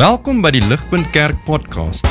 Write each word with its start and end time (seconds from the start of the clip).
Welkom 0.00 0.38
by 0.40 0.48
die 0.54 0.62
Ligpunt 0.64 1.10
Kerk 1.12 1.36
podcast. 1.44 2.06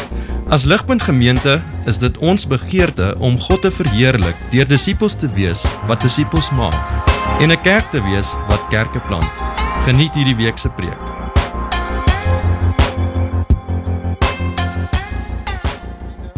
As 0.54 0.62
Ligpunt 0.70 1.01
Gemeente 1.01 1.55
is 1.89 1.97
dit 1.97 2.19
ons 2.21 2.43
begeerte 2.46 3.15
om 3.17 3.39
God 3.42 3.63
te 3.65 3.71
verheerlik 3.73 4.38
deur 4.54 4.69
disippels 4.69 5.15
te 5.17 5.26
wees 5.33 5.63
wat 5.89 6.05
disippels 6.05 6.52
maak 6.54 6.78
en 7.41 7.49
'n 7.49 7.57
kerk 7.65 7.89
te 7.89 7.97
wees 8.05 8.36
wat 8.46 8.70
kerke 8.70 9.02
plant. 9.10 9.33
Geniet 9.89 10.13
hierdie 10.13 10.38
week 10.38 10.62
se 10.62 10.70
preek. 10.70 11.02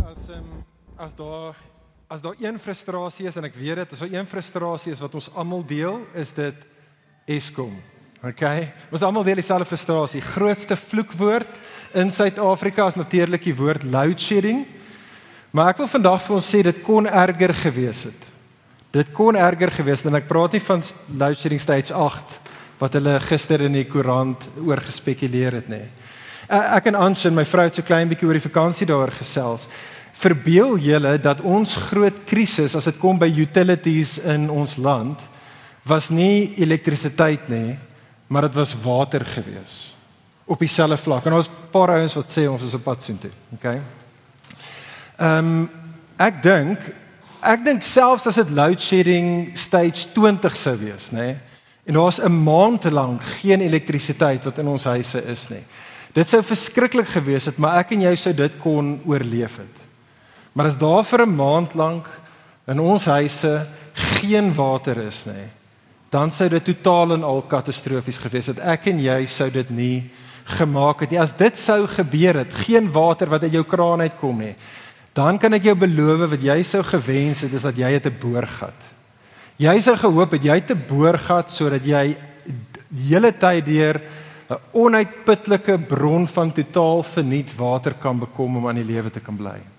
As 0.07 0.29
um, 0.31 0.63
as 0.95 1.15
daar 1.20 1.55
as 2.07 2.21
daar 2.21 2.36
een 2.39 2.59
frustrasie 2.59 3.27
is 3.27 3.36
en 3.36 3.43
ek 3.43 3.59
weet 3.59 3.75
dit, 3.75 3.91
as 3.91 3.99
daar 3.99 4.13
een 4.13 4.27
frustrasie 4.27 4.91
is 4.91 5.04
wat 5.04 5.15
ons 5.15 5.33
almal 5.36 5.65
deel, 5.68 5.99
is 6.15 6.31
dit 6.33 6.55
Eskom. 7.27 7.75
Okay? 8.21 8.69
Ons 8.93 9.01
almal 9.01 9.25
deel 9.25 9.39
dieselfde 9.41 9.65
frustrasie. 9.65 10.21
Grootste 10.21 10.77
vloekwoord 10.77 11.57
in 11.97 12.11
Suid-Afrika 12.14 12.86
is 12.91 13.00
natuurlik 13.00 13.47
die 13.47 13.55
woord 13.57 13.83
load 13.83 14.21
shedding. 14.21 14.61
Maar 15.51 15.73
ek 15.73 15.82
wil 15.82 15.89
vandag 15.89 16.21
vir 16.23 16.37
ons 16.37 16.51
sê 16.54 16.61
dit 16.63 16.83
kon 16.86 17.10
erger 17.10 17.54
gewees 17.65 18.05
het. 18.07 18.29
Dit 18.93 19.10
kon 19.15 19.36
erger 19.39 19.71
gewees 19.73 20.04
het 20.04 20.11
en 20.11 20.19
ek 20.21 20.29
praat 20.29 20.54
nie 20.55 20.63
van 20.63 20.86
load 21.18 21.39
shedding 21.39 21.63
stage 21.63 21.96
8 21.96 22.37
wat 22.82 22.96
hulle 22.97 23.18
gister 23.25 23.65
in 23.65 23.75
die 23.77 23.87
koerant 23.89 24.47
oor 24.61 24.79
gespekuleer 24.82 25.60
het 25.60 25.68
nie. 25.69 25.83
Ek 26.51 26.89
en 26.91 26.97
Ans 26.99 27.25
en 27.25 27.35
my 27.38 27.46
vrou 27.47 27.68
het 27.68 27.77
so 27.77 27.85
klein 27.85 28.10
bietjie 28.10 28.27
oor 28.29 28.38
die 28.38 28.47
vakansie 28.47 28.88
daar 28.89 29.13
gesels. 29.15 29.68
Verbeel 30.21 30.75
julle 30.82 31.18
dat 31.21 31.41
ons 31.41 31.77
groot 31.89 32.25
krisis 32.30 32.75
as 32.77 32.89
dit 32.89 32.97
kom 33.02 33.19
by 33.22 33.30
utilities 33.31 34.17
in 34.30 34.49
ons 34.49 34.77
land 34.81 35.22
was 35.88 36.11
nie 36.13 36.53
elektrisiteit 36.61 37.47
nie, 37.49 37.77
maar 38.31 38.41
dit 38.47 38.53
was 38.53 38.75
water 38.83 39.25
gewees 39.25 39.95
op 40.45 40.59
dieselfde 40.59 40.97
vlak. 40.97 41.25
En 41.25 41.33
ons 41.33 41.47
'n 41.47 41.69
paar 41.71 41.89
ouens 41.89 42.13
wat 42.13 42.31
sê 42.31 42.47
ons 42.47 42.63
is 42.63 42.73
op 42.73 42.83
pad 42.83 43.03
soontoe, 43.03 43.31
okay? 43.53 43.81
Ehm 45.17 45.38
um, 45.38 45.69
ek 46.17 46.43
dink 46.43 46.79
ek 47.41 47.65
dink 47.65 47.83
selfs 47.83 48.27
as 48.27 48.35
dit 48.35 48.49
load 48.49 48.81
shedding 48.81 49.57
stage 49.57 50.07
20 50.13 50.57
sou 50.57 50.77
wees, 50.77 51.11
nê? 51.11 51.17
Nee, 51.17 51.38
en 51.85 51.93
daar's 51.93 52.19
'n 52.19 52.43
maand 52.43 52.83
lank 52.83 53.21
geen 53.23 53.61
elektrisiteit 53.61 54.43
wat 54.43 54.57
in 54.57 54.67
ons 54.67 54.83
huise 54.83 55.23
is 55.25 55.49
nie. 55.49 55.63
Dit 56.13 56.27
sou 56.27 56.43
verskriklik 56.43 57.07
gewees 57.07 57.45
het, 57.45 57.57
maar 57.57 57.79
ek 57.79 57.91
en 57.91 58.01
jy 58.01 58.16
sou 58.16 58.33
dit 58.33 58.57
kon 58.59 59.01
oorleef 59.05 59.57
het. 59.57 59.77
Maar 60.53 60.66
as 60.66 60.77
daar 60.77 61.03
vir 61.03 61.25
'n 61.25 61.35
maand 61.35 61.73
lank 61.73 62.07
in 62.67 62.79
ons 62.79 63.05
huise 63.05 63.67
geen 63.93 64.53
water 64.53 64.97
is 64.97 65.25
nie, 65.25 65.49
dan 66.11 66.31
sou 66.31 66.49
dit 66.51 66.63
totaal 66.63 67.15
en 67.15 67.23
al 67.23 67.41
katastrofies 67.47 68.19
gewees 68.19 68.51
het. 68.51 68.59
Ek 68.59 68.89
en 68.91 68.99
jy 68.99 69.19
sou 69.31 69.47
dit 69.53 69.69
nie 69.71 70.09
gemaak 70.57 71.05
het 71.05 71.13
nie. 71.13 71.21
As 71.21 71.33
dit 71.39 71.57
sou 71.57 71.85
gebeur 71.87 72.41
het, 72.43 72.53
geen 72.65 72.89
water 72.91 73.31
wat 73.31 73.45
uit 73.47 73.55
jou 73.55 73.63
kraan 73.63 74.03
uitkom 74.03 74.43
nie, 74.43 74.55
dan 75.15 75.39
kan 75.39 75.55
ek 75.55 75.69
jou 75.69 75.75
beloof 75.75 76.25
wat 76.33 76.43
jy 76.43 76.57
sou 76.67 76.83
gewens 76.87 77.45
het 77.45 77.55
is 77.55 77.67
dat 77.67 77.77
jy 77.79 77.91
het 77.95 78.07
'n 78.07 78.19
boorgat. 78.19 78.79
Jy 79.57 79.79
sou 79.79 79.95
gehoop 79.95 80.31
het 80.31 80.43
jy 80.43 80.55
het 80.55 80.71
'n 80.71 80.85
boorgat 80.87 81.51
sodat 81.51 81.85
jy 81.85 82.15
die 82.89 83.07
hele 83.15 83.31
tyd 83.31 83.65
deur 83.65 84.01
'n 84.49 84.59
onuitputlike 84.73 85.77
bron 85.87 86.27
van 86.27 86.51
totaal 86.51 87.03
verniet 87.03 87.55
water 87.55 87.93
kan 87.93 88.19
bekom 88.19 88.57
om 88.57 88.67
aan 88.67 88.75
die 88.75 88.93
lewe 88.93 89.09
te 89.09 89.19
kan 89.19 89.35
bly. 89.35 89.70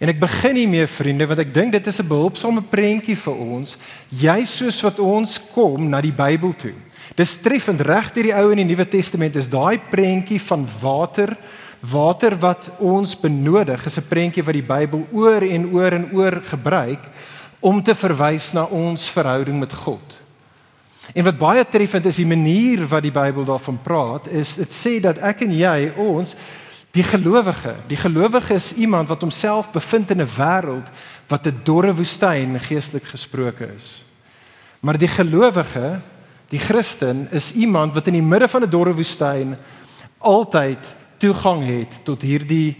En 0.00 0.08
ek 0.08 0.20
begin 0.20 0.56
nie 0.56 0.68
meer 0.68 0.88
vriende 0.88 1.26
want 1.28 1.42
ek 1.42 1.52
dink 1.52 1.74
dit 1.76 1.86
is 1.86 2.00
'n 2.00 2.08
behulpsame 2.08 2.62
prentjie 2.62 3.16
vir 3.16 3.34
ons, 3.36 3.76
jy 4.08 4.44
soos 4.44 4.80
wat 4.80 4.98
ons 4.98 5.38
kom 5.52 5.88
na 5.88 6.00
die 6.00 6.12
Bybel 6.12 6.56
toe. 6.56 6.72
Dis 7.16 7.38
treffend 7.38 7.80
reg 7.80 8.12
deur 8.12 8.22
die 8.22 8.34
Ou 8.34 8.50
en 8.50 8.56
die 8.56 8.64
Nuwe 8.64 8.88
Testament 8.88 9.36
is 9.36 9.48
daai 9.48 9.78
prentjie 9.90 10.40
van 10.40 10.66
water, 10.80 11.36
water 11.80 12.36
wat 12.36 12.70
ons 12.78 13.14
benodig, 13.14 13.86
is 13.86 13.98
'n 13.98 14.08
prentjie 14.08 14.42
wat 14.42 14.54
die 14.54 14.62
Bybel 14.62 15.06
oor 15.12 15.42
en 15.42 15.72
oor 15.72 15.92
en 15.92 16.08
oor 16.12 16.40
gebruik 16.40 17.04
om 17.60 17.82
te 17.82 17.94
verwys 17.94 18.52
na 18.54 18.64
ons 18.64 19.10
verhouding 19.10 19.58
met 19.60 19.72
God. 19.72 20.16
En 21.14 21.24
wat 21.24 21.38
baie 21.38 21.64
treffend 21.64 22.06
is 22.06 22.16
die 22.16 22.26
manier 22.26 22.86
wat 22.86 23.02
die 23.02 23.12
Bybel 23.12 23.44
daarvan 23.44 23.78
praat, 23.82 24.28
is 24.28 24.56
dit 24.56 24.72
sê 24.72 25.00
dat 25.00 25.18
ek 25.18 25.42
en 25.42 25.52
jy 25.52 25.92
ons 25.96 26.34
Die 26.90 27.06
gelowige, 27.06 27.74
die 27.86 27.96
gelowige 27.96 28.54
is 28.54 28.72
iemand 28.74 29.08
wat 29.08 29.20
homself 29.22 29.70
bevind 29.70 30.10
in 30.10 30.20
'n 30.20 30.34
wêreld 30.36 30.88
wat 31.28 31.46
'n 31.46 31.60
dorre 31.64 31.94
woestyn 31.94 32.58
geestelik 32.58 33.04
gesproke 33.04 33.68
is. 33.76 34.04
Maar 34.80 34.98
die 34.98 35.08
gelowige, 35.08 36.00
die 36.48 36.58
Christen 36.58 37.28
is 37.30 37.52
iemand 37.52 37.92
wat 37.92 38.06
in 38.06 38.12
die 38.12 38.22
midde 38.22 38.48
van 38.48 38.62
'n 38.62 38.70
dorre 38.70 38.94
woestyn 38.94 39.56
altyd 40.18 40.96
toegang 41.18 41.62
het 41.66 42.04
tot 42.04 42.22
hierdie 42.22 42.76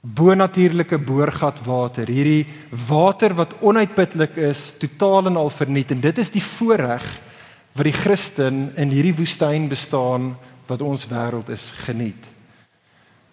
bonatuurlike 0.00 0.98
boorgat 0.98 1.64
water, 1.64 2.06
hierdie 2.06 2.46
water 2.88 3.34
wat 3.34 3.54
onuitputlik 3.60 4.36
is, 4.36 4.72
totaal 4.78 5.26
en 5.26 5.36
al 5.36 5.50
verniet 5.50 5.90
en 5.90 6.00
dit 6.00 6.18
is 6.18 6.30
die 6.30 6.42
voorreg 6.42 7.20
wat 7.72 7.84
die 7.84 7.96
Christen 7.96 8.72
in 8.76 8.90
hierdie 8.90 9.16
woestyn 9.16 9.68
bestaan 9.68 10.36
wat 10.66 10.82
ons 10.82 11.06
wêreld 11.06 11.48
is 11.48 11.70
geniet. 11.86 12.31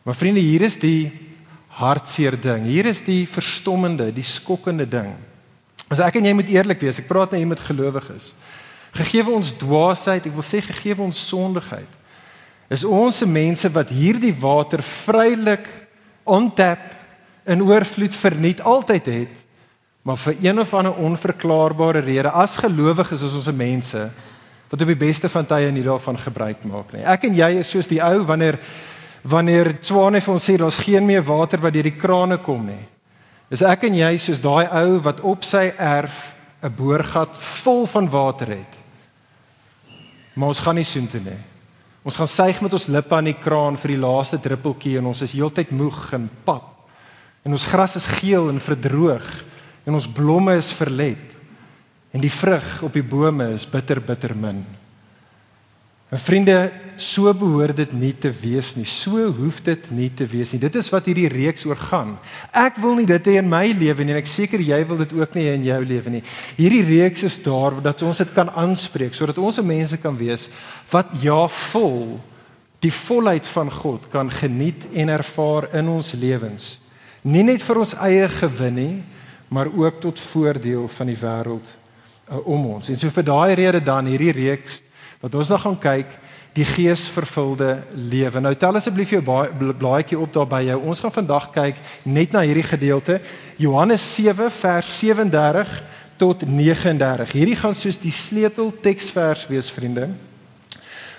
Maar 0.10 0.18
vriende, 0.18 0.42
hier 0.42 0.64
is 0.66 0.74
die 0.82 1.12
hartseer 1.78 2.34
ding. 2.42 2.64
Hier 2.66 2.88
is 2.90 3.04
die 3.06 3.28
verstommende, 3.30 4.08
die 4.10 4.26
skokkende 4.26 4.88
ding. 4.90 5.12
As 5.86 6.02
ek 6.02 6.18
en 6.18 6.26
jy 6.26 6.32
moet 6.34 6.50
eerlik 6.50 6.82
wees, 6.82 6.98
ek 6.98 7.06
praat 7.06 7.36
nou 7.36 7.38
hier 7.38 7.52
met 7.52 7.62
gelowiges. 7.62 8.32
Gegee 8.98 9.22
ons 9.30 9.52
dwaasheid, 9.62 10.26
ek 10.26 10.34
wil 10.34 10.48
sê 10.48 10.64
gegee 10.66 10.98
ons 10.98 11.22
sondigheid. 11.30 11.94
Is 12.74 12.88
ons 12.90 13.22
se 13.22 13.30
mense 13.30 13.70
wat 13.78 13.94
hierdie 13.94 14.34
water 14.34 14.82
vrylik 14.82 15.70
ontap 16.26 16.90
in 17.46 17.62
oorvloed 17.70 18.18
verniet 18.18 18.66
altyd 18.66 19.14
het, 19.14 19.46
maar 20.02 20.18
vir 20.26 20.42
een 20.42 20.66
of 20.66 20.74
ander 20.74 21.06
onverklaarbare 21.06 22.02
rede 22.02 22.34
as 22.34 22.58
gelowiges 22.58 23.30
is 23.30 23.38
ons 23.38 23.46
se 23.46 23.54
mense 23.54 24.08
wat 24.70 24.82
op 24.82 24.90
die 24.90 25.02
beste 25.06 25.30
van 25.30 25.46
tye 25.46 25.70
nie 25.70 25.86
daarvan 25.86 26.18
gebruik 26.18 26.66
maak 26.66 26.98
nie. 26.98 27.06
Ek 27.06 27.30
en 27.30 27.38
jy 27.46 27.56
is 27.62 27.70
soos 27.78 27.90
die 27.94 28.02
ou 28.02 28.24
wanneer 28.26 28.58
wanneer 29.24 29.78
Swane 29.82 30.22
vir 30.22 30.34
ons 30.34 30.46
sê 30.46 30.58
daar's 30.58 30.80
geen 30.80 31.06
meer 31.06 31.24
water 31.24 31.60
wat 31.60 31.74
deur 31.74 31.90
die 31.90 31.98
krane 31.98 32.38
kom 32.38 32.66
nie. 32.66 32.86
Is 33.50 33.64
ek 33.66 33.88
en 33.90 33.96
jy 33.98 34.18
soos 34.18 34.42
daai 34.42 34.70
ou 34.84 35.00
wat 35.04 35.22
op 35.26 35.44
sy 35.44 35.72
erf 35.78 36.36
'n 36.62 36.76
boorgat 36.76 37.38
vol 37.64 37.86
van 37.88 38.10
water 38.10 38.48
het. 38.48 38.74
Maar 40.34 40.48
ons 40.48 40.60
gaan 40.60 40.76
nie 40.76 40.84
soontoe 40.84 41.22
nie. 41.22 41.42
Ons 42.04 42.16
gaan 42.16 42.28
suig 42.28 42.62
met 42.62 42.74
ons 42.74 42.88
lippe 42.88 43.16
aan 43.16 43.26
die 43.26 43.40
kraan 43.40 43.78
vir 43.78 43.88
die 43.88 44.02
laaste 44.02 44.40
druppeltjie 44.40 44.98
en 44.98 45.06
ons 45.06 45.22
is 45.22 45.34
heeltyd 45.34 45.72
moeg 45.72 46.14
en 46.14 46.30
pap. 46.44 46.88
En 47.44 47.52
ons 47.52 47.66
gras 47.66 47.96
is 47.96 48.06
geel 48.06 48.50
en 48.50 48.60
verdroog 48.60 49.44
en 49.86 49.94
ons 49.94 50.08
blomme 50.08 50.56
is 50.56 50.72
verlep. 50.72 51.22
En 52.12 52.22
die 52.22 52.32
vrug 52.32 52.84
op 52.84 52.94
die 52.94 53.04
bome 53.04 53.52
is 53.54 53.68
bitter 53.70 54.02
bitter 54.02 54.36
min. 54.36 54.66
En 56.10 56.18
vriende, 56.18 56.72
so 56.98 57.30
behoort 57.38 57.78
dit 57.78 57.92
nie 57.94 58.14
te 58.18 58.32
wees 58.42 58.74
nie. 58.76 58.86
So 58.90 59.22
hoef 59.38 59.62
dit 59.64 59.90
nie 59.94 60.10
te 60.10 60.26
wees 60.28 60.52
nie. 60.52 60.60
Dit 60.62 60.76
is 60.80 60.90
wat 60.90 61.06
hierdie 61.08 61.30
reeks 61.32 61.68
oor 61.70 61.78
gaan. 61.80 62.16
Ek 62.50 62.80
wil 62.82 62.98
nie 62.98 63.06
dit 63.08 63.30
hê 63.30 63.38
in 63.40 63.48
my 63.50 63.70
lewe 63.78 64.04
nie 64.04 64.16
en 64.16 64.20
ek 64.20 64.30
seker 64.30 64.64
jy 64.64 64.80
wil 64.90 65.00
dit 65.04 65.14
ook 65.20 65.38
nie 65.38 65.46
hê 65.46 65.54
in 65.60 65.68
jou 65.68 65.78
lewe 65.86 66.16
nie. 66.18 66.24
Hierdie 66.58 66.82
reeks 66.88 67.24
is 67.30 67.38
daar 67.46 67.78
dat 67.86 68.02
ons 68.04 68.24
dit 68.24 68.34
kan 68.36 68.50
aanspreek 68.50 69.14
sodat 69.16 69.38
ons 69.38 69.62
mense 69.62 70.02
kan 70.02 70.18
wees 70.18 70.50
wat 70.92 71.14
ja 71.22 71.44
vol 71.72 72.18
die 72.84 72.94
volheid 72.96 73.48
van 73.54 73.70
God 73.72 74.10
kan 74.12 74.34
geniet 74.34 74.90
en 74.98 75.14
ervaar 75.14 75.70
in 75.78 75.94
ons 75.94 76.14
lewens. 76.18 76.80
Nie 77.22 77.46
net 77.46 77.64
vir 77.64 77.84
ons 77.84 77.96
eie 78.02 78.28
gewin 78.32 78.76
nie, 78.80 78.94
maar 79.52 79.70
ook 79.70 80.02
tot 80.02 80.20
voordeel 80.32 80.88
van 80.98 81.10
die 81.10 81.18
wêreld 81.20 81.66
uh, 81.70 82.40
om 82.48 82.70
ons. 82.76 82.90
En 82.90 82.98
so 82.98 83.12
vir 83.14 83.26
daai 83.28 83.56
rede 83.60 83.82
dan 83.84 84.08
hierdie 84.08 84.34
reeks 84.36 84.80
wat 85.20 85.36
ons 85.36 85.52
dan 85.52 85.60
gaan 85.60 85.80
kyk 85.80 86.18
die 86.58 86.66
geesvervulde 86.66 87.78
lewe. 87.94 88.42
Nou 88.42 88.56
tel 88.58 88.80
asseblief 88.80 89.12
jou 89.14 89.22
blaadjie 89.78 90.18
op 90.20 90.32
daar 90.34 90.48
by 90.50 90.64
jou. 90.66 90.80
Ons 90.90 91.04
gaan 91.04 91.14
vandag 91.14 91.52
kyk 91.56 91.78
net 92.04 92.34
na 92.34 92.42
hierdie 92.44 92.66
gedeelte 92.66 93.20
Johannes 93.62 94.04
7 94.16 94.50
vers 94.52 94.90
37 95.00 95.76
tot 96.20 96.44
39. 96.48 97.36
Hierdie 97.38 97.60
gaan 97.60 97.78
soos 97.78 98.00
die 98.02 98.14
sleutel 98.16 98.74
teksvers 98.84 99.46
wees 99.52 99.70
vriende 99.72 100.10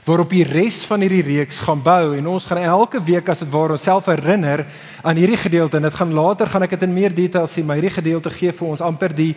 waarop 0.04 0.30
die 0.32 0.46
res 0.48 0.80
van 0.88 1.02
hierdie 1.04 1.22
reeks 1.22 1.60
gaan 1.60 1.82
bou 1.84 2.14
en 2.16 2.28
ons 2.32 2.46
gaan 2.48 2.62
elke 2.62 3.02
week 3.04 3.28
as 3.28 3.42
dit 3.44 3.50
ware 3.52 3.76
onsself 3.76 4.08
herinner 4.08 4.64
aan 5.04 5.18
hierdie 5.20 5.38
gedeelte 5.38 5.76
en 5.76 5.86
dit 5.86 5.98
gaan 5.98 6.14
later 6.16 6.48
gaan 6.48 6.64
ek 6.64 6.72
dit 6.74 6.86
in 6.88 6.94
meer 6.96 7.14
detail 7.14 7.48
sien 7.50 7.66
maar 7.68 7.76
hierdie 7.76 7.98
gedeelte 7.98 8.32
gee 8.32 8.54
vir 8.56 8.70
ons 8.72 8.82
amper 8.84 9.12
die 9.14 9.34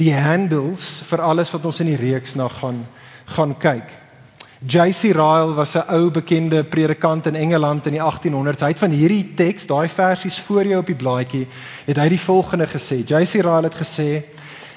die 0.00 0.12
handles 0.16 1.02
vir 1.10 1.20
alles 1.20 1.52
wat 1.52 1.68
ons 1.68 1.82
in 1.84 1.92
die 1.92 2.00
reeks 2.00 2.34
na 2.40 2.48
gaan 2.48 2.80
gaan 3.36 3.54
kyk. 3.58 3.96
JC 4.60 5.14
Ryle 5.16 5.54
was 5.56 5.74
'n 5.76 5.88
ou 5.88 6.10
bekende 6.10 6.64
predikant 6.64 7.26
in 7.26 7.34
Engeland 7.34 7.86
in 7.86 7.92
die 7.92 8.02
1800s. 8.02 8.60
Hy 8.60 8.68
het 8.68 8.78
van 8.78 8.90
hierdie 8.90 9.34
teks, 9.34 9.66
daai 9.66 9.88
versies 9.88 10.38
voor 10.38 10.64
jou 10.64 10.78
op 10.78 10.86
die 10.86 10.94
blaadjie, 10.94 11.46
het 11.86 11.96
hy 11.96 12.08
die 12.08 12.20
volgende 12.20 12.66
gesê. 12.66 13.04
JC 13.04 13.40
Ryle 13.40 13.68
het 13.68 13.74
gesê: 13.74 14.22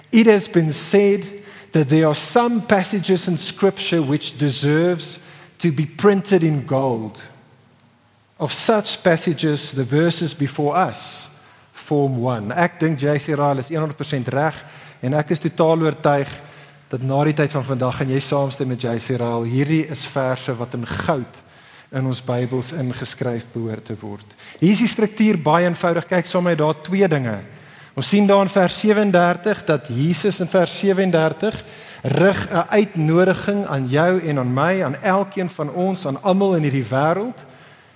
"It 0.10 0.28
has 0.28 0.50
been 0.50 0.72
said 0.72 1.26
that 1.72 1.90
there 1.90 2.06
are 2.06 2.16
some 2.16 2.62
passages 2.62 3.28
in 3.28 3.38
scripture 3.38 4.02
which 4.02 4.38
deserves 4.38 5.20
to 5.58 5.72
be 5.72 5.88
printed 5.96 6.44
in 6.44 6.64
gold." 6.68 7.22
of 8.44 8.52
such 8.52 9.02
passages 9.04 9.74
the 9.74 9.86
verses 9.86 10.34
before 10.34 10.76
us 10.76 11.30
form 11.72 12.22
one. 12.22 12.52
Ek 12.52 12.80
dink 12.80 13.00
JC 13.00 13.38
Ryle 13.38 13.62
is 13.62 13.70
100% 13.72 14.28
reg 14.34 14.58
en 15.04 15.16
ek 15.16 15.32
is 15.36 15.44
totaal 15.44 15.86
oortuig 15.88 16.32
dat 16.94 17.02
na 17.02 17.24
die 17.26 17.34
tyd 17.34 17.50
van 17.50 17.64
vandag 17.66 17.96
gaan 17.98 18.12
jy 18.14 18.20
saamstem 18.22 18.70
met 18.70 18.84
JC 18.86 19.16
Ryle. 19.18 19.48
Hierdie 19.50 19.82
is 19.90 20.04
verse 20.06 20.54
wat 20.60 20.76
in 20.78 20.86
goud 20.86 21.40
in 21.94 22.06
ons 22.06 22.22
Bybels 22.26 22.70
ingeskryf 22.78 23.48
behoort 23.54 23.88
te 23.90 23.96
word. 23.98 24.36
Hier 24.60 24.76
is 24.76 24.84
die 24.84 24.92
struktuur 24.92 25.40
baie 25.42 25.66
eenvoudig. 25.66 26.06
Kyk 26.10 26.30
saam 26.30 26.46
met 26.46 26.54
my 26.54 26.60
daar 26.62 26.78
twee 26.86 27.10
dinge. 27.10 27.40
Ons 27.98 28.12
sien 28.14 28.30
daar 28.30 28.46
in 28.46 28.54
vers 28.54 28.78
37 28.86 29.66
dat 29.66 29.90
Jesus 29.90 30.40
in 30.42 30.50
vers 30.50 30.78
37 30.84 31.64
rig 32.14 32.48
'n 32.52 32.66
uitnodiging 32.70 33.66
aan 33.66 33.88
jou 33.90 34.20
en 34.30 34.40
aan 34.40 34.54
my, 34.54 34.84
aan 34.84 35.02
elkeen 35.02 35.50
van 35.50 35.72
ons, 35.72 36.06
aan 36.06 36.22
almal 36.22 36.56
in 36.56 36.64
hierdie 36.70 36.90
wêreld. 36.90 37.46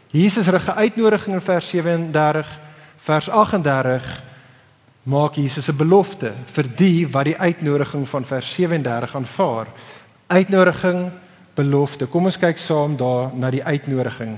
Jesus 0.09 0.47
rig 0.47 0.67
'n 0.67 0.77
uitnodiging 0.77 1.35
in 1.35 1.41
vers 1.41 1.69
37, 1.69 2.59
vers 2.97 3.29
38 3.29 4.26
maak 5.07 5.36
Jesus 5.36 5.69
'n 5.69 5.77
belofte 5.77 6.33
vir 6.45 6.65
die 6.75 7.07
wat 7.07 7.25
die 7.25 7.38
uitnodiging 7.38 8.07
van 8.07 8.25
vers 8.25 8.54
37 8.54 9.15
aanvaar. 9.15 9.68
Uitnodiging, 10.27 11.12
belofte. 11.56 12.06
Kom 12.06 12.25
ons 12.25 12.38
kyk 12.38 12.57
saam 12.57 12.98
daar 12.98 13.31
na 13.33 13.50
die 13.50 13.63
uitnodiging 13.63 14.38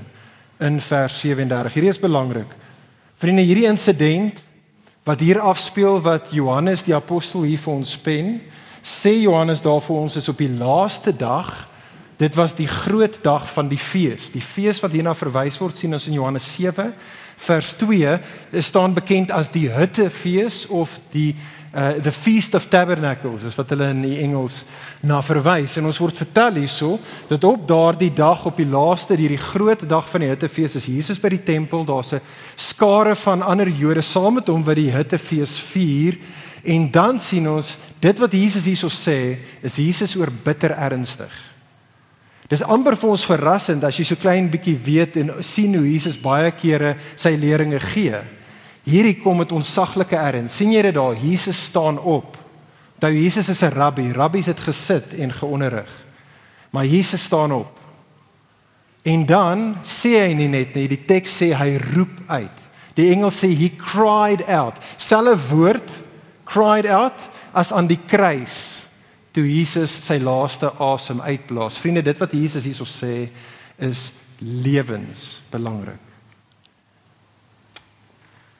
in 0.58 0.80
vers 0.80 1.20
37. 1.20 1.74
Hierdie 1.74 1.90
is 1.90 1.98
belangrik. 1.98 2.46
Vriende, 3.18 3.42
hierdie 3.42 3.66
insident 3.66 4.44
wat 5.04 5.20
hier 5.20 5.40
afspeel 5.40 6.00
wat 6.00 6.28
Johannes 6.30 6.82
die 6.82 6.94
apostel 6.94 7.42
hier 7.42 7.58
vir 7.58 7.72
ons 7.72 7.98
pen, 7.98 8.40
sê 8.82 9.20
Johannes 9.22 9.62
daar 9.62 9.80
vir 9.80 9.96
ons 9.96 10.16
is 10.16 10.28
op 10.28 10.38
die 10.38 10.56
laaste 10.58 11.16
dag. 11.16 11.68
Dit 12.16 12.34
was 12.34 12.54
die 12.54 12.68
groot 12.68 13.22
dag 13.22 13.52
van 13.52 13.68
die 13.68 13.78
fees. 13.78 14.30
Die 14.30 14.42
fees 14.44 14.80
wat 14.80 14.92
hierna 14.92 15.14
verwys 15.14 15.58
word 15.58 15.76
sien 15.76 15.92
ons 15.92 16.06
in 16.06 16.14
Johannes 16.14 16.54
7 16.54 16.94
vers 17.40 17.72
2 17.80 18.18
staan 18.60 18.94
bekend 18.94 19.32
as 19.32 19.50
die 19.52 19.68
Hittefees 19.72 20.66
of 20.66 20.98
die 21.14 21.34
uh, 21.74 21.92
the 22.02 22.12
feast 22.12 22.54
of 22.54 22.66
tabernacles 22.68 23.44
is 23.48 23.56
wat 23.58 23.70
hulle 23.72 23.90
in 23.94 24.02
die 24.04 24.18
Engels 24.24 24.60
na 25.06 25.20
verwys. 25.24 25.76
En 25.78 25.88
ons 25.88 26.00
word 26.02 26.18
vertel 26.20 26.60
hierso 26.62 26.98
dat 27.30 27.44
op 27.48 27.66
daardie 27.68 28.10
dag 28.14 28.44
op 28.50 28.58
die 28.60 28.68
laaste 28.68 29.16
hierdie 29.18 29.40
groot 29.40 29.86
dag 29.88 30.08
van 30.10 30.24
die 30.24 30.32
Hittefees 30.32 30.76
is 30.80 30.88
Jesus 30.90 31.22
by 31.22 31.32
die 31.36 31.44
tempel. 31.46 31.86
Daar's 31.86 32.12
'n 32.14 32.20
skare 32.56 33.14
van 33.14 33.42
ander 33.42 33.68
Jode 33.68 34.02
saam 34.02 34.34
met 34.34 34.48
hom 34.48 34.64
wat 34.64 34.76
die 34.76 34.90
Hittefees 34.90 35.58
vier. 35.60 36.18
En 36.62 36.90
dan 36.90 37.18
sien 37.18 37.48
ons 37.48 37.78
dit 38.00 38.18
wat 38.18 38.32
Jesus 38.32 38.64
hierso 38.64 38.88
sê 38.88 39.38
is 39.62 39.76
Jesus 39.76 40.16
oor 40.16 40.30
bitter 40.44 40.70
ernstig 40.76 41.49
Dis 42.50 42.64
amper 42.66 42.96
vir 42.98 43.12
ons 43.12 43.24
verrassend 43.28 43.84
as 43.86 43.94
jy 44.00 44.04
so 44.08 44.18
klein 44.18 44.48
bietjie 44.50 44.74
weet 44.74 45.20
en 45.20 45.36
sien 45.46 45.76
hoe 45.78 45.86
Jesus 45.86 46.18
baie 46.18 46.50
kere 46.58 46.96
sy 47.14 47.36
leerlinge 47.38 47.78
gee. 47.92 48.18
Hierdie 48.90 49.20
kom 49.22 49.38
met 49.38 49.52
onsaglike 49.54 50.18
erns. 50.18 50.56
sien 50.56 50.72
jy 50.72 50.82
dit 50.82 50.94
daar? 50.94 51.14
Jesus 51.14 51.66
staan 51.70 51.98
op. 51.98 52.36
Nou 53.00 53.12
Jesus 53.12 53.48
is 53.48 53.62
'n 53.62 53.70
rabbi. 53.70 54.12
Rabbies 54.12 54.46
het 54.46 54.60
gesit 54.60 55.14
en 55.14 55.32
geonderrig. 55.32 55.90
Maar 56.70 56.86
Jesus 56.86 57.22
staan 57.22 57.52
op. 57.52 57.78
En 59.02 59.26
dan 59.26 59.76
sê 59.82 60.26
hy 60.26 60.34
nie 60.34 60.48
net 60.48 60.74
nie, 60.74 60.88
die 60.88 61.04
teks 61.06 61.42
sê 61.42 61.54
hy 61.54 61.78
roep 61.94 62.20
uit. 62.26 62.58
Die 62.94 63.10
engel 63.12 63.30
sê 63.30 63.48
he 63.54 63.70
cried 63.76 64.48
out. 64.48 64.74
Selfe 64.96 65.54
woord 65.54 66.02
cried 66.44 66.86
out 66.86 67.28
as 67.52 67.72
aan 67.72 67.86
die 67.86 68.00
kruis 68.06 68.79
toe 69.32 69.44
Jesus 69.46 70.00
sy 70.06 70.18
laaste 70.22 70.72
asem 70.82 71.20
uitblaas. 71.22 71.78
Vriende, 71.78 72.02
dit 72.02 72.18
wat 72.18 72.32
Jesus 72.34 72.66
hierso 72.66 72.86
sê 72.88 73.28
is 73.78 74.10
lewensbelangrik. 74.40 76.06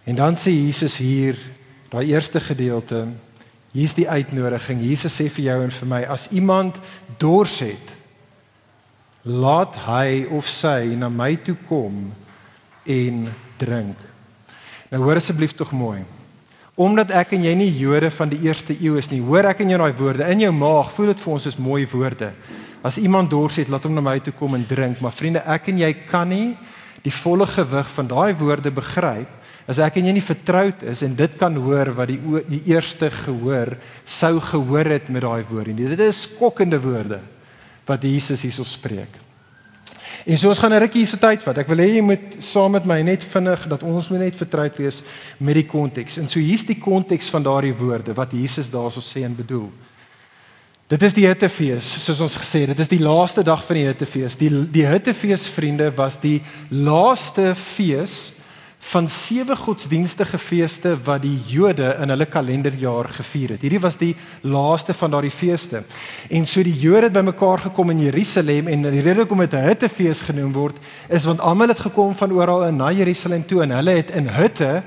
En 0.04 0.16
dan 0.16 0.36
sê 0.38 0.52
Jesus 0.54 0.98
hier, 0.98 1.38
daai 1.90 2.10
eerste 2.10 2.40
gedeelte, 2.40 3.04
hier's 3.74 3.94
die 3.94 4.08
uitnodiging. 4.08 4.82
Jesus 4.82 5.14
sê 5.20 5.28
vir 5.30 5.50
jou 5.50 5.58
en 5.64 5.74
vir 5.74 5.90
my, 5.90 6.00
as 6.10 6.28
iemand 6.34 6.78
dors 7.20 7.60
het, 7.62 7.96
laat 9.22 9.76
hy 9.84 10.24
of 10.32 10.48
sy 10.48 10.96
na 10.98 11.10
my 11.12 11.34
toe 11.44 11.56
kom 11.68 12.08
en 12.88 13.26
drink. 13.60 13.98
Nou 14.90 15.04
hoor 15.04 15.20
asseblief 15.20 15.52
tog 15.54 15.74
mooi. 15.76 16.00
Omdat 16.80 17.12
ek 17.20 17.34
en 17.36 17.44
jy 17.44 17.52
nie 17.58 17.68
Jode 17.76 18.08
van 18.14 18.30
die 18.32 18.40
eerste 18.46 18.72
eeu 18.78 18.96
is 18.96 19.10
nie, 19.12 19.20
hoor 19.20 19.50
ek 19.50 19.60
in 19.64 19.74
jou 19.74 19.80
daai 19.82 19.92
woorde 19.98 20.28
in 20.32 20.46
jou 20.46 20.52
maag, 20.54 20.94
voel 20.96 21.12
dit 21.12 21.20
vir 21.20 21.34
ons 21.34 21.48
is 21.50 21.58
mooi 21.60 21.82
woorde. 21.92 22.30
As 22.80 22.96
iemand 22.96 23.28
dors 23.30 23.58
het, 23.60 23.68
laat 23.68 23.84
hom 23.84 23.98
na 23.98 24.04
my 24.04 24.16
toe 24.24 24.32
kom 24.32 24.56
en 24.56 24.64
drink, 24.64 25.02
maar 25.04 25.12
vriende, 25.12 25.42
ek 25.44 25.68
en 25.68 25.82
jy 25.82 25.92
kan 26.08 26.30
nie 26.30 26.54
die 27.04 27.12
volle 27.12 27.44
gewig 27.48 27.92
van 27.96 28.08
daai 28.08 28.32
woorde 28.40 28.72
begryp 28.72 29.36
As 29.70 29.78
ek 29.78 30.00
en 30.00 30.08
jy 30.08 30.16
nie 30.16 30.24
vertroud 30.24 30.82
is 30.90 31.04
en 31.06 31.12
dit 31.14 31.34
kan 31.38 31.54
hoor 31.62 31.92
wat 31.94 32.10
die 32.10 32.18
die 32.48 32.62
eerste 32.72 33.10
gehoor 33.12 33.76
sou 34.02 34.38
gehoor 34.42 34.88
het 34.96 35.10
met 35.14 35.22
daai 35.22 35.44
woorde. 35.46 35.76
Dit 35.78 36.02
is 36.02 36.24
skokkende 36.26 36.80
woorde 36.82 37.20
wat 37.86 38.02
Jesus 38.06 38.42
hierso 38.46 38.66
spreek. 38.66 39.29
En 40.26 40.38
so 40.38 40.48
ons 40.48 40.58
gaan 40.58 40.72
'n 40.72 40.80
rukkie 40.80 41.00
hierse 41.00 41.18
tyd 41.18 41.42
vat. 41.42 41.58
Ek 41.58 41.68
wil 41.68 41.78
hê 41.78 41.94
jy 41.96 42.02
moet 42.02 42.34
saam 42.38 42.72
met 42.72 42.84
my 42.84 43.02
net 43.02 43.24
vinnig 43.24 43.68
dat 43.68 43.82
ons 43.82 44.08
moet 44.08 44.18
net 44.18 44.36
vertroud 44.36 44.76
wees 44.76 45.02
met 45.38 45.54
die 45.54 45.66
konteks. 45.66 46.18
En 46.18 46.28
so 46.28 46.38
hier's 46.38 46.64
die 46.64 46.78
konteks 46.78 47.30
van 47.30 47.42
daardie 47.42 47.74
woorde 47.74 48.14
wat 48.14 48.32
Jesus 48.32 48.68
daarso 48.70 49.00
sê 49.00 49.24
en 49.24 49.36
bedoel. 49.36 49.70
Dit 50.90 51.02
is 51.02 51.14
die 51.14 51.26
Hittefees, 51.26 51.86
soos 52.04 52.20
ons 52.20 52.36
gesê 52.36 52.60
het. 52.60 52.68
Dit 52.68 52.80
is 52.80 52.88
die 52.88 52.98
laaste 52.98 53.44
dag 53.46 53.64
van 53.66 53.76
die 53.76 53.86
Hittefees. 53.86 54.36
Die 54.36 54.50
die 54.50 54.86
Hittefees 54.86 55.48
vriende 55.48 55.92
was 55.94 56.18
die 56.20 56.42
laaste 56.68 57.54
fees 57.54 58.32
van 58.80 59.08
sewe 59.08 59.54
godsdienstige 59.56 60.38
feeste 60.38 60.94
wat 61.04 61.20
die 61.22 61.36
Jode 61.46 61.92
in 62.00 62.08
hulle 62.08 62.26
kalenderjaar 62.26 63.10
gevier 63.12 63.54
het. 63.54 63.62
Hierdie 63.62 63.82
was 63.82 63.98
die 64.00 64.14
laaste 64.40 64.94
van 64.96 65.12
daardie 65.12 65.30
feeste. 65.30 65.82
En 66.32 66.46
so 66.48 66.64
die 66.64 66.74
Jode 66.80 67.10
het 67.10 67.12
bymekaar 67.12 67.66
gekom 67.68 67.92
in 67.92 68.00
Jerusalem 68.06 68.70
en 68.72 68.88
die 68.88 69.02
rede 69.04 69.20
hoekom 69.20 69.44
dit 69.44 69.54
'n 69.54 69.68
hittefees 69.68 70.22
genoem 70.22 70.52
word 70.52 70.76
is 71.08 71.24
want 71.24 71.40
almal 71.40 71.68
het 71.68 71.78
gekom 71.78 72.14
van 72.14 72.32
oral 72.32 72.64
in 72.64 72.76
na 72.76 72.90
Jerusalem 72.90 73.46
toe 73.46 73.62
en 73.62 73.70
hulle 73.70 73.90
het 73.90 74.10
in 74.10 74.28
hutte 74.28 74.82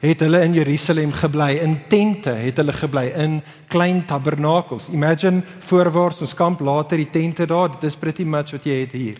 het 0.00 0.20
hulle 0.20 0.42
in 0.42 0.52
Jerusalem 0.54 1.12
gebly 1.12 1.58
in 1.62 1.80
tente 1.88 2.30
het 2.30 2.56
hulle 2.56 2.72
gebly 2.72 3.12
in 3.16 3.42
klein 3.68 4.04
tabernakels. 4.04 4.88
Imagine 4.88 5.42
voorwaarts 5.58 6.20
ons 6.20 6.34
kamp 6.34 6.60
later 6.60 6.96
die 6.96 7.10
tente 7.10 7.46
daar, 7.46 7.70
dit 7.70 7.84
is 7.84 7.96
pretty 7.96 8.24
much 8.24 8.50
wat 8.50 8.64
jy 8.64 8.80
het 8.80 8.92
hier. 8.92 9.16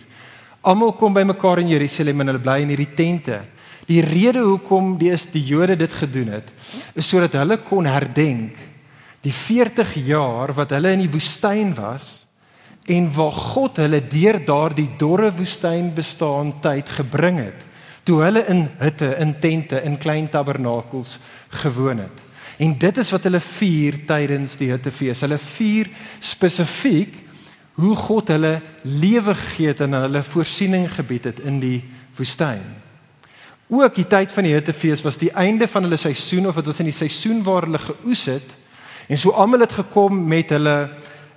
Almal 0.61 0.93
kom 0.93 1.13
bymekaar 1.13 1.59
in 1.59 1.67
Jerusalem 1.67 2.21
en 2.21 2.27
hulle 2.27 2.39
bly 2.39 2.61
in 2.61 2.67
hierdie 2.67 2.93
tente. 2.95 3.39
Die 3.89 4.01
rede 4.05 4.43
hoekom 4.45 4.93
die 5.01 5.11
is 5.15 5.25
die 5.33 5.41
Jode 5.49 5.75
dit 5.79 5.93
gedoen 5.93 6.33
het, 6.35 6.49
is 6.93 7.09
sodat 7.09 7.39
hulle 7.39 7.57
kon 7.65 7.89
herdenk 7.89 8.57
die 9.25 9.33
40 9.35 9.95
jaar 10.07 10.53
wat 10.55 10.71
hulle 10.71 10.93
in 10.95 11.01
die 11.03 11.11
woestyn 11.11 11.73
was 11.75 12.27
en 12.89 13.09
waar 13.13 13.35
God 13.35 13.81
hulle 13.81 13.99
deur 14.07 14.39
daardie 14.45 14.87
dorre 15.01 15.31
woestyn 15.35 15.89
bestaan 15.97 16.53
tyd 16.63 16.89
gebring 16.99 17.41
het 17.41 17.65
toe 18.07 18.23
hulle 18.23 18.41
in 18.49 18.63
hutte, 18.79 19.11
in 19.21 19.35
tente, 19.41 19.81
in 19.85 19.97
klein 20.01 20.29
tabernakels 20.33 21.19
gewoon 21.61 21.99
het. 22.01 22.23
En 22.57 22.73
dit 22.77 22.97
is 22.97 23.11
wat 23.13 23.27
hulle 23.27 23.41
vier 23.43 23.99
tydens 24.09 24.55
die 24.57 24.71
hittefees. 24.71 25.21
Hulle 25.21 25.37
vier 25.37 25.91
spesifiek 26.19 27.19
hoe 27.79 27.93
God 27.95 28.31
hulle 28.33 28.55
lewe 28.81 29.35
gegee 29.37 29.71
het 29.71 29.83
en 29.85 29.95
hulle 29.99 30.23
voorsiening 30.25 30.89
gebied 30.91 31.29
het 31.29 31.43
in 31.45 31.61
die 31.61 31.83
woestyn. 32.17 32.65
Ook 33.69 33.99
die 33.99 34.07
tyd 34.09 34.31
van 34.33 34.47
die 34.47 34.55
Hittefees 34.55 35.03
was 35.05 35.19
die 35.21 35.29
einde 35.37 35.67
van 35.69 35.85
hulle 35.85 35.97
seisoen 36.01 36.47
of 36.49 36.55
dit 36.57 36.65
was 36.65 36.79
in 36.81 36.87
die 36.89 36.95
seisoen 36.95 37.43
waar 37.45 37.67
hulle 37.67 37.77
geoes 37.77 38.25
het. 38.25 38.55
En 39.07 39.17
so 39.17 39.29
almal 39.29 39.61
het 39.61 39.75
gekom 39.77 40.23
met 40.27 40.49
hulle 40.49 40.89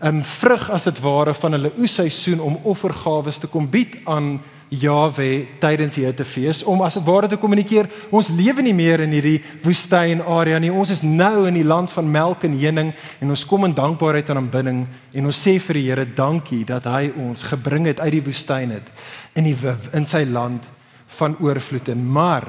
'n 0.03 0.07
um, 0.07 0.23
vrug 0.25 0.71
as 0.71 0.85
dit 0.85 1.01
ware 1.01 1.35
van 1.35 1.53
hulle 1.53 1.73
oesseisoen 1.79 2.41
om 2.41 2.59
offergawes 2.63 3.39
te 3.39 3.47
kom 3.47 3.71
bied 3.71 3.97
aan 4.05 4.41
Jawe 4.69 5.47
tydens 5.61 5.95
die 5.95 6.05
Hittefees 6.05 6.63
om 6.65 6.81
as 6.81 6.95
dit 6.95 7.05
ware 7.05 7.29
te 7.29 7.37
kommunikeer 7.37 7.87
ons 8.11 8.31
lewe 8.33 8.63
nie 8.63 8.75
meer 8.75 9.01
in 9.01 9.13
hierdie 9.13 9.43
woestyn 9.63 10.23
area 10.25 10.59
nie 10.59 10.73
ons 10.73 10.91
is 10.91 11.03
nou 11.03 11.47
in 11.47 11.55
die 11.55 11.65
land 11.65 11.93
van 11.93 12.11
melk 12.11 12.45
en 12.49 12.57
honing 12.57 12.93
en 13.21 13.29
ons 13.29 13.45
kom 13.47 13.65
in 13.65 13.75
dankbaarheid 13.75 14.31
en 14.33 14.37
aanbidding 14.37 14.87
en 15.13 15.27
ons 15.27 15.43
sê 15.49 15.59
vir 15.61 15.75
die 15.75 15.89
Here 15.91 16.07
dankie 16.17 16.65
dat 16.65 16.85
hy 16.85 17.13
ons 17.17 17.43
gebring 17.43 17.87
het 17.87 18.01
uit 18.01 18.13
die 18.13 18.25
woestyn 18.25 18.71
het 18.71 18.89
in 19.35 19.45
die 19.45 19.57
in 19.93 20.09
sy 20.09 20.25
land 20.25 20.67
van 21.17 21.37
oorvloed 21.41 21.89
en 21.89 22.07
maar 22.13 22.47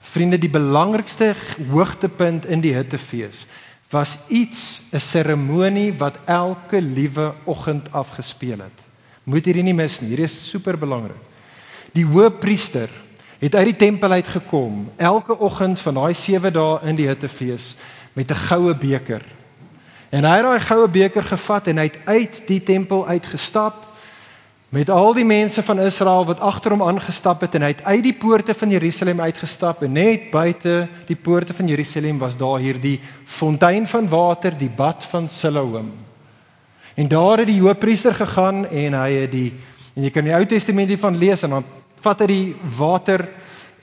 vriende 0.00 0.38
die 0.38 0.50
belangrikste 0.50 1.34
hoogtepunt 1.70 2.46
in 2.46 2.60
die 2.60 2.74
hittefees 2.74 3.46
was 3.90 4.18
iets 4.28 4.80
'n 4.92 4.98
seremonie 4.98 5.94
wat 5.98 6.18
elke 6.24 6.82
liewe 6.82 7.34
oggend 7.44 7.92
afgespeel 7.92 8.58
het. 8.58 8.78
Moet 9.24 9.44
hierdie 9.44 9.62
nie 9.62 9.74
mis 9.74 10.00
nie 10.00 10.08
hierdie 10.08 10.24
is 10.24 10.50
super 10.50 10.78
belangrik 10.78 11.26
die 11.96 12.04
hoëpriester 12.04 12.90
het 13.40 13.54
uit 13.54 13.70
die 13.72 13.78
tempel 13.88 14.16
uit 14.16 14.28
gekom 14.28 14.86
elke 14.96 15.36
oggend 15.38 15.80
van 15.80 16.00
daai 16.00 16.14
7 16.16 16.52
dae 16.52 16.78
in 16.90 16.98
die 16.98 17.08
hittefees 17.08 17.74
met 18.16 18.30
'n 18.30 18.42
goue 18.48 18.74
beker. 18.74 19.22
En 20.10 20.24
hy 20.24 20.36
het 20.36 20.44
daai 20.44 20.60
goue 20.60 20.88
beker 20.88 21.22
gevat 21.22 21.66
en 21.68 21.78
hy 21.78 21.84
het 21.84 21.98
uit 22.04 22.42
die 22.46 22.62
tempel 22.62 23.06
uitgestap 23.06 23.74
met 24.74 24.90
al 24.90 25.14
die 25.14 25.24
mense 25.24 25.62
van 25.62 25.78
Israel 25.80 26.24
wat 26.26 26.40
agter 26.42 26.74
hom 26.74 26.82
aangestap 26.82 27.44
het 27.46 27.54
en 27.54 27.62
hy 27.62 27.70
het 27.70 27.84
uit 27.86 28.02
die 28.02 28.16
poorte 28.18 28.54
van 28.54 28.72
Jerusalem 28.74 29.20
uitgestap 29.22 29.84
en 29.86 29.94
net 29.94 30.26
buite 30.32 30.88
die 31.06 31.16
poorte 31.16 31.54
van 31.54 31.70
Jerusalem 31.70 32.18
was 32.18 32.36
daar 32.36 32.58
hierdie 32.58 32.98
fontein 33.24 33.86
van 33.86 34.08
water, 34.10 34.56
die 34.58 34.70
bad 34.70 35.04
van 35.06 35.28
Siloam. 35.28 35.92
En 36.96 37.08
daar 37.08 37.44
het 37.44 37.50
die 37.52 37.60
hoofpriester 37.60 38.14
gegaan 38.14 38.66
en 38.66 38.94
hy 38.98 39.10
het 39.12 39.32
die 39.32 39.50
en 39.96 40.04
jy 40.04 40.10
kan 40.12 40.26
die 40.26 40.34
Ou 40.36 40.44
Testament 40.44 40.90
hiervan 40.92 41.16
lees 41.16 41.44
en 41.46 41.54
dan 41.56 41.68
vat 42.04 42.24
hy 42.24 42.26
die 42.28 42.48
water 42.76 43.22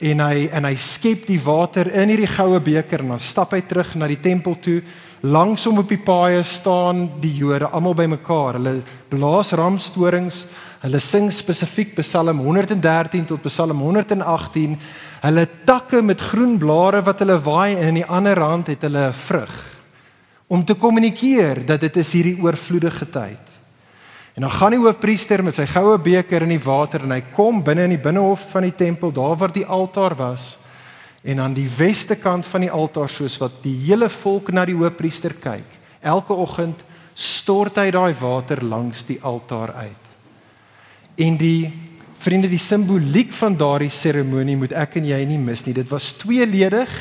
en 0.04 0.20
hy 0.20 0.44
en 0.52 0.68
hy 0.68 0.74
skep 0.78 1.24
die 1.26 1.40
water 1.42 1.88
in 1.90 2.12
hierdie 2.12 2.30
goue 2.30 2.60
beker 2.62 3.02
en 3.02 3.16
dan 3.16 3.22
stap 3.22 3.54
hy 3.56 3.62
terug 3.66 3.96
na 3.98 4.06
die 4.10 4.20
tempel 4.22 4.54
toe. 4.62 4.78
Langs 5.24 5.64
hom 5.64 5.80
op 5.80 5.88
die 5.88 5.98
paaie 6.04 6.42
staan 6.44 7.06
die 7.22 7.32
Jode 7.38 7.70
almal 7.72 7.96
bymekaar. 7.96 8.58
Hulle 8.58 8.74
blaas 9.08 9.54
ramstorings. 9.56 10.44
Hulle 10.84 11.00
sing 11.00 11.30
spesifiek 11.32 11.94
Psalm 11.96 12.42
113 12.44 13.24
tot 13.24 13.46
Psalm 13.46 13.78
118. 13.80 14.74
Hulle 15.22 15.44
takke 15.64 16.02
met 16.04 16.20
groen 16.20 16.58
blare 16.60 17.00
wat 17.06 17.22
hulle 17.24 17.38
waai 17.40 17.78
en 17.78 17.94
in 17.94 18.00
die 18.02 18.04
ander 18.04 18.36
hand 18.44 18.68
het 18.68 18.84
hulle 18.84 19.08
'n 19.08 19.12
vrug 19.12 19.54
om 20.46 20.64
te 20.64 20.74
kommunikeer 20.74 21.64
dat 21.66 21.80
dit 21.80 21.96
is 21.96 22.12
hierdie 22.12 22.36
oorvloedige 22.42 23.10
tyd. 23.10 23.44
En 24.34 24.42
dan 24.42 24.50
gaan 24.50 24.70
die 24.70 24.78
hoofpriester 24.78 25.42
met 25.42 25.54
sy 25.54 25.66
goue 25.66 25.98
beker 25.98 26.42
in 26.42 26.52
die 26.52 26.64
water 26.64 27.00
en 27.02 27.10
hy 27.10 27.22
kom 27.32 27.62
binne 27.62 27.84
in 27.84 27.96
die 27.96 28.04
binnehof 28.04 28.50
van 28.50 28.62
die 28.62 28.74
tempel, 28.76 29.12
daar 29.12 29.36
waar 29.36 29.52
die 29.52 29.66
altaar 29.66 30.14
was. 30.14 30.58
En 31.22 31.40
aan 31.40 31.54
die 31.54 31.70
weste 31.78 32.16
kant 32.16 32.46
van 32.46 32.60
die 32.60 32.70
altaar 32.70 33.08
soos 33.08 33.38
wat 33.38 33.62
die 33.62 33.76
hele 33.86 34.08
volk 34.08 34.52
na 34.52 34.64
die 34.64 34.76
hoofpriester 34.76 35.32
kyk. 35.32 35.66
Elke 36.02 36.32
oggend 36.32 36.84
stort 37.14 37.76
hy 37.76 37.90
daai 37.90 38.14
water 38.20 38.64
langs 38.64 39.04
die 39.04 39.18
altaar 39.22 39.72
uit. 39.72 40.03
En 41.14 41.36
die 41.38 41.70
vriende, 42.18 42.48
die 42.48 42.58
simboliek 42.58 43.32
van 43.36 43.56
daardie 43.56 43.92
seremonie 43.92 44.56
moet 44.58 44.74
ek 44.74 44.98
en 44.98 45.06
jy 45.06 45.20
nie 45.28 45.38
mis 45.38 45.64
nie. 45.66 45.74
Dit 45.76 45.90
was 45.92 46.12
tweeledig 46.18 46.92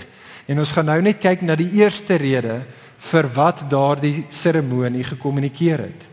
en 0.52 0.60
ons 0.60 0.74
gaan 0.76 0.90
nou 0.92 1.00
net 1.02 1.22
kyk 1.24 1.46
na 1.48 1.56
die 1.58 1.72
eerste 1.80 2.20
rede 2.22 2.62
vir 3.10 3.30
wat 3.36 3.64
daardie 3.72 4.26
seremonie 4.34 5.06
gekommunikeer 5.08 5.86
het. 5.88 6.10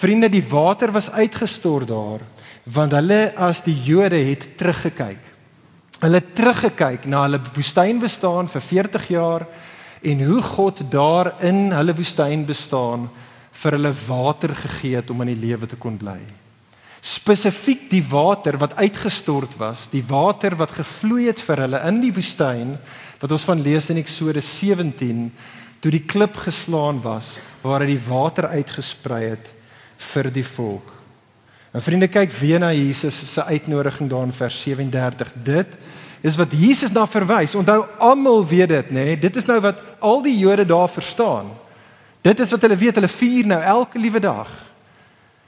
Vriende, 0.00 0.28
die 0.28 0.44
water 0.44 0.92
was 0.92 1.12
uitgestort 1.12 1.88
daar 1.88 2.24
want 2.64 2.94
hulle 2.96 3.34
as 3.36 3.60
die 3.60 3.76
Jode 3.84 4.16
het 4.24 4.46
teruggekyk. 4.56 5.20
Hulle 6.00 6.20
het 6.20 6.30
teruggekyk 6.36 7.04
na 7.12 7.26
hulle 7.26 7.40
woestyn 7.52 8.00
bestaan 8.00 8.48
vir 8.48 8.64
40 8.64 9.08
jaar 9.12 9.44
en 10.04 10.22
hoe 10.24 10.40
God 10.42 10.80
daar 10.92 11.34
in 11.44 11.68
hulle 11.76 11.96
woestyn 11.96 12.46
bestaan 12.48 13.10
vir 13.60 13.76
hulle 13.76 13.92
water 14.06 14.56
gegee 14.64 14.96
het 14.96 15.12
om 15.12 15.20
in 15.24 15.34
die 15.34 15.42
lewe 15.44 15.68
te 15.68 15.76
kon 15.76 16.00
bly. 16.00 16.18
Spesifiek 17.04 17.90
die 17.92 18.02
water 18.08 18.56
wat 18.62 18.78
uitgestort 18.80 19.58
was, 19.60 19.90
die 19.92 20.04
water 20.08 20.56
wat 20.56 20.72
gevloei 20.78 21.26
het 21.28 21.42
vir 21.44 21.66
hulle 21.66 21.82
in 21.90 22.00
die 22.00 22.12
woestyn 22.16 22.78
wat 23.20 23.34
ons 23.34 23.44
van 23.44 23.60
lees 23.60 23.90
in 23.92 24.00
Eksodus 24.00 24.48
17 24.58 25.26
toe 25.84 25.92
die 25.92 26.06
klip 26.08 26.38
geslaan 26.46 27.02
was 27.04 27.34
waar 27.60 27.84
hy 27.84 27.92
die 27.92 28.06
water 28.06 28.48
uitgesprei 28.56 29.20
het 29.34 29.50
vir 30.14 30.30
die 30.32 30.46
volk. 30.46 30.94
En 31.74 31.82
vriende 31.82 32.08
kyk 32.08 32.32
weer 32.38 32.62
na 32.62 32.70
Jesus 32.72 33.18
se 33.28 33.44
uitnodiging 33.44 34.08
daar 34.08 34.24
in 34.24 34.32
vers 34.32 34.60
37. 34.62 35.32
Dit 35.44 35.76
is 36.24 36.36
wat 36.40 36.52
Jesus 36.56 36.92
na 36.94 37.04
verwys. 37.10 37.56
Onthou 37.58 37.82
almal 37.98 38.46
weet 38.46 38.70
dit, 38.70 38.92
nê? 38.94 39.04
Nee? 39.10 39.18
Dit 39.18 39.36
is 39.36 39.48
nou 39.50 39.58
wat 39.60 39.82
al 40.00 40.22
die 40.24 40.38
Jode 40.38 40.64
daar 40.64 40.88
verstaan. 40.88 41.50
Dit 42.24 42.40
is 42.40 42.52
wat 42.54 42.62
hulle 42.64 42.78
weet, 42.80 42.96
hulle 42.96 43.10
vier 43.10 43.50
nou 43.50 43.60
elke 43.60 44.00
liewe 44.00 44.22
dag. 44.24 44.48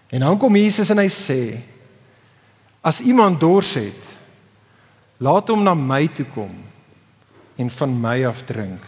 En 0.08 0.20
dan 0.20 0.38
kom 0.38 0.56
Jesus 0.56 0.90
en 0.90 0.98
hy 0.98 1.08
sê: 1.10 1.40
As 2.80 3.00
iemand 3.00 3.40
dors 3.40 3.74
het, 3.74 4.12
laat 5.18 5.48
hom 5.48 5.62
na 5.62 5.74
my 5.74 6.06
toe 6.08 6.26
kom 6.34 6.52
en 7.56 7.70
van 7.70 8.00
my 8.00 8.20
af 8.28 8.44
drink. 8.44 8.84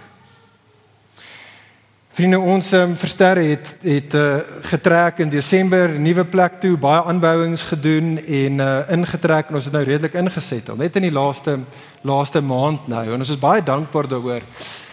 Vriende, 2.18 2.38
ons 2.42 2.72
um, 2.74 2.96
versterre 2.98 3.44
het 3.46 3.68
het 3.84 4.14
uh, 4.18 4.40
getrek 4.66 5.20
in 5.22 5.30
Desember, 5.30 5.92
nuwe 6.02 6.24
plek 6.26 6.56
toe, 6.58 6.72
baie 6.80 7.04
aanbouings 7.06 7.62
gedoen 7.70 8.16
en 8.18 8.58
uh, 8.58 8.72
ingetrek 8.90 9.48
en 9.48 9.58
ons 9.60 9.68
het 9.68 9.76
nou 9.76 9.84
redelik 9.86 10.16
ingesettel, 10.18 10.76
net 10.76 10.98
in 10.98 11.06
die 11.06 11.14
laaste 11.14 11.60
laaste 12.02 12.42
maand 12.42 12.88
nou 12.90 13.04
en 13.06 13.22
ons 13.22 13.30
is 13.30 13.38
baie 13.38 13.62
dankbaar 13.62 14.10
daaroor. 14.10 14.42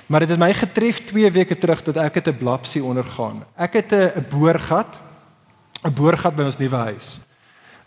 Maar 0.05 0.25
dit 0.25 0.35
het 0.35 0.41
my 0.41 0.51
getref 0.53 1.01
2 1.09 1.31
weke 1.33 1.57
terug 1.57 1.81
dat 1.89 1.97
ek 1.97 2.21
het 2.21 2.27
'n 2.29 2.37
blapsie 2.37 2.83
ondergaan. 2.83 3.41
Ek 3.57 3.73
het 3.73 3.91
'n 3.91 4.25
boorgat, 4.29 5.01
'n 5.85 5.93
boorgat 5.93 6.35
by 6.35 6.43
ons 6.43 6.57
nuwe 6.57 6.81
huis. 6.89 7.19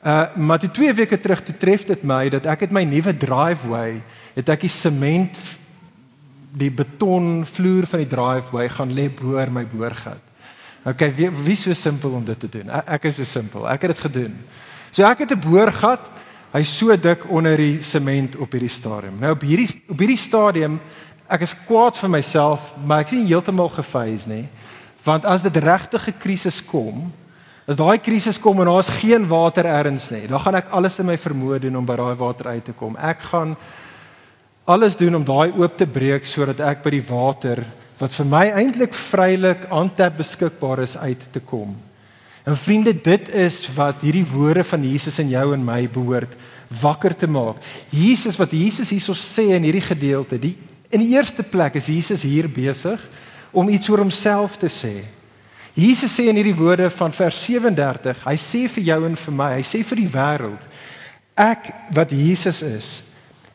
Uh 0.03 0.31
maar 0.37 0.59
toe 0.59 0.71
2 0.71 0.95
weke 0.95 1.21
terug 1.21 1.43
toe 1.43 1.57
tref 1.57 1.85
dit 1.85 2.03
my 2.03 2.29
dat 2.29 2.47
ek 2.47 2.61
het 2.61 2.73
my 2.73 2.85
nuwe 2.85 3.17
driveway, 3.17 4.03
het 4.35 4.49
ek 4.49 4.61
die 4.61 4.71
sement 4.71 5.39
die 6.55 6.71
beton 6.71 7.43
vloer 7.47 7.87
van 7.87 7.99
die 7.99 8.11
driveway 8.11 8.69
gaan 8.69 8.95
lê 8.95 9.09
bo 9.11 9.43
my 9.51 9.67
boorgat. 9.67 10.23
Okay, 10.85 11.13
wie 11.15 11.31
wie 11.31 11.57
so 11.57 11.73
simpel 11.73 12.15
om 12.15 12.25
dit 12.25 12.39
te 12.39 12.49
doen? 12.49 12.71
Ek, 12.71 12.87
ek 12.87 13.05
is 13.11 13.19
so 13.19 13.25
simpel. 13.25 13.67
Ek 13.69 13.83
het 13.83 13.97
dit 13.97 14.07
gedoen. 14.07 14.39
So 14.93 15.03
ek 15.05 15.19
het 15.19 15.33
'n 15.35 15.41
boorgat. 15.41 16.11
Hy's 16.53 16.79
so 16.79 16.97
dik 16.97 17.29
onder 17.29 17.57
die 17.57 17.83
sement 17.83 18.37
op 18.37 18.53
hierdie 18.53 18.73
stadium. 18.73 19.19
Nou 19.21 19.33
op 19.33 19.43
hierdie 19.43 19.69
op 19.89 19.99
hierdie 19.99 20.17
stadium 20.17 20.81
ek 21.29 21.41
is 21.41 21.57
kwaad 21.67 21.97
vir 21.97 22.09
myself, 22.09 22.75
maar 22.87 23.01
ek 23.01 23.13
is 23.13 23.19
nie 23.19 23.27
heeltemal 23.27 23.69
gefees 23.69 24.27
nie. 24.27 24.49
Want 25.05 25.25
as 25.25 25.43
dit 25.43 25.57
regtig 25.57 26.09
'n 26.09 26.19
krisis 26.19 26.65
kom, 26.65 27.13
as 27.69 27.77
daai 27.77 27.99
krisis 28.01 28.39
kom 28.41 28.63
en 28.63 28.71
daar's 28.71 28.89
geen 29.03 29.27
water 29.29 29.67
ergens 29.69 30.09
nie, 30.15 30.25
dan 30.31 30.41
gaan 30.41 30.57
ek 30.63 30.71
alles 30.73 30.97
in 31.03 31.09
my 31.11 31.19
vermoë 31.21 31.61
doen 31.67 31.77
om 31.77 31.89
by 31.89 31.99
daai 32.01 32.17
water 32.17 32.49
uit 32.55 32.65
te 32.65 32.73
kom. 32.73 32.97
Ek 32.97 33.21
gaan 33.29 33.53
alles 34.69 34.97
doen 34.97 35.19
om 35.19 35.27
daai 35.27 35.53
oop 35.53 35.77
te 35.77 35.87
breek 35.89 36.25
sodat 36.29 36.63
ek 36.65 36.81
by 36.85 36.95
die 36.97 37.05
water 37.11 37.61
wat 37.99 38.15
vir 38.15 38.29
my 38.31 38.45
eintlik 38.57 38.97
vrylik 38.97 39.67
aantap 39.75 40.17
beskikbaar 40.21 40.85
is 40.85 40.97
uit 40.97 41.29
te 41.35 41.43
kom. 41.45 41.75
En 42.49 42.57
vriende, 42.57 42.95
dit 42.95 43.29
is 43.37 43.67
wat 43.77 44.01
hierdie 44.07 44.25
woorde 44.25 44.65
van 44.65 44.85
Jesus 44.87 45.19
in 45.21 45.35
jou 45.35 45.51
en 45.53 45.65
my 45.65 45.83
behoort 45.93 46.33
wakker 46.81 47.13
te 47.17 47.29
maak. 47.29 47.61
Jesus 47.93 48.39
wat 48.41 48.55
Jesus 48.57 48.93
hierso 48.95 49.13
sê 49.13 49.51
in 49.57 49.67
hierdie 49.67 49.85
gedeelte, 49.85 50.41
die 50.41 50.55
in 50.89 51.03
die 51.05 51.13
eerste 51.13 51.45
plek 51.45 51.77
is 51.77 51.91
Jesus 51.93 52.25
hier 52.25 52.49
besig 52.49 53.03
om 53.53 53.69
iets 53.69 53.91
oor 53.93 54.01
homself 54.07 54.57
te 54.57 54.71
sê. 54.73 54.95
Jesus 55.79 56.11
sê 56.11 56.27
in 56.27 56.39
hierdie 56.41 56.57
woorde 56.59 56.89
van 56.91 57.13
vers 57.15 57.37
37, 57.45 58.25
hy 58.25 58.35
sê 58.43 58.65
vir 58.75 58.89
jou 58.89 58.99
en 59.07 59.15
vir 59.15 59.35
my, 59.39 59.51
hy 59.61 59.67
sê 59.67 59.85
vir 59.87 60.01
die 60.01 60.11
wêreld, 60.11 60.65
ek 61.39 61.69
wat 61.95 62.11
Jesus 62.11 62.65
is, 62.67 62.89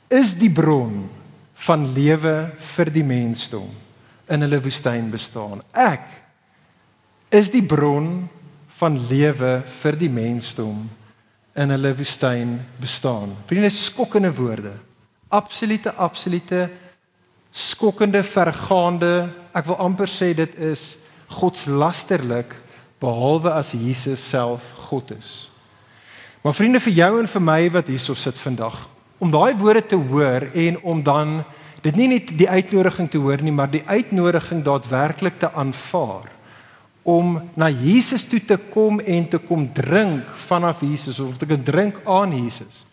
is 0.07 0.31
die 0.39 0.51
bron 0.51 1.01
van 1.65 1.83
lewe 1.95 2.35
vir 2.75 2.91
die 2.95 3.03
mensdom 3.03 3.67
in 4.31 4.45
hulle 4.45 4.61
woestyn 4.63 5.11
bestaan. 5.11 5.59
Ek 5.75 6.07
is 7.33 7.51
die 7.51 7.63
bron 7.65 8.23
van 8.79 8.97
lewe 9.09 9.57
vir 9.81 9.99
die 9.99 10.11
mensdom 10.11 10.87
in 11.59 11.75
hulle 11.75 11.91
woestyn 11.97 12.55
bestaan. 12.81 13.35
Vriende, 13.49 13.71
skokkende 13.73 14.31
woorde. 14.35 14.73
Absolute 15.33 15.91
absolute 15.99 16.67
skokkende 17.51 18.23
vergaande. 18.25 19.29
Ek 19.53 19.67
wil 19.67 19.81
amper 19.83 20.09
sê 20.09 20.31
dit 20.37 20.59
is 20.71 20.93
godslasterlik 21.27 22.55
behalwe 23.03 23.51
as 23.51 23.73
Jesus 23.75 24.23
self 24.29 24.73
God 24.89 25.11
is. 25.17 25.49
Maar 26.43 26.55
vriende 26.55 26.79
vir 26.83 26.93
jou 26.93 27.11
en 27.21 27.27
vir 27.27 27.43
my 27.43 27.59
wat 27.71 27.89
hierso 27.91 28.15
sit 28.19 28.39
vandag, 28.39 28.87
om 29.19 29.31
daai 29.31 29.55
woorde 29.55 29.85
te 29.93 29.99
hoor 29.99 30.49
en 30.51 30.79
om 30.83 31.03
dan 31.03 31.41
dit 31.83 31.95
nie 31.99 32.09
net 32.15 32.31
die 32.39 32.49
uitnodiging 32.49 33.09
te 33.11 33.19
hoor 33.19 33.43
nie, 33.43 33.51
maar 33.55 33.71
die 33.71 33.83
uitnodiging 33.87 34.63
daadwerklik 34.63 35.39
te 35.39 35.51
aanvaar 35.51 36.31
om 37.03 37.35
na 37.59 37.67
Jesus 37.67 38.23
toe 38.31 38.39
te 38.39 38.55
kom 38.71 39.01
en 39.03 39.27
te 39.27 39.39
kom 39.43 39.65
drink 39.75 40.29
vanaf 40.47 40.81
Jesus 40.83 41.19
of 41.19 41.35
te 41.37 41.47
kan 41.47 41.63
drink 41.63 41.99
aan 42.07 42.31
Jesus. 42.31 42.85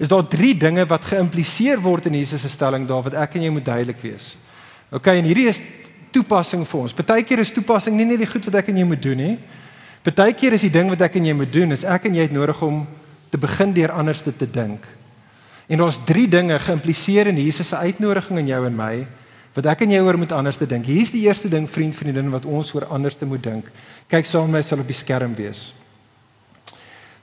Is 0.00 0.08
daar 0.08 0.24
drie 0.24 0.54
dinge 0.56 0.86
wat 0.88 1.10
geïmpliseer 1.10 1.80
word 1.84 2.08
in 2.08 2.16
Jesus 2.16 2.40
se 2.40 2.48
stelling 2.48 2.86
daar 2.88 3.04
wat 3.04 3.18
ek 3.26 3.36
en 3.36 3.44
jy 3.44 3.52
moet 3.52 3.66
duidelik 3.66 4.00
wees. 4.00 4.30
OK, 4.88 5.10
en 5.12 5.28
hierdie 5.28 5.48
is 5.50 5.60
toepassing 6.12 6.64
vir 6.68 6.80
ons. 6.80 6.94
Partykeer 6.96 7.42
is 7.44 7.52
toepassing 7.54 7.96
nie 7.96 8.06
net 8.08 8.22
die 8.22 8.28
goed 8.30 8.44
wat 8.48 8.60
ek 8.62 8.70
en 8.72 8.80
jy 8.80 8.86
moet 8.88 9.02
doen 9.02 9.20
nie. 9.20 9.34
Partykeer 10.06 10.56
is 10.56 10.64
die 10.66 10.72
ding 10.72 10.90
wat 10.92 11.02
ek 11.04 11.18
en 11.20 11.28
jy 11.28 11.34
moet 11.36 11.52
doen 11.52 11.74
is 11.74 11.84
ek 11.84 12.08
en 12.08 12.16
jy 12.16 12.28
het 12.28 12.34
nodig 12.34 12.62
om 12.64 12.82
te 13.32 13.40
begin 13.40 13.74
deur 13.76 13.92
anders 13.92 14.22
te 14.24 14.32
dink. 14.32 14.84
En 15.68 15.82
daar's 15.82 16.00
drie 16.08 16.28
dinge 16.30 16.56
geïmpliseer 16.64 17.28
in 17.28 17.40
Jesus 17.42 17.68
se 17.68 17.76
uitnodiging 17.76 18.38
aan 18.40 18.52
jou 18.52 18.60
en 18.66 18.76
my 18.76 18.92
wat 19.58 19.66
ek 19.72 19.82
en 19.84 19.90
jy 19.90 19.98
oor 20.04 20.16
moet 20.20 20.32
anders 20.32 20.60
te 20.60 20.68
dink. 20.70 20.86
Hier's 20.86 21.10
die 21.10 21.24
eerste 21.26 21.48
ding 21.50 21.66
vriend 21.66 21.96
vriendin 21.96 22.30
wat 22.30 22.46
ons 22.46 22.70
oor 22.76 22.86
anders 22.94 23.16
te 23.18 23.26
moet 23.26 23.42
dink. 23.42 23.66
Kyk 24.06 24.28
saam 24.28 24.46
met 24.46 24.60
my 24.60 24.62
sal 24.62 24.84
op 24.84 24.88
die 24.88 24.96
skerm 24.96 25.34
wees. 25.34 25.72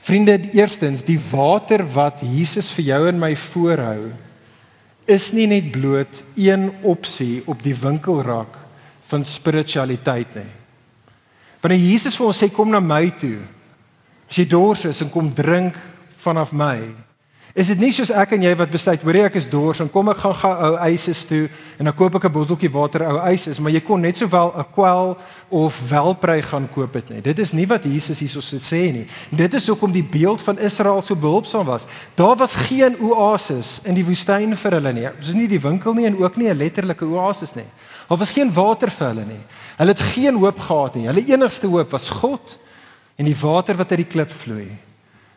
Vriende, 0.06 0.36
eerstens, 0.54 1.02
die 1.02 1.18
water 1.32 1.82
wat 1.96 2.20
Jesus 2.22 2.68
vir 2.76 2.86
jou 2.92 3.00
en 3.10 3.22
my 3.24 3.32
voorhou 3.48 4.12
is 5.10 5.32
nie 5.38 5.48
net 5.50 5.72
bloot 5.74 6.22
een 6.38 6.68
opsie 6.86 7.42
op 7.50 7.64
die 7.64 7.74
winkelrak 7.78 8.65
van 9.08 9.24
spiritualiteit 9.24 10.36
nie. 10.36 10.52
Wanneer 11.62 11.80
Jesus 11.80 12.16
vir 12.16 12.26
ons 12.26 12.44
sê 12.44 12.50
kom 12.54 12.70
na 12.70 12.80
my 12.80 13.10
toe, 13.20 13.40
As 14.30 14.40
jy 14.42 14.46
dors 14.50 14.86
is 14.90 15.02
en 15.06 15.10
kom 15.14 15.30
drink 15.34 15.76
vanaf 16.24 16.54
my, 16.56 16.80
is 17.56 17.70
dit 17.72 17.80
nie 17.80 17.92
soos 17.96 18.10
ek 18.12 18.34
en 18.36 18.42
jy 18.44 18.52
wat 18.60 18.72
besluit, 18.74 19.04
hoor 19.06 19.18
ek 19.30 19.38
is 19.40 19.46
dors 19.48 19.80
en 19.80 19.88
kom 19.92 20.10
ek 20.12 20.18
gaan 20.26 20.34
gaan 20.42 20.58
ou 20.66 20.72
eises 20.90 21.22
toe 21.30 21.46
en 21.80 21.88
dan 21.88 21.96
koop 21.96 22.18
ek 22.18 22.26
'n 22.26 22.34
botteltjie 22.36 22.72
water 22.74 23.06
ou 23.08 23.20
eises, 23.24 23.62
maar 23.62 23.72
jy 23.72 23.80
kon 23.80 24.02
net 24.02 24.18
sowel 24.18 24.52
'n 24.58 24.66
kwel 24.74 25.18
of 25.50 25.80
welprei 25.90 26.42
gaan 26.42 26.68
koop 26.68 26.94
het 26.96 27.10
nie. 27.10 27.22
Dit 27.22 27.40
is 27.40 27.54
nie 27.54 27.66
wat 27.66 27.86
Jesus 27.86 28.20
hierso 28.20 28.42
sê 28.42 28.92
nie. 28.92 29.08
Dit 29.32 29.54
is 29.54 29.68
hoekom 29.68 29.92
die 29.92 30.04
beeld 30.04 30.42
van 30.42 30.60
Israel 30.60 31.02
so 31.02 31.16
behulpsaam 31.16 31.66
was. 31.66 31.86
Daar 32.16 32.36
was 32.36 32.56
geen 32.56 32.98
oasis 33.00 33.80
in 33.86 33.94
die 33.94 34.04
woestyn 34.04 34.58
vir 34.58 34.72
hulle 34.72 34.94
nie. 34.94 35.10
Dis 35.20 35.34
nie 35.34 35.48
die 35.48 35.62
winkel 35.62 35.94
nie 35.94 36.06
en 36.06 36.18
ook 36.18 36.36
nie 36.36 36.50
'n 36.50 36.58
letterlike 36.58 37.06
oasis 37.06 37.56
nie. 37.56 37.70
Daar 38.08 38.22
was 38.22 38.32
geen 38.32 38.54
water 38.54 38.92
vir 38.92 39.08
hulle 39.08 39.26
nie. 39.26 39.42
Hulle 39.78 39.94
het 39.96 40.04
geen 40.14 40.38
hoop 40.40 40.60
gehad 40.60 40.96
nie. 40.96 41.08
Hulle 41.10 41.26
enigste 41.26 41.68
hoop 41.68 41.92
was 41.92 42.10
God 42.10 42.58
en 43.16 43.28
die 43.28 43.38
water 43.40 43.78
wat 43.80 43.92
uit 43.92 44.04
die 44.04 44.12
klip 44.12 44.32
vloei. 44.32 44.70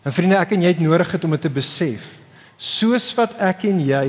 En 0.05 0.15
vriende, 0.15 0.39
ek 0.39 0.55
en 0.57 0.65
jy 0.65 0.73
het 0.75 0.83
nodig 0.83 1.11
het 1.13 1.25
om 1.25 1.35
dit 1.35 1.43
te 1.47 1.53
besef. 1.53 2.11
Soos 2.59 3.11
wat 3.19 3.37
ek 3.43 3.67
en 3.71 3.81
jy 3.83 4.05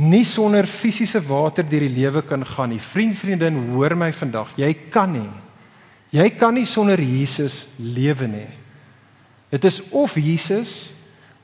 nie 0.00 0.24
sonder 0.24 0.68
fisiese 0.68 1.20
water 1.26 1.66
deur 1.66 1.84
die 1.84 1.92
lewe 1.92 2.22
kan 2.24 2.44
gaan 2.46 2.72
nie. 2.72 2.80
Vriend, 2.80 3.16
vriendin, 3.16 3.58
hoor 3.74 3.96
my 3.98 4.10
vandag. 4.16 4.52
Jy 4.60 4.72
kan 4.92 5.12
nie. 5.12 5.28
Jy 6.10 6.26
kan 6.34 6.56
nie 6.56 6.66
sonder 6.66 7.00
Jesus 7.00 7.66
lewe 7.78 8.26
nie. 8.30 8.48
Dit 9.50 9.66
is 9.68 9.80
of 9.90 10.16
Jesus 10.18 10.90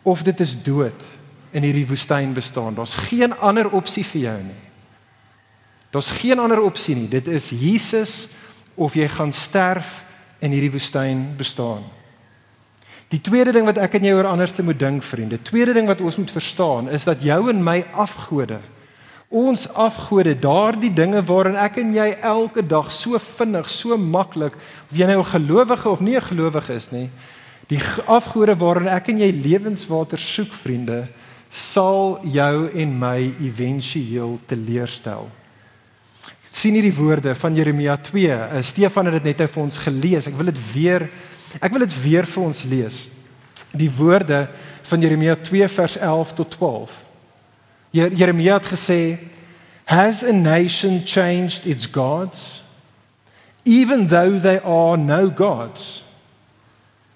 of 0.06 0.22
dit 0.26 0.40
is 0.40 0.54
dood 0.62 1.06
in 1.54 1.66
hierdie 1.66 1.86
woestyn 1.88 2.34
bestaan. 2.34 2.74
Daar's 2.74 2.96
geen 3.08 3.34
ander 3.42 3.70
opsie 3.74 4.04
vir 4.06 4.22
jou 4.28 4.38
nie. 4.46 4.65
Daar's 5.96 6.10
geen 6.12 6.38
ander 6.38 6.60
opsie 6.60 6.92
nie. 6.92 7.08
Dit 7.08 7.24
is 7.26 7.48
Jesus 7.56 8.28
of 8.74 8.92
jy 8.94 9.06
gaan 9.08 9.30
sterf 9.32 10.02
in 10.44 10.52
hierdie 10.52 10.74
woestyn 10.74 11.22
bestaan. 11.38 11.86
Die 13.08 13.20
tweede 13.24 13.54
ding 13.56 13.64
wat 13.64 13.80
ek 13.80 13.94
en 13.96 14.04
jy 14.04 14.12
oor 14.12 14.28
anders 14.28 14.52
te 14.52 14.64
moet 14.66 14.76
dink, 14.76 15.00
vriende, 15.06 15.38
tweede 15.40 15.72
ding 15.72 15.88
wat 15.88 16.02
ons 16.04 16.18
moet 16.20 16.34
verstaan 16.34 16.90
is 16.92 17.06
dat 17.08 17.22
jou 17.24 17.38
en 17.48 17.62
my 17.64 17.78
afgode, 17.96 18.58
ons 19.32 19.64
afgode, 19.72 20.34
daardie 20.36 20.92
dinge 20.92 21.22
waarin 21.30 21.56
ek 21.64 21.80
en 21.80 21.94
jy 21.96 22.10
elke 22.20 22.66
dag 22.66 22.92
so 22.92 23.16
vinnig, 23.16 23.72
so 23.72 23.96
maklik, 23.96 24.58
of 24.90 25.00
jy 25.00 25.08
nou 25.08 25.22
'n 25.22 25.32
gelowige 25.32 25.88
of 25.88 26.04
nie 26.04 26.16
'n 26.16 26.28
gelowige 26.28 26.74
is 26.74 26.90
nie, 26.92 27.08
die 27.68 27.80
afgode 28.04 28.58
waarin 28.58 28.88
ek 28.88 29.08
en 29.08 29.18
jy 29.18 29.32
lewenswater 29.32 30.18
soek, 30.18 30.52
vriende, 30.52 31.08
sal 31.50 32.20
jou 32.22 32.68
en 32.74 32.98
my 32.98 33.32
éventueel 33.40 34.38
teleurstel 34.46 35.30
sien 36.50 36.74
hierdie 36.74 36.94
woorde 36.94 37.34
van 37.34 37.54
Jeremia 37.54 37.96
2. 37.96 38.26
Uh, 38.26 38.62
Stefan 38.62 39.10
het 39.10 39.18
dit 39.20 39.30
net 39.32 39.50
vir 39.50 39.62
ons 39.62 39.78
gelees. 39.78 40.28
Ek 40.28 40.36
wil 40.38 40.52
dit 40.52 40.62
weer 40.72 41.08
ek 41.62 41.72
wil 41.72 41.84
dit 41.86 41.96
weer 42.02 42.26
vir 42.26 42.42
ons 42.42 42.62
lees. 42.68 42.96
Die 43.76 43.90
woorde 43.92 44.46
van 44.86 45.00
Jeremia 45.00 45.36
2 45.40 45.68
vers 45.68 45.96
11 45.96 46.32
tot 46.40 46.50
12. 46.58 46.94
Jeremia 47.96 48.58
het 48.58 48.70
gesê 48.74 49.00
Has 49.86 50.24
a 50.24 50.32
nation 50.32 51.02
changed 51.06 51.66
its 51.66 51.86
gods 51.86 52.62
even 53.64 54.08
though 54.08 54.38
they 54.38 54.58
are 54.58 54.96
no 54.96 55.30
gods? 55.30 56.02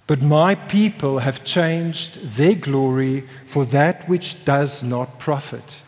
But 0.06 0.22
my 0.22 0.56
people 0.56 1.20
have 1.20 1.44
changed 1.44 2.36
their 2.36 2.56
glory 2.56 3.22
for 3.46 3.64
that 3.66 4.08
which 4.08 4.44
does 4.44 4.82
not 4.82 5.20
profit. 5.20 5.78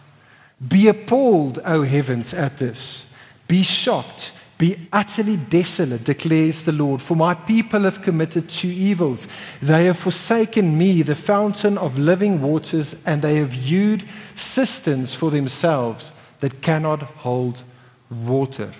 Be 0.60 0.86
appalled, 0.86 1.58
O 1.64 1.82
heavens, 1.82 2.32
at 2.32 2.58
this. 2.58 3.04
Be 3.52 3.62
shocked, 3.62 4.32
be 4.56 4.76
utterly 4.90 5.36
desolate, 5.36 6.04
declares 6.04 6.62
the 6.62 6.72
Lord, 6.72 7.02
for 7.02 7.14
my 7.14 7.34
people 7.34 7.80
have 7.80 8.00
committed 8.00 8.48
two 8.48 8.70
evils. 8.70 9.28
They 9.60 9.84
have 9.84 9.98
forsaken 9.98 10.78
me, 10.78 11.02
the 11.02 11.14
fountain 11.14 11.76
of 11.76 11.98
living 11.98 12.40
waters, 12.40 12.96
and 13.04 13.20
they 13.20 13.36
have 13.36 13.52
hewed 13.52 14.04
cisterns 14.34 15.14
for 15.14 15.30
themselves 15.30 16.12
that 16.40 16.62
cannot 16.62 17.02
hold 17.02 17.62
water. 18.08 18.72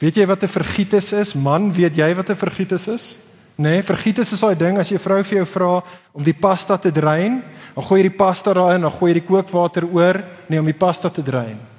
Weet 0.00 0.16
jy 0.16 0.26
wat 0.26 0.42
'n 0.42 0.48
vergietis 0.48 1.12
is? 1.12 1.34
Man, 1.34 1.72
weet 1.72 1.94
jy 1.94 2.14
wat 2.14 2.30
'n 2.30 2.36
vergietis 2.36 2.88
is? 2.88 3.16
Nee, 3.54 3.82
vergietis 3.82 4.32
is 4.32 4.40
daai 4.40 4.58
ding 4.58 4.78
as 4.78 4.88
jy 4.90 4.98
vrou 4.98 5.22
vir 5.22 5.36
jou 5.36 5.46
vra 5.46 5.82
om 6.12 6.24
die 6.24 6.34
pasta 6.34 6.76
te 6.76 6.90
drein, 6.90 7.44
dan 7.74 7.84
gooi 7.84 8.02
jy 8.02 8.08
die 8.08 8.18
pasta 8.18 8.52
daarin, 8.52 8.80
dan 8.80 8.90
gooi 8.90 9.12
jy 9.12 9.20
die 9.20 9.28
kookwater 9.28 9.86
oor, 9.86 10.24
nee 10.48 10.58
om 10.58 10.66
die 10.66 10.74
pasta 10.74 11.08
te 11.08 11.22
drein. 11.22 11.73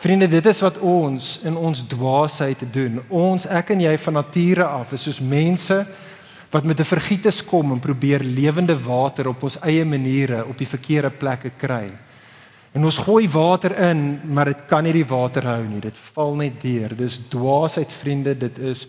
Vriende, 0.00 0.28
dit 0.32 0.46
is 0.46 0.60
wat 0.64 0.78
ons 0.80 1.24
in 1.44 1.56
ons 1.60 1.82
dwaasheid 1.84 2.62
doen. 2.72 3.02
Ons 3.12 3.44
ek 3.52 3.74
en 3.74 3.82
jy 3.84 3.90
van 4.00 4.14
nature 4.16 4.64
af 4.64 4.94
is 4.96 5.02
soos 5.04 5.18
mense 5.20 5.76
wat 6.50 6.64
met 6.64 6.80
'n 6.80 6.88
vergietes 6.88 7.44
kom 7.44 7.72
en 7.72 7.78
probeer 7.78 8.24
lewende 8.24 8.76
water 8.80 9.28
op 9.28 9.42
ons 9.42 9.60
eie 9.60 9.84
maniere 9.84 10.46
op 10.46 10.56
die 10.58 10.66
verkeerde 10.66 11.10
plekke 11.10 11.50
kry. 11.56 11.90
En 12.72 12.84
ons 12.84 12.98
gooi 12.98 13.28
water 13.28 13.78
in, 13.78 14.20
maar 14.24 14.44
dit 14.44 14.66
kan 14.66 14.82
nie 14.82 14.92
die 14.92 15.06
water 15.06 15.42
hou 15.42 15.64
nie. 15.68 15.80
Dit 15.80 15.98
val 15.98 16.34
net 16.34 16.60
deur. 16.60 16.96
Dis 16.96 17.20
dwaasheid, 17.28 17.92
vriende, 17.92 18.38
dit 18.38 18.58
is 18.58 18.86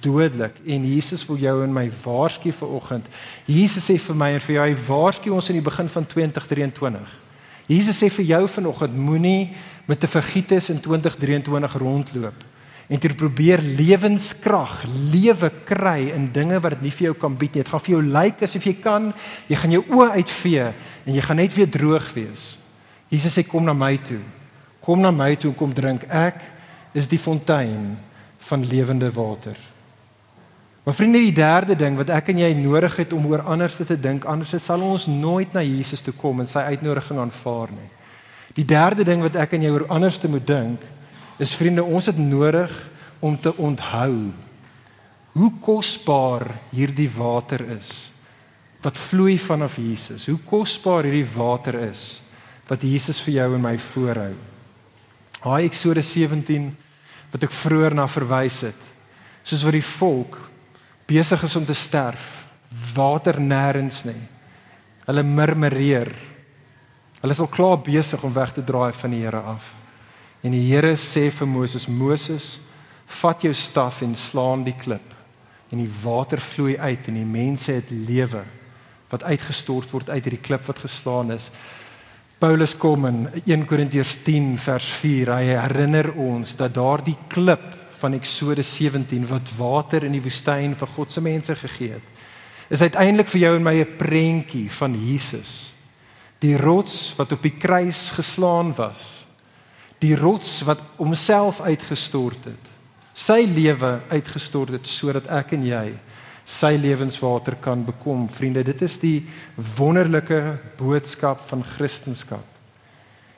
dodelik. 0.00 0.54
En 0.66 0.94
Jesus 0.94 1.26
wil 1.26 1.36
jou 1.36 1.62
en 1.62 1.72
my 1.72 1.90
waarsku 2.04 2.52
vir 2.52 2.68
oggend. 2.68 3.06
Jesus 3.44 3.90
sê 3.90 3.98
vir 3.98 4.16
my 4.16 4.30
en 4.32 4.40
vir 4.40 4.54
jou, 4.54 4.64
hy 4.64 4.76
waarsku 4.86 5.30
ons 5.30 5.48
in 5.48 5.56
die 5.56 5.70
begin 5.70 5.88
van 5.88 6.06
2023. 6.06 7.20
Jesus 7.66 8.02
sê 8.02 8.10
vir 8.12 8.24
jou 8.24 8.48
vanoggend 8.48 8.96
moenie 8.96 9.54
met 9.86 10.02
'n 10.02 10.06
vergietes 10.06 10.70
in 10.70 10.80
2023 10.80 11.74
rondloop 11.74 12.44
en 12.88 13.00
jy 13.00 13.14
probeer 13.16 13.62
lewenskrag, 13.64 14.84
lewe 15.12 15.50
kry 15.64 16.10
in 16.12 16.28
dinge 16.32 16.60
wat 16.60 16.76
dit 16.76 16.82
nie 16.82 16.92
vir 16.92 17.06
jou 17.08 17.14
kan 17.14 17.36
bied 17.36 17.54
nie. 17.54 17.62
Dit 17.64 17.72
gaan 17.72 17.80
vir 17.80 17.94
jou 17.94 18.02
lyk 18.02 18.44
asof 18.44 18.66
jy 18.68 18.74
kan, 18.84 19.12
jy 19.48 19.56
gaan 19.56 19.76
jou 19.78 19.84
oë 19.96 20.10
uitvee 20.20 20.66
en 21.06 21.14
jy 21.14 21.24
gaan 21.24 21.40
net 21.40 21.54
weer 21.56 21.70
droog 21.70 22.12
wees. 22.16 22.58
Jesus 23.08 23.36
sê 23.38 23.44
kom 23.46 23.64
na 23.64 23.72
my 23.72 23.96
toe. 24.04 24.20
Kom 24.84 25.00
na 25.00 25.10
my 25.10 25.32
toe 25.36 25.50
en 25.50 25.56
kom 25.56 25.72
drink. 25.72 26.04
Ek 26.12 26.42
is 26.92 27.08
die 27.08 27.18
fontein 27.18 27.94
van 28.50 28.66
lewende 28.68 29.08
water. 29.12 29.56
Maar 30.84 30.94
vriende, 30.94 31.22
die 31.24 31.32
derde 31.32 31.76
ding 31.80 31.96
wat 31.96 32.10
ek 32.12 32.28
en 32.34 32.42
jy 32.42 32.50
nodig 32.58 32.98
het 33.00 33.14
om 33.16 33.24
oor 33.30 33.40
anders 33.48 33.78
te 33.80 33.96
dink, 33.96 34.26
anders 34.28 34.52
sal 34.60 34.82
ons 34.84 35.06
nooit 35.08 35.54
na 35.56 35.62
Jesus 35.64 36.04
toe 36.04 36.12
kom 36.12 36.42
en 36.42 36.50
sy 36.50 36.60
uitnodiging 36.74 37.22
aanvaar 37.22 37.72
nie. 37.72 37.88
Die 38.54 38.66
derde 38.66 39.04
ding 39.06 39.22
wat 39.24 39.36
ek 39.40 39.56
en 39.56 39.64
jy 39.66 39.72
oor 39.74 39.86
anders 39.92 40.18
te 40.22 40.30
moet 40.30 40.46
dink, 40.46 40.82
is 41.42 41.54
vriende, 41.58 41.82
ons 41.82 42.06
het 42.06 42.18
nodig 42.18 42.72
om 43.24 43.36
te 43.40 43.50
onthou 43.58 44.30
hoe 45.34 45.50
kosbaar 45.58 46.46
hierdie 46.70 47.10
water 47.10 47.64
is 47.74 48.12
wat 48.84 49.00
vloei 49.00 49.38
vanaf 49.40 49.78
Jesus. 49.80 50.26
Hoe 50.28 50.38
kosbaar 50.44 51.08
hierdie 51.08 51.26
water 51.34 51.78
is 51.88 52.20
wat 52.68 52.84
Jesus 52.84 53.18
vir 53.24 53.38
jou 53.40 53.46
en 53.56 53.64
my 53.64 53.74
voorhou. 53.80 54.34
Haai 55.44 55.66
Eksodus 55.66 56.12
17 56.14 56.68
wat 57.32 57.46
ek 57.48 57.56
vroeër 57.56 57.96
na 57.96 58.04
verwys 58.08 58.60
het. 58.68 58.90
Soos 59.44 59.64
wat 59.66 59.76
die 59.76 59.84
volk 59.84 60.38
besig 61.08 61.42
is 61.44 61.56
om 61.58 61.64
te 61.66 61.76
sterf, 61.76 62.44
water 62.94 63.40
nêrens 63.40 64.04
nie. 64.06 64.20
Hulle 65.08 65.24
murmureer 65.26 66.12
Hulle 67.24 67.32
is 67.32 67.40
al 67.40 67.48
klaar 67.48 67.78
besig 67.80 68.20
om 68.20 68.34
weg 68.36 68.50
te 68.52 68.60
draai 68.60 68.92
van 68.92 69.14
die 69.14 69.22
Here 69.22 69.38
af. 69.48 69.70
En 70.44 70.52
die 70.52 70.66
Here 70.66 70.90
sê 70.92 71.30
vir 71.32 71.48
Moses: 71.48 71.86
"Moses, 71.88 72.58
vat 73.06 73.40
jou 73.40 73.54
staf 73.54 74.02
en 74.02 74.14
slaan 74.14 74.64
die 74.64 74.74
klip." 74.76 75.14
En 75.72 75.78
die 75.80 75.88
water 76.02 76.40
vloei 76.40 76.76
uit 76.76 77.08
en 77.08 77.14
die 77.14 77.24
mense 77.24 77.72
het 77.72 77.88
lewe 77.88 78.44
wat 79.08 79.22
uitgestort 79.22 79.90
word 79.90 80.10
uit 80.10 80.24
hierdie 80.24 80.42
klip 80.42 80.66
wat 80.66 80.84
geslaan 80.84 81.32
is. 81.32 81.50
Paulus 82.38 82.76
kom 82.76 83.06
in 83.06 83.28
1 83.46 83.64
Korintiërs 83.64 84.18
10 84.22 84.58
vers 84.58 84.92
4. 85.00 85.32
Hy 85.32 85.44
herinner 85.64 86.12
ons 86.12 86.56
dat 86.56 86.74
daardie 86.74 87.16
klip 87.28 87.70
van 88.02 88.12
Eksodus 88.12 88.76
17 88.76 89.24
wat 89.26 89.48
water 89.56 90.04
in 90.04 90.12
die 90.12 90.20
woestyn 90.20 90.76
vir 90.76 90.88
God 90.88 91.12
se 91.12 91.20
mense 91.20 91.54
gegee 91.56 91.96
het, 91.96 92.08
is 92.68 92.82
uiteindelik 92.82 93.28
vir 93.28 93.40
jou 93.40 93.56
en 93.56 93.62
my 93.62 93.80
'n 93.80 93.96
prentjie 93.96 94.68
van 94.70 94.92
Jesus 94.92 95.73
die 96.44 96.56
rots 96.60 97.14
wat 97.16 97.32
op 97.32 97.42
die 97.42 97.54
kruis 97.56 98.10
geslaan 98.14 98.74
was. 98.76 99.24
Die 100.04 100.14
rots 100.16 100.60
wat 100.68 100.82
homself 100.98 101.62
uitgestort 101.64 102.50
het. 102.50 102.72
Sy 103.14 103.44
lewe 103.48 104.00
uitgestort 104.10 104.74
het 104.76 104.90
sodat 104.90 105.30
ek 105.32 105.54
en 105.56 105.64
jy 105.64 105.86
sy 106.44 106.74
lewenswater 106.76 107.56
kan 107.64 107.86
bekom. 107.86 108.26
Vriende 108.28 108.64
dit 108.66 108.82
is 108.84 108.98
die 109.00 109.18
wonderlike 109.78 110.58
boodskap 110.76 111.40
van 111.48 111.64
kristendom 111.64 112.42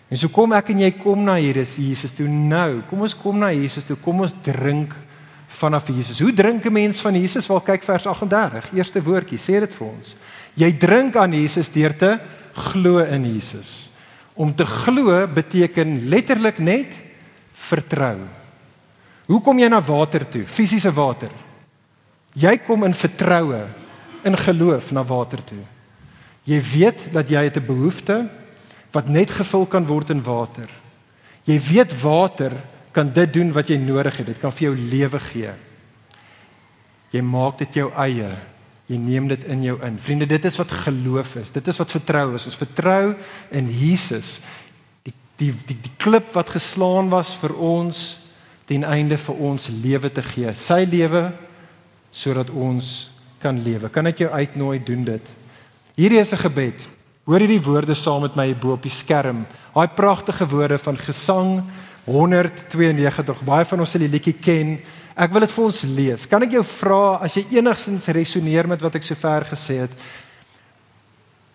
en 0.06 0.18
so 0.20 0.30
kom 0.30 0.54
ek 0.54 0.70
en 0.70 0.84
jy 0.84 0.92
kom 1.00 1.24
na 1.26 1.34
hier 1.40 1.58
is 1.58 1.76
Jesus 1.82 2.14
toe 2.14 2.28
nou. 2.30 2.82
Kom 2.86 3.02
ons 3.02 3.14
kom 3.18 3.40
na 3.42 3.50
Jesus 3.50 3.86
toe. 3.86 3.96
Kom 3.98 4.22
ons 4.22 4.36
drink 4.46 4.94
vanaf 5.58 5.88
Jesus. 5.90 6.20
Hoe 6.22 6.32
drink 6.32 6.64
'n 6.64 6.72
mens 6.72 7.00
van 7.00 7.14
Jesus? 7.14 7.46
Wel 7.48 7.60
kyk 7.60 7.82
vers 7.82 8.06
38 8.06 8.72
eerste 8.72 9.02
woordjie 9.02 9.38
sê 9.38 9.60
dit 9.60 9.72
vir 9.72 9.86
ons. 9.86 10.16
Jy 10.54 10.72
drink 10.78 11.16
aan 11.16 11.32
Jesus 11.32 11.68
deur 11.68 11.96
te 11.96 12.18
glo 12.56 13.04
in 13.04 13.24
Jesus. 13.24 13.88
Om 14.34 14.54
te 14.54 14.66
glo 14.66 15.26
beteken 15.28 16.08
letterlik 16.08 16.58
net 16.58 16.98
vertrou. 17.52 18.18
Hoe 19.26 19.40
kom 19.42 19.58
jy 19.58 19.68
na 19.68 19.80
water 19.82 20.26
toe? 20.28 20.44
Fisiese 20.46 20.92
water. 20.94 21.32
Jy 22.36 22.56
kom 22.66 22.84
in 22.84 22.94
vertroue 22.94 23.64
in 24.26 24.36
geloof 24.36 24.92
na 24.92 25.02
water 25.06 25.40
toe. 25.44 25.62
Jy 26.46 26.60
weet 26.62 27.08
dat 27.12 27.30
jy 27.30 27.42
het 27.48 27.56
'n 27.56 27.66
behoefte 27.66 28.28
wat 28.92 29.08
net 29.08 29.30
gevul 29.30 29.66
kan 29.66 29.86
word 29.86 30.10
in 30.10 30.22
water. 30.22 30.68
Jy 31.44 31.60
weet 31.60 32.00
water 32.02 32.52
kan 32.92 33.10
dit 33.12 33.32
doen 33.32 33.52
wat 33.52 33.68
jy 33.68 33.76
nodig 33.76 34.16
het. 34.16 34.26
Dit 34.26 34.38
kan 34.38 34.52
vir 34.52 34.68
jou 34.68 34.76
lewe 34.76 35.20
gee. 35.20 35.50
Jy 37.10 37.20
maak 37.20 37.58
dit 37.58 37.74
jou 37.74 37.90
eie. 37.92 38.30
Jy 38.86 38.98
neem 39.02 39.26
dit 39.28 39.44
in 39.50 39.64
jou 39.66 39.76
in. 39.82 39.98
Vriende, 39.98 40.28
dit 40.30 40.44
is 40.44 40.58
wat 40.60 40.70
geloof 40.70 41.34
is. 41.40 41.50
Dit 41.50 41.66
is 41.66 41.78
wat 41.80 41.90
vertrou 41.90 42.34
is. 42.34 42.46
Ons 42.46 42.58
vertrou 42.60 43.14
in 43.50 43.70
Jesus. 43.70 44.38
Die 45.06 45.14
die 45.40 45.52
die 45.66 45.78
die 45.88 45.94
klip 45.98 46.30
wat 46.36 46.54
geslaan 46.54 47.10
was 47.10 47.34
vir 47.40 47.56
ons 47.58 48.18
ten 48.66 48.86
einde 48.86 49.18
vir 49.18 49.42
ons 49.50 49.68
lewe 49.82 50.10
te 50.10 50.22
gee. 50.22 50.54
Sy 50.54 50.84
lewe 50.90 51.30
sodat 52.14 52.50
ons 52.50 53.10
kan 53.42 53.58
lewe. 53.62 53.90
Kan 53.92 54.06
ek 54.06 54.24
jou 54.24 54.30
uitnooi 54.30 54.78
doen 54.82 55.04
dit? 55.04 55.34
Hierdie 55.96 56.20
is 56.20 56.32
'n 56.32 56.44
gebed. 56.46 56.88
Hoor 57.26 57.42
hierdie 57.42 57.62
woorde 57.62 57.94
saam 57.94 58.22
met 58.22 58.36
my 58.36 58.54
bo 58.54 58.72
op 58.72 58.82
die 58.82 58.90
skerm. 58.90 59.46
Daai 59.74 59.88
pragtige 59.88 60.46
woorde 60.46 60.78
van 60.78 60.96
Gesang 60.96 61.62
192. 62.04 63.42
Baie 63.42 63.64
van 63.64 63.80
ons 63.80 63.90
sal 63.90 64.00
die 64.00 64.12
liedjie 64.12 64.36
ken. 64.38 64.78
Ek 65.16 65.32
wil 65.32 65.46
dit 65.46 65.52
vir 65.56 65.64
ons 65.64 65.82
lees. 65.96 66.26
Kan 66.28 66.44
ek 66.44 66.58
jou 66.58 66.62
vra 66.76 67.16
as 67.24 67.38
jy 67.38 67.46
enigstens 67.56 68.10
resoneer 68.12 68.68
met 68.68 68.82
wat 68.84 68.98
ek 68.98 69.06
sover 69.06 69.46
gesê 69.48 69.78
het? 69.86 69.94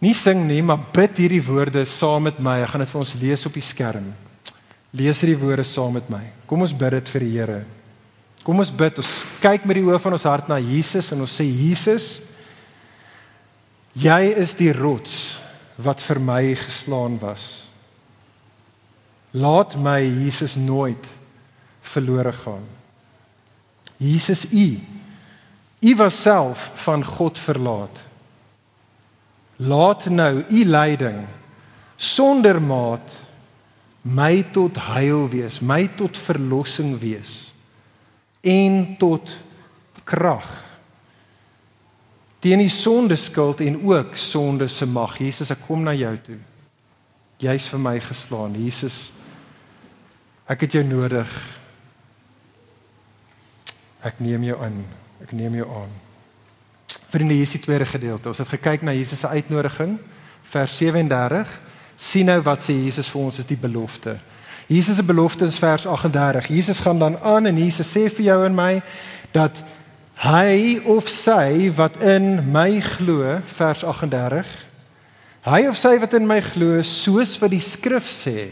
Nie 0.02 0.16
sing 0.18 0.48
nie, 0.48 0.64
maar 0.66 0.82
bid 0.96 1.20
hierdie 1.22 1.44
woorde 1.46 1.84
saam 1.86 2.26
met 2.26 2.40
my. 2.42 2.64
Ek 2.64 2.74
gaan 2.74 2.82
dit 2.82 2.90
vir 2.90 3.02
ons 3.04 3.14
lees 3.22 3.46
op 3.46 3.54
die 3.54 3.66
skerm. 3.66 4.08
Lees 4.98 5.22
hierdie 5.22 5.38
woorde 5.38 5.66
saam 5.68 5.94
met 6.00 6.10
my. 6.10 6.24
Kom 6.50 6.66
ons 6.66 6.74
bid 6.74 6.98
dit 6.98 7.14
vir 7.14 7.28
die 7.28 7.36
Here. 7.36 7.60
Kom 8.42 8.58
ons 8.64 8.74
bid. 8.74 8.98
Ons 8.98 9.14
kyk 9.44 9.70
met 9.70 9.78
die 9.78 9.86
oë 9.86 10.02
van 10.02 10.18
ons 10.18 10.26
hart 10.26 10.50
na 10.50 10.58
Jesus 10.58 11.12
en 11.14 11.22
ons 11.22 11.38
sê 11.38 11.46
Jesus, 11.46 12.10
jy 13.94 14.34
is 14.42 14.58
die 14.58 14.74
rots 14.74 15.38
wat 15.78 16.02
vir 16.02 16.18
my 16.18 16.42
geslaan 16.58 17.22
was. 17.22 17.68
Laat 19.38 19.78
my 19.78 20.00
Jesus 20.02 20.58
nooit 20.58 21.06
verlore 21.94 22.34
gaan. 22.42 22.66
Jesus 24.02 24.48
U 24.50 24.80
U 25.82 25.96
was 25.98 26.22
self 26.22 26.72
van 26.84 27.06
God 27.06 27.40
verlaat. 27.40 28.04
Laat 29.58 30.06
nou 30.10 30.44
U 30.50 30.66
leiding 30.66 31.26
sonder 31.98 32.62
maat 32.62 33.18
my 34.02 34.42
tot 34.54 34.78
heil 34.90 35.28
wees, 35.30 35.60
my 35.62 35.86
tot 35.98 36.18
verlossing 36.18 36.96
wees 37.02 37.54
en 38.42 38.96
tot 38.98 39.36
krag 40.06 40.50
teen 42.42 42.62
die 42.62 42.74
sonde 42.74 43.16
skuld 43.22 43.62
en 43.62 43.78
ook 43.86 44.16
sonde 44.18 44.66
se 44.68 44.86
mag. 44.90 45.20
Jesus, 45.22 45.52
ek 45.54 45.62
kom 45.68 45.84
na 45.86 45.94
jou 45.94 46.14
toe. 46.26 46.40
Jy's 47.42 47.68
vir 47.70 47.82
my 47.82 47.94
geslaan. 48.02 48.58
Jesus, 48.58 49.12
ek 50.50 50.66
het 50.66 50.78
jou 50.80 50.84
nodig. 50.86 51.30
Ek 54.06 54.18
neem 54.24 54.44
jou 54.50 54.58
in. 54.66 54.80
Ek 55.22 55.34
neem 55.38 55.60
jou 55.62 55.68
aan. 55.82 55.92
Vriende, 57.12 57.36
hier 57.36 57.46
is 57.46 57.54
die 57.56 57.62
tweede 57.62 57.86
gedeelte. 57.86 58.32
Ons 58.32 58.42
het 58.42 58.50
gekyk 58.56 58.86
na 58.88 58.96
Jesus 58.96 59.20
se 59.20 59.28
uitnodiging, 59.28 59.98
vers 60.52 60.78
37. 60.80 61.52
Sien 62.02 62.30
nou 62.32 62.40
wat 62.46 62.64
sê 62.66 62.76
Jesus 62.76 63.10
vir 63.12 63.22
ons 63.22 63.40
is 63.42 63.50
die 63.50 63.60
belofte. 63.60 64.16
Jesus 64.72 64.98
se 64.98 65.04
belofte 65.04 65.46
is 65.46 65.60
vers 65.60 65.86
38. 65.86 66.48
Jesus 66.48 66.80
gaan 66.80 67.00
dan 67.00 67.20
aan 67.20 67.46
en 67.46 67.58
Jesus 67.60 67.92
sê 67.92 68.08
vir 68.10 68.32
jou 68.32 68.40
en 68.48 68.56
my 68.56 68.74
dat 69.36 69.62
hy 70.24 70.80
of 70.90 71.10
sy 71.12 71.70
wat 71.76 71.98
in 72.00 72.38
my 72.54 72.80
glo, 72.96 73.38
vers 73.58 73.84
38. 73.84 74.52
Hy 75.46 75.62
of 75.68 75.78
sy 75.80 75.96
wat 76.00 76.14
in 76.18 76.28
my 76.30 76.40
glo, 76.46 76.80
soos 76.86 77.36
wat 77.42 77.52
die 77.54 77.64
skrif 77.64 78.08
sê, 78.10 78.52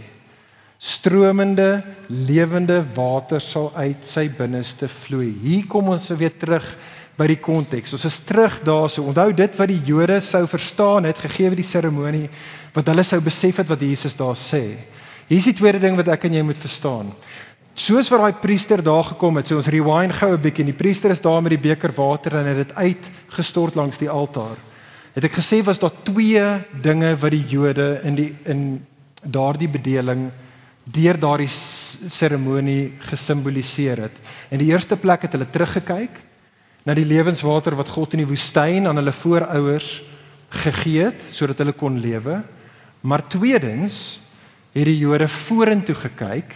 stromende 0.80 1.84
lewende 2.08 2.80
water 2.96 3.42
sal 3.44 3.68
uit 3.76 4.06
sy 4.08 4.30
binneste 4.32 4.88
vloei. 4.88 5.34
Hier 5.44 5.68
kom 5.68 5.92
ons 5.92 6.08
weer 6.16 6.32
terug 6.40 6.64
by 7.20 7.28
die 7.28 7.42
konteks. 7.44 7.98
Ons 7.98 8.08
is 8.08 8.22
terug 8.24 8.62
daarso. 8.64 9.04
Onthou 9.04 9.34
dit 9.36 9.60
wat 9.60 9.68
die 9.68 9.82
Jode 9.90 10.22
sou 10.24 10.46
verstaan 10.48 11.10
het 11.10 11.20
gegee 11.20 11.52
die 11.52 11.68
seremonie 11.68 12.30
wat 12.72 12.88
hulle 12.88 13.04
sou 13.04 13.20
besef 13.20 13.60
het 13.60 13.68
wat 13.68 13.84
Jesus 13.84 14.16
daar 14.16 14.38
sê. 14.40 14.64
Hier 15.28 15.42
is 15.42 15.50
die 15.52 15.58
tweede 15.58 15.82
ding 15.84 15.98
wat 16.00 16.08
ek 16.16 16.30
en 16.30 16.40
jy 16.40 16.46
moet 16.48 16.58
verstaan. 16.58 17.12
Soos 17.80 18.08
wat 18.12 18.24
daai 18.24 18.42
priester 18.42 18.82
daar 18.84 19.06
gekom 19.12 19.40
het, 19.40 19.50
so 19.50 19.60
ons 19.60 19.70
rewind 19.72 20.16
gou 20.16 20.32
'n 20.32 20.42
bietjie. 20.42 20.66
Die 20.66 20.80
priester 20.80 21.12
is 21.12 21.22
daar 21.22 21.42
met 21.42 21.52
die 21.52 21.70
beker 21.70 21.92
water 21.92 22.36
en 22.40 22.46
het 22.46 22.68
dit 22.68 22.76
uitgestort 22.76 23.76
langs 23.76 23.98
die 23.98 24.10
altaar. 24.10 24.58
Het 25.14 25.24
ek 25.26 25.40
gesê 25.40 25.64
was 25.64 25.80
daar 25.80 25.92
twee 26.04 26.44
dinge 26.82 27.16
wat 27.16 27.32
die 27.32 27.46
Jode 27.48 28.00
in 28.04 28.16
die 28.16 28.36
in 28.46 28.86
daardie 29.24 29.68
bedeling 29.68 30.32
deur 30.90 31.20
daardie 31.20 31.50
seremonie 31.50 32.94
gesimboliseer 33.10 34.06
het. 34.08 34.16
In 34.50 34.62
die 34.62 34.72
eerste 34.72 34.98
plek 34.98 35.28
het 35.28 35.36
hulle 35.36 35.50
teruggekyk 35.50 36.22
na 36.88 36.96
die 36.98 37.08
lewenswater 37.08 37.76
wat 37.78 37.92
God 37.94 38.16
in 38.16 38.24
die 38.24 38.30
woestyn 38.30 38.88
aan 38.88 38.98
hulle 39.02 39.14
voorouers 39.14 40.00
gegee 40.64 41.10
het 41.10 41.28
sodat 41.36 41.62
hulle 41.62 41.76
kon 41.78 42.00
lewe. 42.02 42.40
Maar 43.02 43.28
tweedens 43.28 44.20
het 44.74 44.88
die 44.88 44.98
Jode 44.98 45.28
vorentoe 45.28 45.96
gekyk 45.96 46.56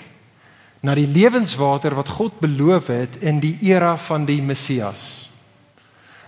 na 0.83 0.95
die 0.97 1.07
lewenswater 1.07 1.95
wat 1.95 2.11
God 2.17 2.41
beloof 2.43 2.89
het 2.91 3.21
in 3.23 3.39
die 3.43 3.55
era 3.63 3.95
van 3.97 4.25
die 4.27 4.41
Messias. 4.43 5.29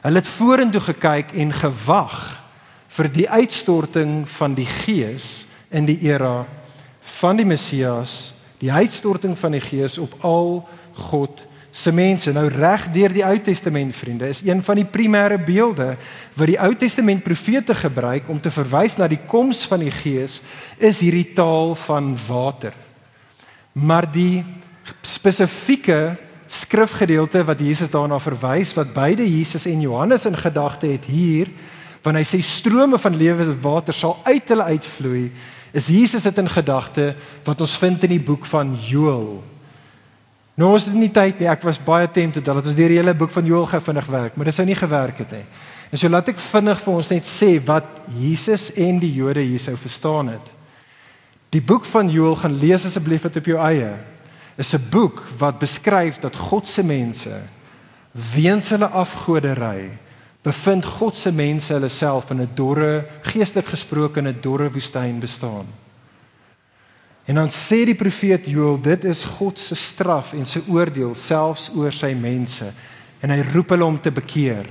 Hulle 0.06 0.22
het 0.22 0.30
vorentoe 0.30 0.82
gekyk 0.94 1.34
en 1.34 1.52
gewag 1.52 2.20
vir 2.96 3.10
die 3.12 3.28
uitstorting 3.28 4.24
van 4.38 4.54
die 4.56 4.68
Gees 4.70 5.48
in 5.76 5.89
die 5.89 5.98
era 6.08 6.46
van 7.19 7.38
die 7.39 7.47
Messias, 7.47 8.34
die 8.60 8.71
uitstorting 8.71 9.38
van 9.38 9.56
die 9.56 9.63
Gees 9.63 9.97
op 10.01 10.15
al 10.25 10.63
God 11.10 11.43
se 11.75 11.91
mense. 11.91 12.32
Nou 12.32 12.47
reg 12.51 12.88
deur 12.95 13.13
die 13.13 13.25
Ou 13.28 13.36
Testament, 13.43 13.95
vriende, 13.95 14.30
is 14.32 14.43
een 14.45 14.63
van 14.63 14.80
die 14.80 14.88
primêre 14.88 15.38
beelde 15.43 15.95
wat 16.36 16.51
die 16.51 16.60
Ou 16.60 16.71
Testament 16.80 17.23
profete 17.23 17.75
gebruik 17.75 18.30
om 18.32 18.39
te 18.39 18.51
verwys 18.51 18.97
na 18.99 19.10
die 19.12 19.19
koms 19.28 19.65
van 19.67 19.84
die 19.84 19.91
Gees, 19.91 20.39
is 20.80 21.01
hierdie 21.04 21.34
taal 21.36 21.75
van 21.86 22.13
water. 22.28 22.75
Maar 23.75 24.08
die 24.12 24.43
spesifieke 25.04 26.15
skrifgedeelte 26.47 27.41
wat 27.43 27.60
Jesus 27.60 27.91
daarna 27.91 28.19
verwys 28.21 28.71
wat 28.78 28.93
beide 28.95 29.25
Jesus 29.25 29.65
en 29.67 29.82
Johannes 29.82 30.28
in 30.30 30.38
gedagte 30.38 30.88
het 30.88 31.08
hier, 31.10 31.49
wanneer 32.06 32.23
hy 32.23 32.30
sê 32.30 32.39
strome 32.45 32.99
van 33.01 33.17
lewende 33.17 33.56
water 33.63 33.95
sal 33.97 34.19
uit 34.23 34.51
hulle 34.54 34.67
uitvloei, 34.78 35.25
is 35.75 35.89
Jesus 35.91 36.23
dit 36.23 36.38
in 36.39 36.49
gedagte 36.49 37.09
wat 37.43 37.61
ons 37.61 37.75
vind 37.77 38.03
in 38.07 38.15
die 38.15 38.23
boek 38.23 38.47
van 38.47 38.71
Joël. 38.88 39.43
Nou 40.55 40.71
is 40.77 40.88
dit 40.88 40.95
nie 40.95 41.11
tyd 41.11 41.41
nie. 41.41 41.49
Ek 41.51 41.65
was 41.67 41.81
baie 41.83 42.07
tempted 42.07 42.45
dat 42.47 42.63
ons 42.63 42.77
deur 42.77 42.93
die 42.93 42.99
hele 43.01 43.15
boek 43.17 43.33
van 43.33 43.47
Joël 43.47 43.67
gou 43.67 43.81
vinnig 43.89 44.07
werk, 44.07 44.38
maar 44.38 44.47
dit 44.47 44.55
sou 44.55 44.65
nie 44.67 44.77
gewerk 44.79 45.19
het 45.25 45.33
nie. 45.35 45.43
En 45.91 45.99
so 45.99 46.09
laat 46.09 46.31
ek 46.31 46.39
vinnig 46.39 46.79
vir 46.85 46.93
ons 46.95 47.11
net 47.11 47.27
sê 47.27 47.49
wat 47.67 47.89
Jesus 48.15 48.69
en 48.79 49.01
die 49.03 49.11
Jode 49.17 49.43
hier 49.43 49.59
sou 49.59 49.75
verstaan 49.79 50.31
het. 50.38 50.53
Die 51.51 51.63
boek 51.63 51.85
van 51.91 52.09
Joël 52.11 52.39
gaan 52.39 52.55
lees 52.59 52.88
asseblief 52.88 53.27
dit 53.27 53.41
op 53.43 53.51
jou 53.51 53.59
eie. 53.67 53.91
Is 54.55 54.73
'n 54.73 54.88
boek 54.91 55.23
wat 55.38 55.59
beskryf 55.59 56.19
dat 56.23 56.35
God 56.35 56.67
se 56.67 56.83
mense 56.83 57.35
weens 58.11 58.69
hulle 58.69 58.88
afgoderry 58.88 59.91
bevind 60.45 60.86
God 60.86 61.17
se 61.17 61.31
mense 61.34 61.73
hulle 61.73 61.89
self 61.89 62.29
in 62.31 62.41
'n 62.41 62.49
dorre, 62.53 63.05
geestelik 63.21 63.65
gesproke 63.65 64.19
in 64.19 64.27
'n 64.27 64.41
dorre 64.41 64.69
woestyn 64.69 65.19
bestaan. 65.19 65.65
En 67.25 67.36
dan 67.36 67.49
sê 67.49 67.86
die 67.86 67.97
profeet 67.97 68.45
Joël, 68.45 68.81
dit 68.81 69.03
is 69.03 69.23
God 69.23 69.60
se 69.60 69.75
straf 69.75 70.34
en 70.34 70.45
sy 70.45 70.62
oordeel 70.69 71.15
selfs 71.15 71.71
oor 71.73 71.91
sy 71.91 72.13
mense 72.13 72.65
en 73.21 73.29
hy 73.29 73.41
roep 73.53 73.69
hulle 73.73 73.86
om 73.86 73.97
te 74.01 74.12
bekeer. 74.12 74.67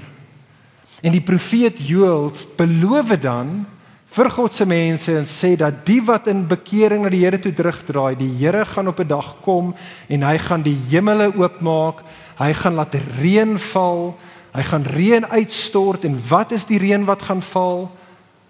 En 1.02 1.12
die 1.12 1.24
profeet 1.24 1.80
Joël 1.82 2.30
beloof 2.56 3.18
dan 3.18 3.66
vir 4.14 4.30
God 4.30 4.54
se 4.54 4.64
mense 4.64 5.10
en 5.10 5.26
sê 5.26 5.56
dat 5.58 5.82
die 5.87 5.98
wat 6.06 6.28
in 6.30 6.46
bekering 6.46 7.02
na 7.02 7.10
die 7.10 7.24
Here 7.24 7.40
toe 7.42 7.52
terugdraai, 7.52 8.14
die 8.14 8.30
Here 8.38 8.64
gaan 8.64 8.88
op 8.88 9.00
'n 9.00 9.08
dag 9.08 9.34
kom 9.42 9.74
en 10.08 10.22
hy 10.22 10.38
gaan 10.38 10.62
die 10.62 10.78
hemele 10.90 11.34
oopmaak, 11.34 12.04
hy 12.38 12.52
gaan 12.52 12.74
laat 12.74 12.94
reën 13.18 13.58
val 13.58 14.14
Hy 14.54 14.62
gaan 14.62 14.86
reën 14.86 15.26
uitstort 15.26 16.04
en 16.06 16.14
wat 16.28 16.52
is 16.54 16.68
die 16.70 16.78
reën 16.78 17.04
wat 17.04 17.22
gaan 17.26 17.42
val? 17.42 17.88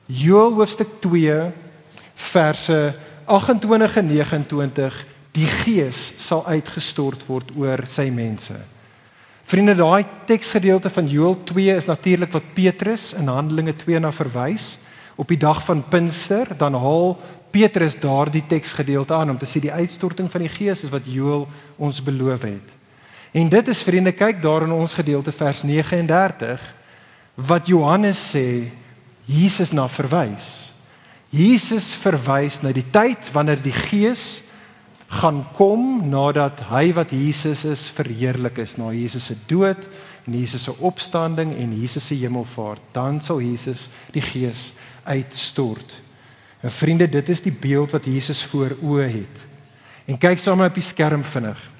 Joël 0.06 0.52
hoofstuk 0.58 1.00
2 1.00 1.38
verse 2.14 2.78
28 3.24 3.96
en 3.96 4.06
29 4.12 4.98
Die 5.34 5.48
Gees 5.50 6.12
sal 6.22 6.44
uitgestort 6.46 7.24
word 7.26 7.48
oor 7.58 7.80
sy 7.90 8.06
mense. 8.14 8.54
Vriende, 9.44 9.74
daai 9.74 10.04
teksgedeelte 10.28 10.92
van 10.94 11.08
Joël 11.10 11.34
2 11.48 11.74
is 11.74 11.88
natuurlik 11.90 12.30
wat 12.36 12.52
Petrus 12.54 13.10
in 13.18 13.32
Handelinge 13.32 13.74
2 13.80 13.98
na 14.04 14.12
verwys. 14.14 14.76
Op 15.18 15.28
die 15.28 15.40
dag 15.40 15.58
van 15.66 15.82
Pinkster 15.88 16.52
dan 16.58 16.78
haal 16.78 17.16
Petrus 17.50 17.98
daardie 17.98 18.44
teksgedeelte 18.46 19.14
aan 19.14 19.34
om 19.34 19.38
te 19.38 19.48
sê 19.48 19.60
die 19.62 19.74
uitstorting 19.74 20.30
van 20.30 20.46
die 20.46 20.52
Gees 20.52 20.84
is 20.86 20.94
wat 20.94 21.06
Joël 21.10 21.48
ons 21.76 22.02
beloof 22.02 22.46
het. 22.46 22.73
En 23.34 23.48
dit 23.50 23.68
is 23.68 23.82
vriende, 23.82 24.12
kyk 24.14 24.38
daar 24.42 24.62
in 24.62 24.72
ons 24.72 24.94
gedeelte 24.94 25.32
vers 25.34 25.64
39 25.66 26.62
wat 27.34 27.66
Johannes 27.66 28.20
sê 28.30 28.70
Jesus 29.26 29.72
na 29.74 29.88
verwys. 29.90 30.70
Jesus 31.34 31.90
verwys 31.98 32.60
na 32.62 32.70
die 32.70 32.86
tyd 32.94 33.26
wanneer 33.34 33.58
die 33.58 33.74
Gees 33.74 34.44
gaan 35.18 35.42
kom 35.56 36.04
nadat 36.10 36.62
hy 36.70 36.92
wat 36.94 37.10
Jesus 37.14 37.64
is 37.66 37.88
verheerlik 37.94 38.60
is 38.62 38.76
na 38.78 38.92
Jesus 38.94 39.26
se 39.30 39.36
dood 39.50 39.82
en 40.24 40.38
Jesus 40.38 40.68
se 40.68 40.74
opstanding 40.78 41.56
en 41.58 41.74
Jesus 41.74 42.06
se 42.06 42.16
hemelvaart 42.18 42.86
dan 42.94 43.18
sal 43.22 43.42
Jesus 43.42 43.88
die 44.14 44.22
Gees 44.22 44.70
uitstort. 45.02 45.98
En 46.62 46.72
vriende, 46.72 47.10
dit 47.10 47.28
is 47.28 47.42
die 47.44 47.52
beeld 47.52 47.92
wat 47.92 48.06
Jesus 48.08 48.46
voor 48.46 48.72
oë 48.80 49.10
het. 49.10 49.42
En 50.06 50.18
kyk 50.20 50.38
saam 50.40 50.62
op 50.64 50.78
die 50.78 50.86
skerm 50.86 51.24
vinnig. 51.26 51.73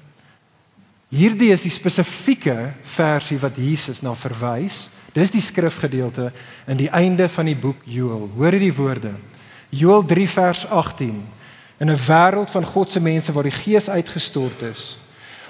Hierdie 1.15 1.53
is 1.53 1.63
die 1.63 1.71
spesifieke 1.71 2.73
versie 2.95 3.37
wat 3.39 3.55
Jesus 3.55 4.01
na 4.03 4.11
verwys. 4.19 4.89
Dis 5.15 5.31
die 5.31 5.43
skrifgedeelte 5.43 6.27
in 6.67 6.79
die 6.81 6.89
einde 6.91 7.29
van 7.31 7.47
die 7.47 7.55
boek 7.55 7.85
Joël. 7.87 8.25
Hoor 8.35 8.57
hierdie 8.57 8.75
woorde. 8.75 9.13
Joël 9.71 10.03
3 10.09 10.25
vers 10.27 10.65
18. 10.67 11.21
In 11.79 11.91
'n 11.91 12.01
wêreld 12.07 12.51
van 12.51 12.65
God 12.65 12.89
se 12.89 12.99
mense 12.99 13.31
waar 13.31 13.47
die 13.47 13.59
Gees 13.63 13.89
uitgestort 13.89 14.61
is. 14.61 14.97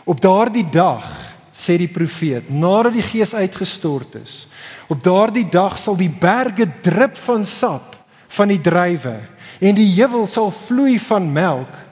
Op 0.04 0.22
daardie 0.22 0.70
dag, 0.70 1.06
sê 1.52 1.78
die 1.78 1.88
profeet, 1.88 2.50
nadat 2.50 2.94
die 2.94 3.02
Gees 3.02 3.34
uitgestort 3.34 4.16
is, 4.16 4.48
op 4.88 5.04
daardie 5.04 5.50
dag 5.50 5.78
sal 5.78 5.96
die 5.96 6.10
berge 6.10 6.68
drup 6.82 7.18
van 7.18 7.46
sap 7.46 7.96
van 8.28 8.48
die 8.48 8.62
druiwe 8.62 9.20
en 9.60 9.76
die 9.76 9.88
heuwel 9.96 10.28
sal 10.28 10.52
vloei 10.52 11.00
van 11.00 11.32
melk 11.32 11.85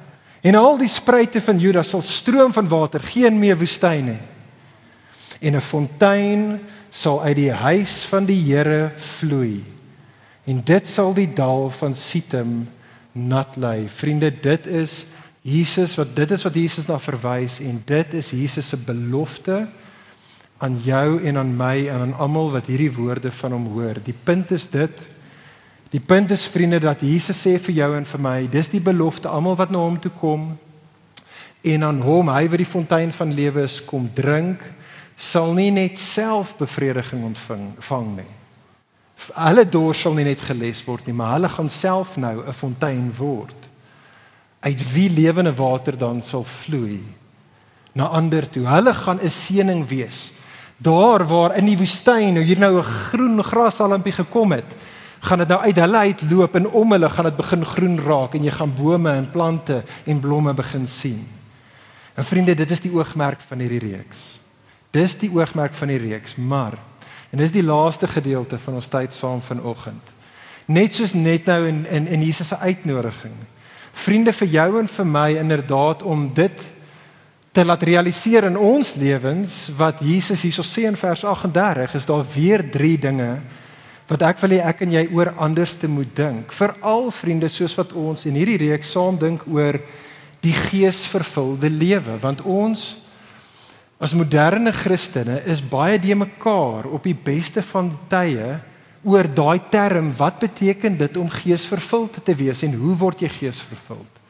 En 0.44 0.58
al 0.60 0.78
die 0.78 0.92
spruite 0.92 1.40
van 1.42 1.60
Juda 1.60 1.86
sal 1.88 2.04
stroom 2.04 2.52
van 2.54 2.68
water, 2.68 3.04
geen 3.04 3.40
meer 3.40 3.56
woestyn 3.58 4.06
nie. 4.12 4.22
En 5.40 5.56
'n 5.56 5.62
fontein 5.62 6.60
sal 6.92 7.22
uit 7.24 7.36
die 7.36 7.52
huis 7.52 8.04
van 8.12 8.26
die 8.26 8.42
Here 8.44 8.92
vloei. 8.98 9.64
En 10.44 10.62
dit 10.64 10.88
sal 10.88 11.14
die 11.14 11.34
dal 11.34 11.70
van 11.70 11.96
Sitim 11.96 12.68
nat 13.12 13.56
lê. 13.56 13.88
Vriende, 13.88 14.32
dit 14.42 14.68
is 14.68 15.06
Jesus 15.42 15.96
wat 15.96 16.16
dit 16.16 16.32
is 16.32 16.44
wat 16.44 16.56
Jesus 16.56 16.88
na 16.88 17.00
verwys 17.00 17.60
en 17.60 17.82
dit 17.86 18.14
is 18.14 18.32
Jesus 18.32 18.68
se 18.68 18.78
belofte 18.78 19.68
aan 20.64 20.78
jou 20.84 21.20
en 21.24 21.38
aan 21.38 21.56
my 21.58 21.88
en 21.88 22.06
aan 22.06 22.14
almal 22.16 22.52
wat 22.52 22.70
hierdie 22.72 22.92
woorde 22.96 23.32
van 23.32 23.52
hom 23.52 23.68
hoor. 23.76 24.00
Die 24.04 24.16
punt 24.24 24.52
is 24.52 24.70
dit 24.72 25.08
Die 25.94 26.02
punt 26.02 26.32
is 26.32 26.48
vriende 26.50 26.80
dat 26.82 27.04
Jesus 27.06 27.38
sê 27.38 27.60
vir 27.62 27.76
jou 27.78 27.88
en 27.94 28.06
vir 28.10 28.22
my, 28.26 28.38
dis 28.50 28.72
die 28.74 28.82
belofte 28.82 29.30
almal 29.30 29.54
wat 29.60 29.70
na 29.70 29.78
hom 29.78 30.00
toe 30.02 30.12
kom 30.18 30.56
en 31.64 31.84
aan 31.86 32.00
hom, 32.02 32.32
hy 32.34 32.48
wat 32.50 32.60
die 32.60 32.68
fontein 32.68 33.12
van 33.14 33.34
lewe 33.38 33.62
is, 33.68 33.78
kom 33.86 34.08
drink, 34.18 34.64
sal 35.16 35.54
nie 35.54 35.70
net 35.72 36.00
self 36.02 36.56
bevrediging 36.58 37.22
ontvang 37.30 37.68
vang 37.86 38.08
nie. 38.18 38.32
Hulle 39.38 39.64
dors 39.70 40.02
sal 40.04 40.18
nie 40.18 40.26
net 40.26 40.42
geles 40.44 40.82
word 40.88 41.06
nie, 41.08 41.16
maar 41.16 41.36
hulle 41.38 41.52
gaan 41.54 41.70
self 41.70 42.18
nou 42.18 42.42
'n 42.42 42.58
fontein 42.58 43.14
word. 43.18 43.70
Uit 44.66 44.82
wie 44.94 45.10
lewende 45.10 45.54
water 45.54 45.98
dan 45.98 46.22
sal 46.22 46.44
vloei 46.44 47.04
na 47.94 48.08
ander 48.08 48.50
toe. 48.50 48.66
Hulle 48.66 48.94
gaan 48.94 49.22
'n 49.22 49.30
seëning 49.30 49.88
wees. 49.88 50.32
Daar 50.78 51.28
waar 51.28 51.56
in 51.58 51.66
die 51.66 51.78
woestyn 51.78 52.34
nou 52.34 52.44
hier 52.44 52.60
nou 52.60 52.78
'n 52.80 52.84
groen 52.84 53.44
grashalmpie 53.44 54.12
gekom 54.12 54.52
het, 54.52 54.76
gaan 55.24 55.40
dit 55.40 55.48
nou 55.48 55.60
uit 55.62 55.80
hulle 55.80 55.98
uitloop 55.98 56.56
en 56.60 56.68
om 56.84 56.92
hulle 56.92 57.10
gaan 57.10 57.30
dit 57.30 57.38
begin 57.40 57.66
groen 57.66 58.00
raak 58.04 58.34
en 58.36 58.44
jy 58.44 58.52
gaan 58.52 58.74
bome 58.76 59.12
en 59.12 59.30
plante 59.32 59.80
en 60.04 60.20
blomme 60.20 60.54
begin 60.54 60.88
sien. 60.88 61.22
En 62.14 62.26
vriende, 62.28 62.56
dit 62.56 62.72
is 62.72 62.84
die 62.84 62.92
oogmerk 62.92 63.42
van 63.48 63.64
hierdie 63.64 63.82
reeks. 63.88 64.24
Dis 64.94 65.16
die 65.18 65.32
oogmerk 65.34 65.74
van 65.74 65.94
die 65.94 66.02
reeks, 66.02 66.36
maar 66.36 66.76
en 67.32 67.42
dis 67.42 67.56
die 67.56 67.64
laaste 67.66 68.08
gedeelte 68.08 68.60
van 68.62 68.76
ons 68.78 68.92
tyd 68.94 69.16
saam 69.16 69.40
vanoggend. 69.42 70.12
Net 70.70 70.94
soos 70.94 71.16
net 71.18 71.48
nou 71.50 71.64
in 71.68 71.82
in 71.90 72.08
in 72.08 72.22
Jesus 72.22 72.48
se 72.48 72.58
uitnodiging. 72.58 73.34
Vriende 73.94 74.34
vir 74.34 74.48
jou 74.48 74.80
en 74.80 74.88
vir 74.88 75.06
my 75.06 75.30
inderdaad 75.40 76.04
om 76.04 76.28
dit 76.34 76.70
te 77.52 77.66
laat 77.66 77.84
realiseer 77.84 78.44
in 78.44 78.58
ons 78.58 78.96
lewens 78.96 79.70
wat 79.78 80.02
Jesus 80.02 80.42
hierso 80.42 80.64
sê 80.66 80.86
in 80.90 80.98
vers 80.98 81.24
38 81.24 81.94
is 81.96 82.06
daar 82.06 82.26
weer 82.36 82.70
3 82.70 82.98
dinge 83.00 83.32
wat 84.14 84.28
ek 84.30 84.42
wil 84.44 84.54
hê 84.54 84.60
ek 84.62 84.84
en 84.86 84.94
jy 84.94 85.04
oor 85.16 85.32
anders 85.42 85.74
te 85.80 85.90
moet 85.90 86.12
dink. 86.16 86.52
Veral 86.54 87.08
vriende 87.14 87.50
soos 87.50 87.74
wat 87.80 87.96
ons 87.98 88.28
in 88.30 88.38
hierdie 88.38 88.60
reeks 88.68 88.92
saam 88.94 89.18
dink 89.18 89.46
oor 89.50 89.80
die 90.44 90.54
geesvervulde 90.54 91.72
lewe, 91.72 92.20
want 92.22 92.44
ons 92.46 93.00
as 94.04 94.14
moderne 94.18 94.74
Christene 94.76 95.40
is 95.50 95.64
baie 95.64 95.96
de 96.02 96.14
mekaar 96.20 96.90
op 96.92 97.08
die 97.08 97.16
beste 97.16 97.64
van 97.66 97.90
tye 98.12 98.60
oor 99.08 99.28
daai 99.28 99.64
term 99.72 100.12
wat 100.20 100.44
beteken 100.44 101.00
dit 101.00 101.18
om 101.18 101.32
geesvervuld 101.32 102.20
te 102.24 102.36
wees 102.38 102.64
en 102.68 102.76
hoe 102.80 102.96
word 103.00 103.24
jy 103.24 103.32
geesvervuld? 103.32 104.22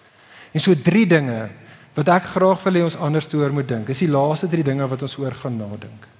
En 0.54 0.62
so 0.62 0.78
drie 0.78 1.06
dinge 1.10 1.50
wat 1.98 2.10
ek 2.14 2.32
graag 2.38 2.64
wil 2.66 2.80
hê 2.80 2.86
ons 2.86 2.98
anders 3.02 3.28
te 3.30 3.38
oor 3.38 3.54
moet 3.54 3.68
dink. 3.70 3.90
Is 3.90 4.06
die 4.06 4.10
laaste 4.14 4.50
drie 4.50 4.66
dinge 4.66 4.86
wat 4.90 5.02
ons 5.06 5.18
oor 5.22 5.34
gaan 5.44 5.58
nadink. 5.60 6.13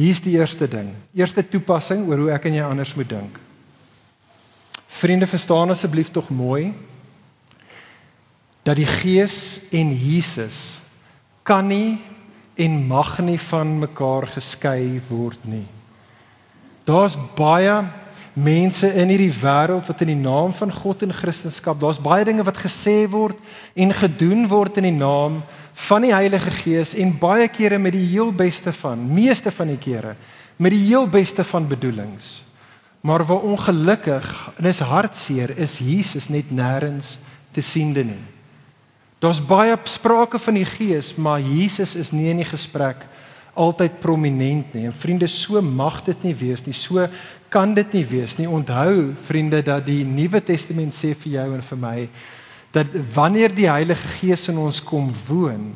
Hier's 0.00 0.22
die 0.24 0.38
eerste 0.38 0.68
ding. 0.68 0.94
Eerste 1.12 1.42
toepassing 1.44 2.06
oor 2.08 2.24
hoe 2.24 2.30
ek 2.32 2.46
en 2.48 2.56
jy 2.56 2.64
anders 2.64 2.94
moet 2.96 3.10
dink. 3.10 3.40
Vriende, 5.00 5.28
verstaan 5.28 5.72
asseblief 5.74 6.08
tog 6.12 6.30
mooi 6.32 6.72
dat 8.64 8.76
die 8.76 8.88
Gees 8.88 9.70
en 9.72 9.92
Jesus 9.96 10.80
kan 11.48 11.68
nie 11.68 11.98
en 12.60 12.74
mag 12.88 13.14
nie 13.24 13.38
van 13.40 13.78
mekaar 13.80 14.28
geskei 14.34 15.00
word 15.08 15.40
nie. 15.48 15.64
Daar's 16.84 17.16
baie 17.36 17.80
mense 18.36 18.88
in 19.00 19.12
hierdie 19.12 19.32
wêreld 19.32 19.88
wat 19.88 20.04
in 20.04 20.12
die 20.12 20.20
naam 20.20 20.52
van 20.56 20.72
God 20.72 21.02
en 21.04 21.16
Christendom, 21.16 21.80
daar's 21.80 22.02
baie 22.02 22.24
dinge 22.28 22.44
wat 22.46 22.60
gesê 22.60 23.02
word 23.10 23.40
en 23.74 23.96
gedoen 23.96 24.46
word 24.48 24.80
in 24.80 24.90
die 24.90 24.98
naam 25.00 25.40
van 25.40 25.59
die 26.04 26.14
Heilige 26.14 26.50
Gees 26.50 26.94
en 26.94 27.14
baie 27.18 27.48
kere 27.48 27.78
met 27.78 27.92
die 27.96 28.06
heel 28.12 28.32
beste 28.32 28.72
van, 28.72 29.00
meeste 29.14 29.50
van 29.50 29.72
die 29.72 29.80
kere 29.80 30.14
met 30.60 30.74
die 30.74 30.82
heel 30.90 31.06
beste 31.08 31.44
van 31.44 31.68
bedoelings. 31.68 32.42
Maar 33.00 33.24
waar 33.24 33.46
ongelukkig 33.48 34.50
en 34.56 34.64
is 34.68 34.82
hartseer 34.84 35.54
is 35.56 35.78
Jesus 35.80 36.28
net 36.28 36.50
nêrens 36.52 37.16
te 37.52 37.64
siende 37.64 38.04
nie. 38.04 38.24
Daar's 39.20 39.40
baie 39.40 39.76
sprake 39.84 40.38
van 40.38 40.56
die 40.56 40.66
Gees, 40.68 41.14
maar 41.16 41.40
Jesus 41.40 41.94
is 41.96 42.12
nie 42.12 42.28
in 42.32 42.40
die 42.40 42.48
gesprek 42.48 43.06
altyd 43.56 43.98
prominent 44.00 44.74
nie. 44.74 44.86
En 44.88 44.96
vriende, 44.96 45.28
so 45.28 45.60
mag 45.60 46.02
dit 46.06 46.28
nie 46.28 46.34
wees 46.36 46.64
nie. 46.64 46.76
So 46.76 47.08
kan 47.52 47.74
dit 47.74 47.96
nie 47.98 48.04
wees 48.08 48.36
nie. 48.38 48.48
Onthou, 48.48 49.12
vriende, 49.26 49.62
dat 49.64 49.84
die 49.88 50.04
Nuwe 50.04 50.40
Testament 50.44 50.94
sê 50.96 51.12
vir 51.18 51.34
jou 51.38 51.48
en 51.56 51.64
vir 51.66 51.80
my 51.80 51.96
dat 52.70 52.86
wanneer 53.14 53.54
die 53.54 53.70
Heilige 53.70 54.08
Gees 54.20 54.48
in 54.48 54.58
ons 54.58 54.82
kom 54.84 55.10
woon, 55.26 55.72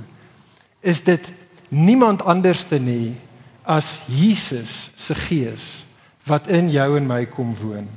is 0.80 1.02
dit 1.02 1.32
niemand 1.68 2.22
anderste 2.22 2.78
nie 2.78 3.16
as 3.64 3.98
Jesus 4.06 4.90
se 4.94 5.14
Gees 5.14 5.84
wat 6.28 6.48
in 6.52 6.70
jou 6.72 6.94
en 6.96 7.06
my 7.08 7.24
kom 7.28 7.52
woon. 7.60 7.88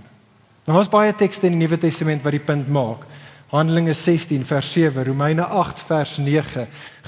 Nou 0.68 0.80
ons 0.80 0.90
baie 0.92 1.14
tekste 1.16 1.48
in 1.48 1.56
die 1.56 1.62
Nuwe 1.62 1.78
Testament 1.80 2.26
wat 2.26 2.36
die 2.36 2.44
punt 2.44 2.68
maak. 2.72 3.06
Handelinge 3.48 3.94
16 3.96 4.44
vers 4.44 4.74
7, 4.74 5.06
Romeine 5.08 5.46
8 5.46 5.80
vers 5.88 6.18
9, 6.20 6.66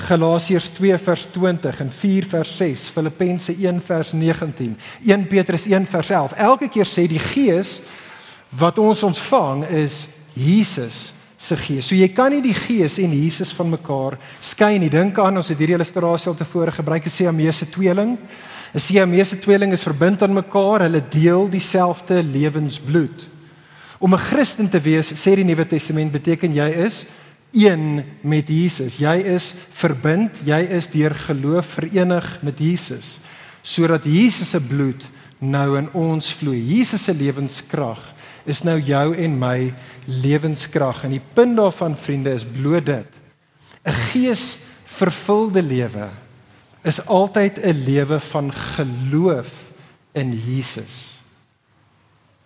Galasiërs 0.08 0.70
2 0.78 1.00
vers 1.04 1.26
20 1.36 1.82
en 1.84 1.90
4 1.92 2.30
vers 2.32 2.54
6, 2.62 2.86
Filippense 2.96 3.56
1 3.60 3.82
vers 3.84 4.14
19, 4.16 4.78
1 5.04 5.28
Petrus 5.28 5.68
1 5.68 5.90
vers 5.92 6.10
11. 6.16 6.38
Elke 6.40 6.70
keer 6.72 6.88
sê 6.88 7.10
die 7.12 7.20
Gees 7.20 7.82
wat 8.56 8.80
ons 8.80 9.04
ontvang 9.04 9.66
is 9.84 10.06
Jesus 10.32 11.10
se 11.40 11.56
gees. 11.56 11.88
So 11.88 11.96
jy 11.96 12.10
kan 12.12 12.34
nie 12.34 12.44
die 12.44 12.56
gees 12.56 12.98
en 13.00 13.14
Jesus 13.16 13.54
van 13.56 13.72
mekaar 13.72 14.18
skei 14.44 14.76
nie. 14.80 14.92
Dink 14.92 15.18
aan 15.24 15.40
ons 15.40 15.48
het 15.48 15.60
hierdie 15.60 15.78
illustrasie 15.78 16.28
al 16.34 16.38
tevore 16.38 16.72
gebruik, 16.76 17.06
'n 17.06 17.10
Siamese 17.10 17.70
tweeling. 17.70 18.18
'n 18.76 18.80
Siamese 18.80 19.40
tweeling 19.40 19.72
is 19.74 19.84
verbind 19.84 20.22
aan 20.22 20.34
mekaar, 20.34 20.82
hulle 20.82 21.02
deel 21.10 21.50
dieselfde 21.50 22.24
lewensbloed. 22.24 23.28
Om 24.00 24.14
'n 24.14 24.18
Christen 24.18 24.70
te 24.70 24.80
wees, 24.80 25.14
sê 25.14 25.36
die 25.36 25.44
Nuwe 25.44 25.66
Testament, 25.66 26.12
beteken 26.12 26.54
jy 26.54 26.70
is 26.86 27.06
een 27.52 28.04
met 28.22 28.48
Jesus. 28.48 28.98
Jy 28.98 29.16
is 29.16 29.56
verbind, 29.72 30.42
jy 30.46 30.60
is 30.60 30.90
deur 30.90 31.16
geloof 31.16 31.66
verenig 31.66 32.40
met 32.42 32.60
Jesus, 32.60 33.20
sodat 33.62 34.04
Jesus 34.04 34.50
se 34.50 34.62
bloed 34.62 35.10
nou 35.40 35.78
in 35.78 35.90
ons 35.94 36.34
vloei. 36.34 36.60
Jesus 36.60 37.04
se 37.04 37.14
lewenskrag 37.14 38.14
is 38.46 38.64
nou 38.64 38.80
jou 38.80 39.16
en 39.16 39.40
my 39.40 39.74
lewenskrag 40.06 41.04
en 41.04 41.10
die 41.10 41.26
punt 41.34 41.56
daarvan 41.58 41.96
vriende 41.96 42.34
is 42.34 42.46
bloot 42.46 42.86
dit 42.86 43.22
'n 43.86 43.92
gees 44.12 44.58
vervulde 44.86 45.62
lewe 45.62 46.10
is 46.84 47.06
altyd 47.06 47.60
'n 47.60 47.84
lewe 47.86 48.20
van 48.20 48.54
geloof 48.54 49.52
in 50.12 50.34
Jesus. 50.34 51.20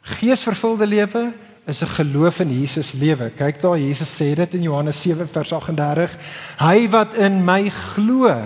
Geesvervulde 0.02 0.88
lewe 0.88 1.32
is 1.66 1.82
'n 1.82 1.88
geloof 1.88 2.40
in 2.40 2.60
Jesus 2.60 2.92
lewe. 2.92 3.30
Kyk 3.30 3.62
daar 3.62 3.80
Jesus 3.80 4.22
sê 4.22 4.36
dit 4.36 4.54
in 4.54 4.62
Johannes 4.62 5.02
7 5.02 5.28
vers 5.28 5.52
38. 5.52 6.18
Hy 6.58 6.90
wat 6.90 7.14
in 7.14 7.44
my 7.44 7.70
glo 7.70 8.42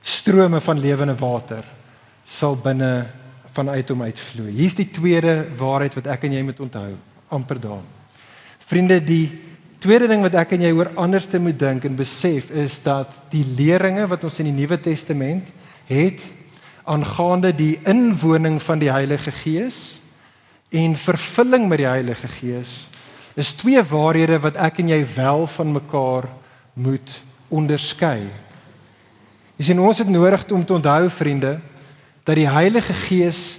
strome 0.00 0.60
van 0.60 0.80
lewende 0.80 1.16
water 1.16 1.64
sal 2.24 2.56
binne 2.56 3.06
vanuit 3.52 3.88
hom 3.92 4.02
uitvloei. 4.02 4.50
Hier's 4.54 4.76
die 4.78 4.88
tweede 4.90 5.44
waarheid 5.58 5.94
wat 5.98 6.10
ek 6.14 6.26
en 6.28 6.36
jy 6.38 6.42
moet 6.46 6.60
onthou, 6.60 6.90
amper 7.28 7.60
daar. 7.62 7.86
Vriende, 8.70 9.00
die 9.02 9.26
tweede 9.82 10.10
ding 10.10 10.22
wat 10.22 10.36
ek 10.42 10.54
en 10.54 10.66
jy 10.66 10.72
oor 10.76 10.92
anders 11.00 11.26
te 11.30 11.40
moet 11.42 11.58
dink 11.58 11.86
en 11.88 11.96
besef 11.98 12.50
is 12.52 12.78
dat 12.84 13.14
die 13.32 13.44
leringe 13.56 14.04
wat 14.10 14.24
ons 14.28 14.38
in 14.42 14.50
die 14.50 14.58
Nuwe 14.58 14.78
Testament 14.82 15.48
het 15.88 16.22
aangaande 16.90 17.52
die 17.56 17.78
inwoning 17.88 18.58
van 18.62 18.80
die 18.82 18.90
Heilige 18.92 19.32
Gees 19.32 20.00
en 20.70 20.94
vervulling 20.98 21.66
met 21.70 21.82
die 21.82 21.88
Heilige 21.88 22.28
Gees 22.28 22.84
is 23.38 23.54
twee 23.56 23.80
waarhede 23.82 24.38
wat 24.42 24.58
ek 24.60 24.82
en 24.82 24.92
jy 24.92 25.00
wel 25.14 25.46
van 25.48 25.72
mekaar 25.72 26.28
moet 26.74 27.12
onderskei. 27.50 28.26
Jy 29.56 29.70
sien 29.70 29.82
ons 29.82 30.00
het 30.02 30.10
nodig 30.10 30.44
om 30.52 30.64
te 30.64 30.76
onthou 30.76 31.08
vriende 31.12 31.58
dat 32.24 32.36
die 32.36 32.48
Heilige 32.50 32.92
Gees 32.92 33.58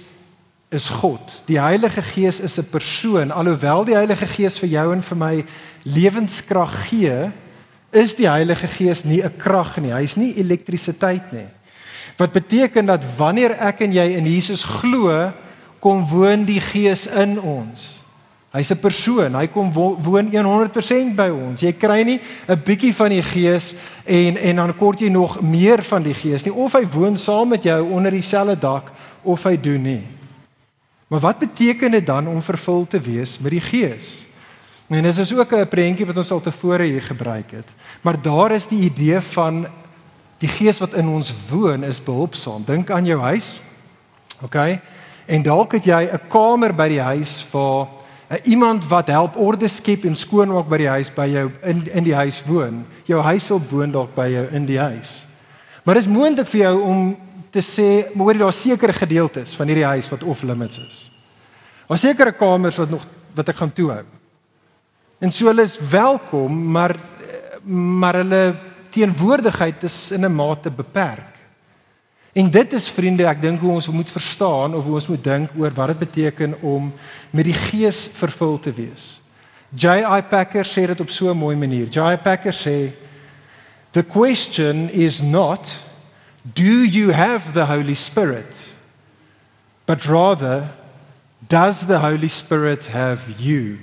is 0.72 0.88
God. 0.88 1.42
Die 1.46 1.60
Heilige 1.60 2.02
Gees 2.02 2.40
is 2.40 2.58
'n 2.58 2.70
persoon. 2.70 3.30
Alhoewel 3.30 3.84
die 3.84 3.96
Heilige 3.96 4.26
Gees 4.26 4.58
vir 4.58 4.68
jou 4.68 4.92
en 4.92 5.02
vir 5.02 5.16
my 5.16 5.44
lewenskrag 5.82 6.88
gee, 6.88 7.30
is 7.90 8.14
die 8.14 8.28
Heilige 8.28 8.68
Gees 8.68 9.04
nie 9.04 9.22
'n 9.22 9.36
krag 9.36 9.76
nie. 9.76 9.92
Hy's 9.92 10.16
nie 10.16 10.34
elektrisiteit 10.36 11.32
nie. 11.32 11.48
Wat 12.16 12.32
beteken 12.32 12.86
dat 12.86 13.04
wanneer 13.16 13.50
ek 13.58 13.80
en 13.80 13.92
jy 13.92 14.16
in 14.16 14.26
Jesus 14.26 14.64
glo, 14.64 15.32
kom 15.80 16.08
woon 16.08 16.44
die 16.44 16.60
Gees 16.60 17.06
in 17.06 17.40
ons. 17.40 18.01
Hy's 18.52 18.70
'n 18.70 18.80
persoon. 18.80 19.34
Hy 19.34 19.46
kom 19.48 19.72
woon 19.72 20.28
100% 20.30 21.16
by 21.16 21.28
ons. 21.32 21.60
Jy 21.60 21.72
kry 21.72 22.02
nie 22.02 22.20
'n 22.48 22.62
bietjie 22.64 22.94
van 22.94 23.08
die 23.08 23.22
Gees 23.22 23.74
en 24.04 24.36
en 24.36 24.56
dan 24.56 24.76
kort 24.76 25.00
jy 25.00 25.08
nog 25.08 25.40
meer 25.40 25.82
van 25.82 26.02
die 26.02 26.14
Gees 26.14 26.44
nie. 26.44 26.52
Of 26.52 26.72
hy 26.72 26.86
woon 26.86 27.16
saam 27.16 27.48
met 27.48 27.62
jou 27.62 27.90
onder 27.90 28.10
dieselfde 28.10 28.58
dak 28.58 28.92
of 29.22 29.42
hy 29.44 29.56
doen 29.56 29.82
nie. 29.82 30.06
Maar 31.08 31.20
wat 31.20 31.38
beteken 31.38 31.90
dit 31.90 32.06
dan 32.06 32.26
om 32.26 32.42
vervul 32.42 32.86
te 32.86 33.00
wees 33.00 33.38
met 33.38 33.50
die 33.50 33.60
Gees? 33.60 34.26
En 34.88 35.02
dit 35.02 35.18
is 35.18 35.34
ook 35.34 35.52
'n 35.52 35.68
prentjie 35.68 36.06
wat 36.06 36.16
ons 36.16 36.30
al 36.30 36.40
tevore 36.40 36.84
hier 36.84 37.02
gebruik 37.02 37.50
het. 37.50 37.68
Maar 38.02 38.22
daar 38.22 38.52
is 38.52 38.66
die 38.66 38.80
idee 38.80 39.20
van 39.20 39.66
die 40.38 40.48
Gees 40.48 40.78
wat 40.78 40.94
in 40.94 41.08
ons 41.08 41.34
woon 41.48 41.84
is 41.84 42.02
behulpsaam. 42.02 42.62
Dink 42.64 42.90
aan 42.90 43.04
jou 43.04 43.20
huis. 43.20 43.60
OK? 44.42 44.56
En 45.26 45.42
dalk 45.42 45.72
het 45.72 45.84
jy 45.84 46.08
'n 46.12 46.28
kamer 46.28 46.74
by 46.74 46.88
die 46.88 47.00
huis 47.00 47.46
waar 47.50 47.86
iemand 48.42 48.86
wat 48.88 49.10
help 49.12 49.36
orde 49.36 49.68
skep 49.68 50.04
en 50.08 50.16
skoonmaak 50.16 50.68
by 50.68 50.78
die 50.80 50.88
huis 50.88 51.10
by 51.12 51.26
jou 51.28 51.50
in 51.68 51.82
in 51.92 52.04
die 52.04 52.14
huis 52.16 52.42
woon. 52.46 52.86
Jou 53.04 53.20
huis 53.20 53.46
sal 53.46 53.60
woon 53.70 53.92
dalk 53.92 54.14
by 54.14 54.28
jou 54.32 54.46
in 54.56 54.66
die 54.66 54.78
huis. 54.80 55.24
Maar 55.84 55.98
dit 55.98 56.06
is 56.06 56.12
moontlik 56.12 56.48
vir 56.48 56.60
jou 56.60 56.76
om 56.80 57.16
te 57.52 57.60
sê, 57.60 57.88
jy 58.08 58.38
daar 58.38 58.52
sekere 58.52 58.92
gedeeltes 58.96 59.52
van 59.58 59.68
hierdie 59.68 59.84
huis 59.84 60.08
wat 60.08 60.22
off 60.24 60.42
limits 60.42 60.78
is. 60.78 61.00
Daar 61.88 61.98
sekere 61.98 62.32
kamers 62.32 62.78
wat 62.80 62.90
nog 62.90 63.04
wat 63.34 63.48
ek 63.48 63.56
gaan 63.56 63.72
toehou. 63.72 64.04
En 65.20 65.32
so 65.32 65.46
hulle 65.46 65.62
is 65.62 65.78
welkom, 65.90 66.70
maar 66.72 66.96
maar 67.64 68.16
hulle 68.22 68.56
teenwoordigheid 68.90 69.82
is 69.82 70.10
in 70.10 70.24
'n 70.24 70.34
mate 70.34 70.70
beperk. 70.70 71.31
En 72.32 72.50
dit 72.50 72.72
is 72.72 72.88
vriende, 72.88 73.26
ek 73.28 73.42
dink 73.42 73.60
hoe 73.60 73.74
ons 73.74 73.88
moet 73.92 74.10
verstaan 74.10 74.74
of 74.74 74.84
hoe 74.84 74.94
ons 74.96 75.08
moet 75.12 75.24
dink 75.24 75.50
oor 75.56 75.74
wat 75.76 75.92
dit 75.92 75.98
beteken 75.98 76.54
om 76.60 76.92
met 77.30 77.44
die 77.44 77.56
Gees 77.56 78.06
vervul 78.16 78.58
te 78.60 78.72
wees. 78.72 79.20
J.I. 79.76 80.20
Packer 80.28 80.64
sê 80.68 80.86
dit 80.88 81.00
op 81.00 81.10
so 81.10 81.30
'n 81.30 81.36
mooi 81.36 81.56
manier. 81.56 81.88
J.I. 81.88 82.16
Packer 82.16 82.52
sê 82.52 82.92
the 83.92 84.02
question 84.02 84.88
is 84.90 85.20
not 85.20 85.80
do 86.42 86.84
you 86.84 87.12
have 87.12 87.52
the 87.52 87.66
Holy 87.66 87.94
Spirit 87.94 88.56
but 89.86 90.04
rather 90.04 90.68
does 91.48 91.86
the 91.86 91.98
Holy 91.98 92.28
Spirit 92.28 92.86
have 92.86 93.20
you? 93.38 93.78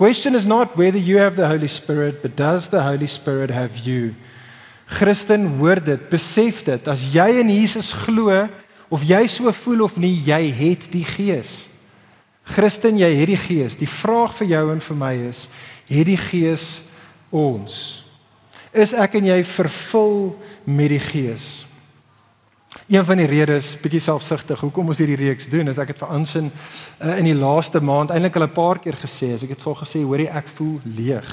question 0.00 0.34
is 0.34 0.46
not 0.46 0.78
whether 0.78 0.96
you 0.96 1.18
have 1.18 1.36
the 1.36 1.46
Holy 1.46 1.68
Spirit, 1.68 2.22
but 2.22 2.34
does 2.34 2.70
the 2.70 2.82
Holy 2.82 3.06
Spirit 3.06 3.50
have 3.50 3.76
you? 3.80 4.14
Christen, 4.90 5.46
hoor 5.60 5.78
dit, 5.82 6.02
besef 6.10 6.64
dit. 6.66 6.88
As 6.90 7.06
jy 7.14 7.28
in 7.40 7.52
Jesus 7.52 7.92
glo 7.94 8.34
of 8.90 9.04
jy 9.06 9.22
so 9.30 9.52
voel 9.54 9.84
of 9.86 9.94
nie, 10.00 10.16
jy 10.26 10.42
het 10.50 10.88
die 10.90 11.06
Gees. 11.06 11.68
Christen, 12.50 12.98
jy 12.98 13.10
het 13.20 13.30
die 13.30 13.38
Gees. 13.38 13.78
Die 13.78 13.88
vraag 13.90 14.34
vir 14.40 14.50
jou 14.56 14.64
en 14.72 14.82
vir 14.82 14.98
my 14.98 15.14
is, 15.28 15.46
het 15.86 16.10
die 16.10 16.18
Gees 16.18 16.80
ons? 17.30 18.02
Is 18.74 18.94
ek 18.98 19.14
en 19.20 19.30
jy 19.30 19.40
vervul 19.46 20.32
met 20.66 20.90
die 20.90 21.02
Gees? 21.02 21.48
Een 22.90 23.06
van 23.06 23.18
die 23.18 23.26
redes, 23.30 23.76
bietjie 23.78 24.02
selfsugtig, 24.02 24.58
hoekom 24.62 24.90
ons 24.90 24.98
hierdie 24.98 25.18
reeks 25.18 25.46
doen, 25.50 25.70
is 25.70 25.78
ek 25.78 25.92
het 25.92 26.02
vir 26.02 26.10
Ansin 26.14 26.50
uh, 26.50 27.14
in 27.18 27.26
die 27.26 27.38
laaste 27.38 27.78
maand 27.82 28.10
eintlik 28.14 28.38
al 28.38 28.46
'n 28.46 28.54
paar 28.54 28.78
keer 28.82 28.98
gesê, 28.98 29.30
as 29.34 29.46
ek 29.46 29.54
het 29.54 29.62
vir 29.62 29.78
gesê, 29.78 30.02
hoorie, 30.02 30.26
ek 30.30 30.50
voel 30.58 30.78
leeg. 30.98 31.30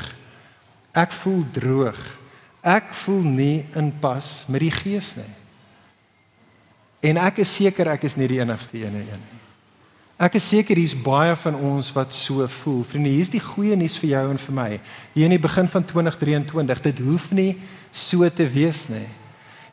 Ek 0.93 1.11
voel 1.13 1.43
droog. 1.53 2.01
Ek 2.67 2.91
voel 3.06 3.23
nie 3.23 3.65
in 3.80 3.93
pas 4.01 4.43
met 4.51 4.65
die 4.65 4.73
Gees 4.73 5.13
nie. 5.15 5.34
En 7.08 7.19
ek 7.21 7.39
is 7.45 7.53
seker 7.62 7.93
ek 7.93 8.03
is 8.10 8.17
nie 8.19 8.27
die 8.27 8.41
enigste 8.41 8.82
een 8.82 8.97
nie. 8.97 9.19
Ek 10.17 10.34
is 10.39 10.47
seker 10.49 10.80
hier's 10.80 10.95
baie 10.97 11.36
van 11.38 11.56
ons 11.62 11.91
wat 11.93 12.15
so 12.17 12.41
voel. 12.49 12.82
Vriende, 12.89 13.12
hier's 13.13 13.30
die 13.30 13.41
goeie 13.43 13.77
nuus 13.77 13.99
vir 14.01 14.15
jou 14.15 14.23
en 14.34 14.39
vir 14.41 14.56
my. 14.58 14.69
Hier 15.13 15.30
in 15.30 15.36
die 15.36 15.43
begin 15.43 15.69
van 15.69 15.86
2023, 15.86 16.82
dit 16.89 17.01
hoef 17.06 17.30
nie 17.38 17.51
so 17.93 18.25
te 18.34 18.47
wees 18.49 18.88
nie. 18.89 19.06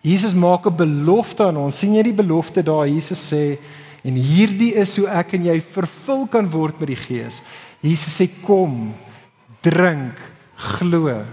Jesus 0.05 0.37
maak 0.37 0.67
'n 0.67 0.77
belofte 0.77 1.45
aan 1.45 1.57
ons. 1.57 1.79
sien 1.79 1.95
jy 1.95 2.03
die 2.03 2.21
belofte 2.23 2.63
daar? 2.63 2.87
Jesus 2.87 3.33
sê 3.33 3.59
en 4.05 4.15
hierdie 4.15 4.75
is 4.75 4.97
hoe 4.97 5.09
ek 5.09 5.33
en 5.33 5.45
jy 5.45 5.61
vervul 5.61 6.27
kan 6.29 6.51
word 6.51 6.79
met 6.79 6.89
die 6.89 6.97
Gees. 6.97 7.43
Jesus 7.81 8.21
sê 8.21 8.29
kom, 8.43 8.95
drink, 9.63 10.21
glo. 10.57 11.25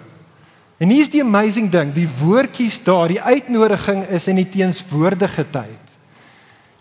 En 0.82 0.90
hier's 0.90 1.12
die 1.14 1.22
amazing 1.22 1.70
ding, 1.70 1.92
die 1.94 2.10
woordjies 2.10 2.80
daar, 2.82 3.12
die 3.12 3.22
uitnodiging 3.22 4.08
is 4.10 4.26
in 4.32 4.40
die 4.42 4.50
teenswoordige 4.50 5.46
tyd. 5.54 5.92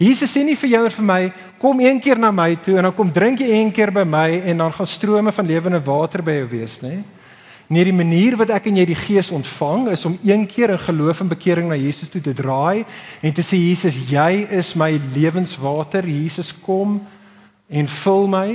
Jesus 0.01 0.33
sê 0.33 0.41
nie 0.47 0.57
vir 0.57 0.71
jou 0.73 0.83
en 0.87 0.95
vir 0.95 1.05
my 1.05 1.23
kom 1.61 1.81
een 1.85 1.99
keer 2.01 2.17
na 2.17 2.31
my 2.33 2.55
toe 2.65 2.79
en 2.81 2.89
dan 2.89 2.95
kom 2.97 3.11
drink 3.13 3.43
jy 3.45 3.51
een 3.53 3.73
keer 3.77 3.93
by 3.93 4.07
my 4.09 4.29
en 4.49 4.63
dan 4.65 4.73
gaan 4.73 4.89
strome 4.89 5.33
van 5.37 5.51
lewende 5.51 5.83
water 5.85 6.25
by 6.25 6.39
jou 6.39 6.47
wees, 6.55 6.79
nê? 6.81 6.95
Nee? 6.97 7.09
Nee, 7.71 7.85
die 7.87 7.95
manier 7.95 8.35
wat 8.35 8.51
ek 8.51 8.65
en 8.67 8.81
jy 8.81 8.85
die 8.89 8.99
Gees 8.99 9.29
ontvang 9.31 9.93
is 9.93 10.03
om 10.09 10.17
een 10.27 10.43
keer 10.51 10.73
in 10.75 10.81
geloof 10.83 11.21
en 11.23 11.29
bekering 11.31 11.69
na 11.71 11.77
Jesus 11.79 12.11
toe 12.11 12.19
te 12.25 12.33
draai 12.35 12.83
en 13.23 13.37
te 13.37 13.45
sê 13.47 13.61
Jesus, 13.61 14.01
jy 14.11 14.41
is 14.59 14.73
my 14.75 14.89
lewenswater. 15.15 16.03
Jesus 16.03 16.51
kom 16.65 16.97
en 17.71 17.93
vul 18.03 18.27
my. 18.33 18.49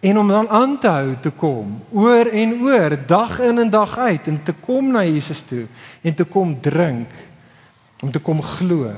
En 0.00 0.18
om 0.18 0.28
dan 0.28 0.48
aan 0.48 0.78
te 0.80 0.88
hou 0.88 1.16
te 1.20 1.30
kom, 1.30 1.74
oor 1.92 2.26
en 2.26 2.54
oor, 2.62 2.96
dag 3.06 3.38
in 3.44 3.58
en 3.58 3.70
dag 3.70 3.98
uit 3.98 4.26
en 4.32 4.42
te 4.42 4.52
kom 4.52 4.92
na 4.92 5.04
Jesus 5.04 5.42
toe 5.44 5.66
en 6.00 6.14
te 6.14 6.24
kom 6.24 6.54
drink, 6.60 7.10
om 8.00 8.10
te 8.10 8.18
kom 8.18 8.40
glo. 8.42 8.94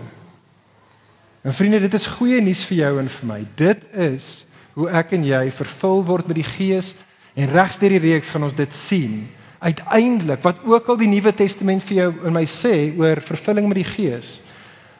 En 1.43 1.55
vriende, 1.55 1.81
dit 1.83 1.95
is 1.95 2.07
goeie 2.07 2.39
nuus 2.41 2.63
vir 2.71 2.85
jou 2.85 2.93
en 3.03 3.09
vir 3.11 3.27
my. 3.27 3.41
Dit 3.59 3.83
is 3.99 4.45
hoe 4.79 4.87
ek 4.95 5.17
en 5.19 5.27
jy 5.27 5.49
vervul 5.51 6.05
word 6.07 6.31
met 6.31 6.39
die 6.39 6.47
Gees 6.47 6.95
En 7.35 7.49
regs 7.49 7.79
deur 7.81 7.95
die 7.95 8.03
reeks 8.11 8.33
gaan 8.33 8.45
ons 8.45 8.57
dit 8.57 8.75
sien. 8.77 9.23
Uiteindelik 9.63 10.43
wat 10.45 10.61
ook 10.69 10.91
al 10.93 11.01
die 11.01 11.09
Nuwe 11.09 11.33
Testament 11.35 11.85
vir 11.87 11.99
jou 12.03 12.11
en 12.29 12.37
my 12.37 12.45
sê 12.51 12.93
oor 12.99 13.23
vervulling 13.25 13.69
met 13.71 13.81
die 13.81 13.89
Gees, 13.89 14.41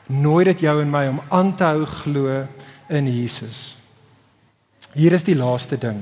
nooi 0.07 0.47
dit 0.49 0.65
jou 0.65 0.79
en 0.81 0.91
my 0.91 1.07
om 1.11 1.21
aan 1.29 1.53
te 1.57 1.67
hou 1.67 1.87
glo 1.99 2.43
in 2.93 3.11
Jesus. 3.11 3.82
Hier 4.95 5.15
is 5.17 5.25
die 5.25 5.37
laaste 5.37 5.79
ding. 5.81 6.01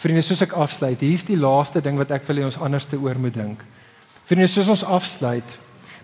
Vriende, 0.00 0.22
soos 0.24 0.44
ek 0.46 0.54
afsluit, 0.56 1.02
hier's 1.02 1.26
die 1.28 1.38
laaste 1.38 1.82
ding 1.84 1.98
wat 2.00 2.12
ek 2.14 2.24
wil 2.28 2.40
hê 2.40 2.46
ons 2.46 2.60
anders 2.62 2.86
te 2.88 2.98
oor 3.00 3.18
moet 3.20 3.34
dink. 3.36 3.64
Vriende, 4.28 4.48
soos 4.48 4.70
ons 4.72 4.86
afsluit, 4.86 5.56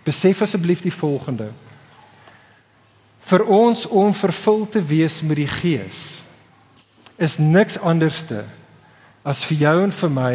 besef 0.05 0.43
asseblief 0.45 0.83
die 0.85 0.95
volgende. 0.95 1.49
Vir 3.27 3.43
ons 3.51 3.87
om 3.91 4.12
vervul 4.14 4.66
te 4.70 4.83
wees 4.85 5.22
met 5.27 5.41
die 5.41 5.51
Gees 5.51 6.22
is 7.16 7.39
niks 7.41 7.79
anderste 7.81 8.43
as 9.27 9.41
vir 9.49 9.62
jou 9.64 9.77
en 9.87 9.95
vir 9.95 10.11
my 10.12 10.35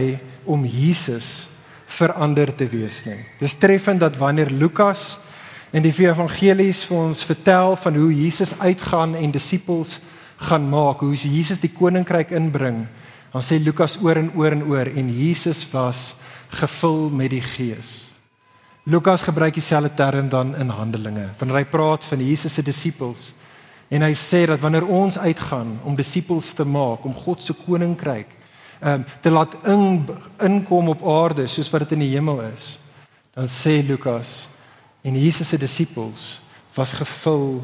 om 0.50 0.64
Jesus 0.66 1.46
verander 1.92 2.50
te 2.56 2.66
wees 2.72 3.04
nie. 3.06 3.20
Dis 3.40 3.56
treffend 3.62 4.02
dat 4.02 4.18
wanneer 4.20 4.50
Lukas 4.50 5.20
in 5.72 5.86
die 5.86 5.94
evangelies 5.94 6.82
vir 6.88 6.98
ons 6.98 7.24
vertel 7.24 7.78
van 7.80 8.00
hoe 8.00 8.10
Jesus 8.12 8.56
uitgaan 8.60 9.16
en 9.16 9.32
disippels 9.32 10.00
gaan 10.42 10.70
maak, 10.70 11.04
hoe 11.06 11.16
Jesus 11.16 11.62
die 11.62 11.72
koninkryk 11.74 12.34
inbring, 12.34 12.86
dan 13.32 13.44
sê 13.46 13.60
Lukas 13.62 14.00
oor 14.02 14.20
en 14.20 14.32
oor 14.36 14.56
en 14.56 14.64
oor 14.68 14.90
en 14.90 15.12
Jesus 15.14 15.64
was 15.72 16.16
gevul 16.52 17.10
met 17.14 17.32
die 17.32 17.44
Gees. 17.44 18.12
Lukas 18.84 19.22
gebruik 19.22 19.54
dieselfde 19.54 19.94
term 19.94 20.30
dan 20.30 20.56
in 20.58 20.72
Handelinge 20.74 21.30
wanneer 21.38 21.62
hy 21.62 21.68
praat 21.70 22.06
van 22.10 22.24
Jesus 22.26 22.56
se 22.58 22.64
disippels 22.66 23.30
en 23.94 24.02
hy 24.02 24.14
sê 24.18 24.48
dat 24.50 24.60
wanneer 24.64 24.88
ons 24.90 25.20
uitgaan 25.22 25.76
om 25.86 25.96
disippels 25.96 26.54
te 26.58 26.66
maak 26.66 27.06
om 27.06 27.14
God 27.14 27.44
se 27.46 27.54
koninkryk 27.54 28.34
um, 28.82 29.06
te 29.22 29.30
laat 29.30 29.54
in, 29.70 30.02
inkom 30.42 30.90
op 30.96 31.06
aarde 31.06 31.46
soos 31.48 31.70
wat 31.70 31.86
dit 31.86 31.94
in 32.00 32.08
die 32.08 32.14
hemel 32.16 32.42
is. 32.50 32.80
Dan 33.38 33.52
sê 33.52 33.78
Lukas 33.86 34.48
en 35.06 35.20
Jesus 35.20 35.54
se 35.54 35.62
disippels 35.62 36.42
was 36.76 36.96
gevul 36.98 37.62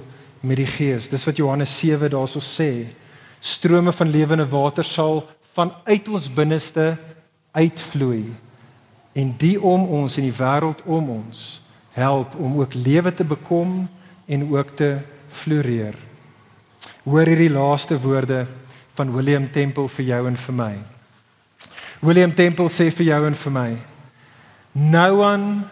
met 0.48 0.62
die 0.62 0.70
Gees. 0.70 1.10
Dis 1.12 1.26
wat 1.28 1.38
Johannes 1.38 1.74
7 1.80 2.10
daarso 2.14 2.40
sê. 2.40 2.88
Strome 3.40 3.92
van 3.94 4.10
lewende 4.10 4.48
water 4.48 4.86
sal 4.88 5.26
vanuit 5.54 6.08
ons 6.08 6.30
binneste 6.34 6.96
uitvloei 7.52 8.24
en 9.18 9.34
die 9.42 9.56
om 9.62 9.88
ons 9.98 10.18
en 10.20 10.28
die 10.28 10.36
wêreld 10.38 10.84
om 10.86 11.10
ons 11.10 11.46
help 11.98 12.36
om 12.38 12.60
ook 12.62 12.76
lewe 12.78 13.14
te 13.14 13.26
bekom 13.26 13.88
en 14.28 14.44
ook 14.54 14.76
te 14.78 14.92
floreer. 15.34 15.96
Hoor 17.08 17.26
hierdie 17.26 17.54
laaste 17.54 17.98
woorde 18.02 18.46
van 18.98 19.14
William 19.14 19.48
Temple 19.52 19.90
vir 19.90 20.06
jou 20.12 20.22
en 20.30 20.38
vir 20.38 20.58
my. 20.58 20.74
William 22.06 22.34
Temple 22.34 22.70
sê 22.70 22.92
vir 22.94 23.10
jou 23.10 23.22
en 23.26 23.38
vir 23.42 23.54
my: 23.54 23.70
No 24.74 25.08
one 25.24 25.64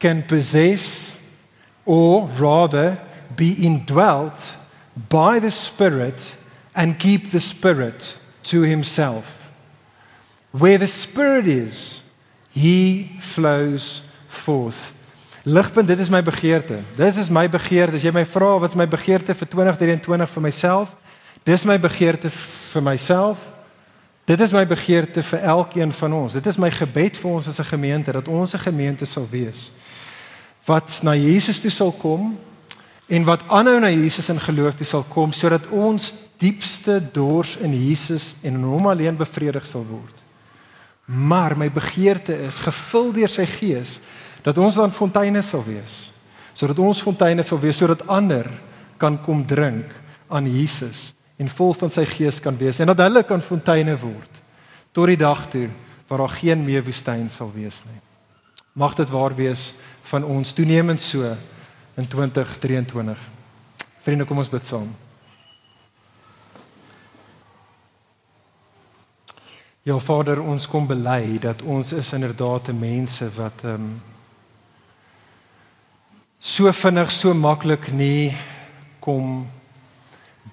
can 0.00 0.22
possess 0.24 1.16
or 1.84 2.28
rather 2.40 2.96
be 3.36 3.54
indwelt 3.54 4.56
by 5.08 5.38
the 5.40 5.50
spirit 5.50 6.34
and 6.74 6.98
keep 6.98 7.30
the 7.30 7.40
spirit 7.40 8.18
to 8.42 8.62
himself. 8.62 9.50
Where 10.50 10.78
the 10.78 10.86
spirit 10.86 11.46
is, 11.46 12.02
he 12.52 13.10
flows 13.18 14.02
forth. 14.28 14.92
Ligpunt, 15.42 15.86
dit 15.86 15.98
is 15.98 16.08
my 16.08 16.22
begeerte. 16.22 16.80
Dis 16.96 17.16
is 17.16 17.28
my 17.28 17.48
begeerte. 17.48 17.94
As 17.94 18.02
jy 18.02 18.10
my 18.10 18.24
vra 18.26 18.56
wat 18.58 18.72
is 18.72 18.78
my 18.78 18.86
begeerte 18.86 19.34
vir 19.34 19.48
2023 19.48 20.26
vir 20.26 20.42
myself? 20.42 20.96
Dis 21.46 21.64
my 21.64 21.76
begeerte 21.78 22.30
vir 22.30 22.82
myself. 22.82 23.44
Dit 24.26 24.40
is 24.40 24.50
my 24.50 24.64
begeerte 24.66 25.22
vir 25.22 25.44
elkeen 25.46 25.92
van 25.92 26.12
ons. 26.12 26.34
Dit 26.34 26.46
is 26.50 26.58
my 26.58 26.70
gebed 26.70 27.20
vir 27.20 27.30
ons 27.30 27.46
as 27.46 27.60
'n 27.60 27.70
gemeente 27.76 28.12
dat 28.12 28.28
ons 28.28 28.54
'n 28.54 28.58
gemeente 28.58 29.06
sal 29.06 29.28
wees 29.30 29.70
wat 30.66 31.00
na 31.06 31.14
Jesus 31.14 31.60
toe 31.62 31.70
sal 31.70 31.94
kom 31.94 32.34
en 33.06 33.26
wat 33.26 33.44
aanhou 33.48 33.78
na 33.80 33.90
Jesus 33.90 34.28
in 34.32 34.40
geloof 34.42 34.74
toe 34.78 34.86
sal 34.86 35.04
kom 35.10 35.32
sodat 35.36 35.68
ons 35.70 36.12
diepste 36.42 36.98
dors 37.14 37.56
in 37.64 37.74
Jesus 37.74 38.34
en 38.42 38.58
in 38.58 38.66
hom 38.66 38.88
alleen 38.90 39.16
bevredig 39.16 39.66
sal 39.68 39.86
word. 39.88 40.22
Maar 41.06 41.54
my 41.56 41.68
begeerte 41.70 42.34
is 42.48 42.58
gevul 42.64 43.12
deur 43.14 43.30
sy 43.30 43.46
gees 43.46 43.98
dat 44.42 44.58
ons 44.58 44.78
dan 44.78 44.94
fonteine 44.94 45.42
sal 45.42 45.62
wees. 45.66 46.10
Sodat 46.56 46.78
ons 46.82 47.02
fonteine 47.02 47.44
sal 47.46 47.60
wees 47.62 47.78
sodat 47.78 48.04
ander 48.10 48.50
kan 48.98 49.18
kom 49.22 49.44
drink 49.46 49.92
aan 50.28 50.48
Jesus 50.50 51.12
en 51.38 51.50
vol 51.52 51.74
van 51.76 51.92
sy 51.92 52.06
gees 52.08 52.40
kan 52.42 52.56
wees 52.58 52.80
en 52.80 52.90
dat 52.90 53.04
hulle 53.04 53.22
kan 53.28 53.44
fonteine 53.44 53.94
word 54.00 54.42
tot 54.96 55.10
die 55.12 55.20
dag 55.20 55.44
toe 55.52 55.68
waar 56.08 56.24
daar 56.24 56.38
geen 56.38 56.62
meer 56.64 56.84
woestyn 56.86 57.28
sal 57.30 57.50
wees 57.54 57.82
nie. 57.86 58.00
Mag 58.76 58.94
dit 58.98 59.10
waar 59.10 59.34
wees 59.36 59.72
van 60.10 60.24
ons 60.24 60.52
toenemend 60.56 61.02
so 61.02 61.34
in 61.96 62.08
2023. 62.08 63.16
Vriende, 64.04 64.24
kom 64.28 64.38
ons 64.38 64.50
bid 64.52 64.66
saam. 64.68 64.88
Ja 69.86 69.96
Vader, 70.02 70.42
ons 70.42 70.66
kom 70.66 70.86
bely 70.86 71.38
dat 71.38 71.62
ons 71.62 71.92
is 71.94 72.12
inderdaad 72.12 72.72
mense 72.74 73.28
wat 73.36 73.64
ehm 73.64 73.88
um, 73.88 73.88
so 76.46 76.70
vinnig 76.72 77.10
so 77.10 77.34
maklik 77.34 77.88
nie 77.92 78.30
kom 79.02 79.46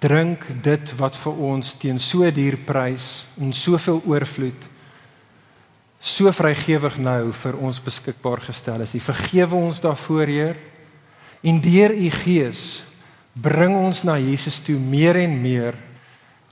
drink 0.01 0.45
dit 0.65 0.93
wat 0.97 1.15
vir 1.15 1.41
ons 1.49 1.73
teen 1.77 1.99
so 2.01 2.29
duur 2.31 2.55
prys 2.65 3.25
en 3.37 3.53
soveel 3.53 4.01
oorvloed 4.09 4.69
so 6.03 6.31
vrygewig 6.33 6.97
nou 6.99 7.31
vir 7.31 7.57
ons 7.63 7.79
beskikbaar 7.79 8.41
gestel 8.43 8.81
is. 8.83 8.95
Vergewe 8.99 9.55
ons 9.55 9.81
daarvoor, 9.81 10.27
Heer. 10.27 10.57
En 11.43 11.59
deur 11.59 11.91
u 11.91 12.09
Gees 12.09 12.83
bring 13.33 13.73
ons 13.75 14.03
na 14.07 14.15
Jesus 14.21 14.61
toe 14.63 14.77
meer 14.79 15.17
en 15.19 15.33
meer. 15.41 15.75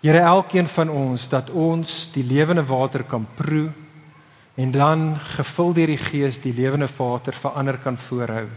Here, 0.01 0.19
elkeen 0.19 0.67
van 0.67 0.89
ons 0.89 1.27
dat 1.31 1.51
ons 1.53 2.09
die 2.11 2.25
lewende 2.25 2.65
water 2.67 3.05
kan 3.07 3.23
proe 3.37 3.69
en 4.59 4.73
dan 4.73 5.13
gevul 5.37 5.71
deur 5.77 5.93
die 5.93 6.01
Gees 6.01 6.41
die 6.43 6.51
lewende 6.57 6.89
water 6.97 7.37
vir 7.39 7.55
ander 7.55 7.79
kan 7.79 7.95
voorhou. 8.09 8.49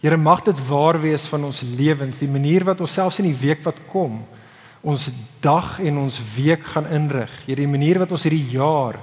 Here 0.00 0.16
mag 0.16 0.42
dit 0.42 0.66
waar 0.66 0.98
wees 0.98 1.28
van 1.30 1.44
ons 1.46 1.62
lewens, 1.62 2.18
die 2.18 2.32
manier 2.32 2.64
wat 2.66 2.80
ons 2.80 2.96
selfs 2.96 3.20
in 3.20 3.28
die 3.28 3.38
week 3.38 3.62
wat 3.62 3.78
kom, 3.92 4.22
ons 4.80 5.10
dag 5.44 5.76
en 5.84 6.02
ons 6.02 6.18
week 6.34 6.64
gaan 6.72 6.88
inrig. 6.88 7.30
Here, 7.44 7.60
die 7.60 7.70
manier 7.70 8.00
wat 8.00 8.10
ons 8.16 8.24
hierdie 8.26 8.56
jaar, 8.56 8.96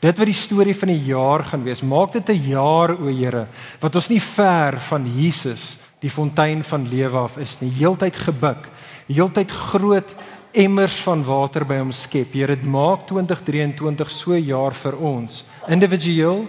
dit 0.00 0.20
wat 0.22 0.30
die 0.30 0.38
storie 0.38 0.76
van 0.78 0.92
die 0.94 1.10
jaar 1.10 1.44
gaan 1.50 1.66
wees, 1.66 1.82
maak 1.82 2.12
dit 2.14 2.30
'n 2.30 2.48
jaar 2.48 2.94
o, 2.94 3.10
Here, 3.10 3.48
wat 3.80 3.94
ons 3.96 4.08
nie 4.08 4.20
ver 4.20 4.78
van 4.78 5.04
Jesus, 5.04 5.76
die 6.00 6.10
fontein 6.10 6.62
van 6.64 6.88
lewe 6.88 7.18
af 7.18 7.38
is 7.38 7.60
nie, 7.60 7.70
heeltyd 7.70 8.16
gebuk, 8.16 8.68
heeltyd 9.06 9.50
groot 9.50 10.14
emmers 10.56 11.00
van 11.04 11.24
water 11.24 11.64
by 11.64 11.78
hom 11.78 11.92
skep. 11.92 12.32
Here, 12.32 12.56
dit 12.56 12.64
maak 12.64 13.06
2023 13.06 14.10
so 14.10 14.36
jaar 14.36 14.74
vir 14.74 14.96
ons, 14.96 15.44
individueel 15.68 16.46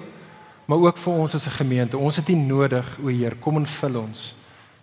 maar 0.68 0.84
ook 0.84 0.98
vir 1.00 1.14
ons 1.14 1.36
as 1.36 1.48
'n 1.48 1.60
gemeente. 1.64 1.98
Ons 1.98 2.16
het 2.16 2.30
U 2.30 2.36
nodig, 2.36 2.98
o 3.04 3.08
Heer, 3.08 3.36
kom 3.36 3.56
en 3.56 3.66
vul 3.66 3.96
ons. 3.96 4.36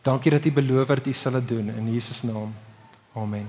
Dankie 0.03 0.31
dat 0.31 0.45
U 0.45 0.53
beloof 0.53 0.89
het 0.89 1.07
U 1.07 1.13
sal 1.13 1.33
dit 1.33 1.49
doen 1.49 1.69
in 1.69 1.93
Jesus 1.93 2.23
naam. 2.23 2.55
Amen. 3.15 3.47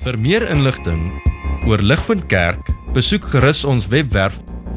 Vir 0.00 0.18
meer 0.18 0.48
inligting 0.50 1.22
oor 1.66 1.78
Ligpunt 1.78 2.26
Kerk, 2.26 2.70
besoek 2.92 3.24
gerus 3.24 3.64
ons 3.64 3.86
webwerf 3.86 4.38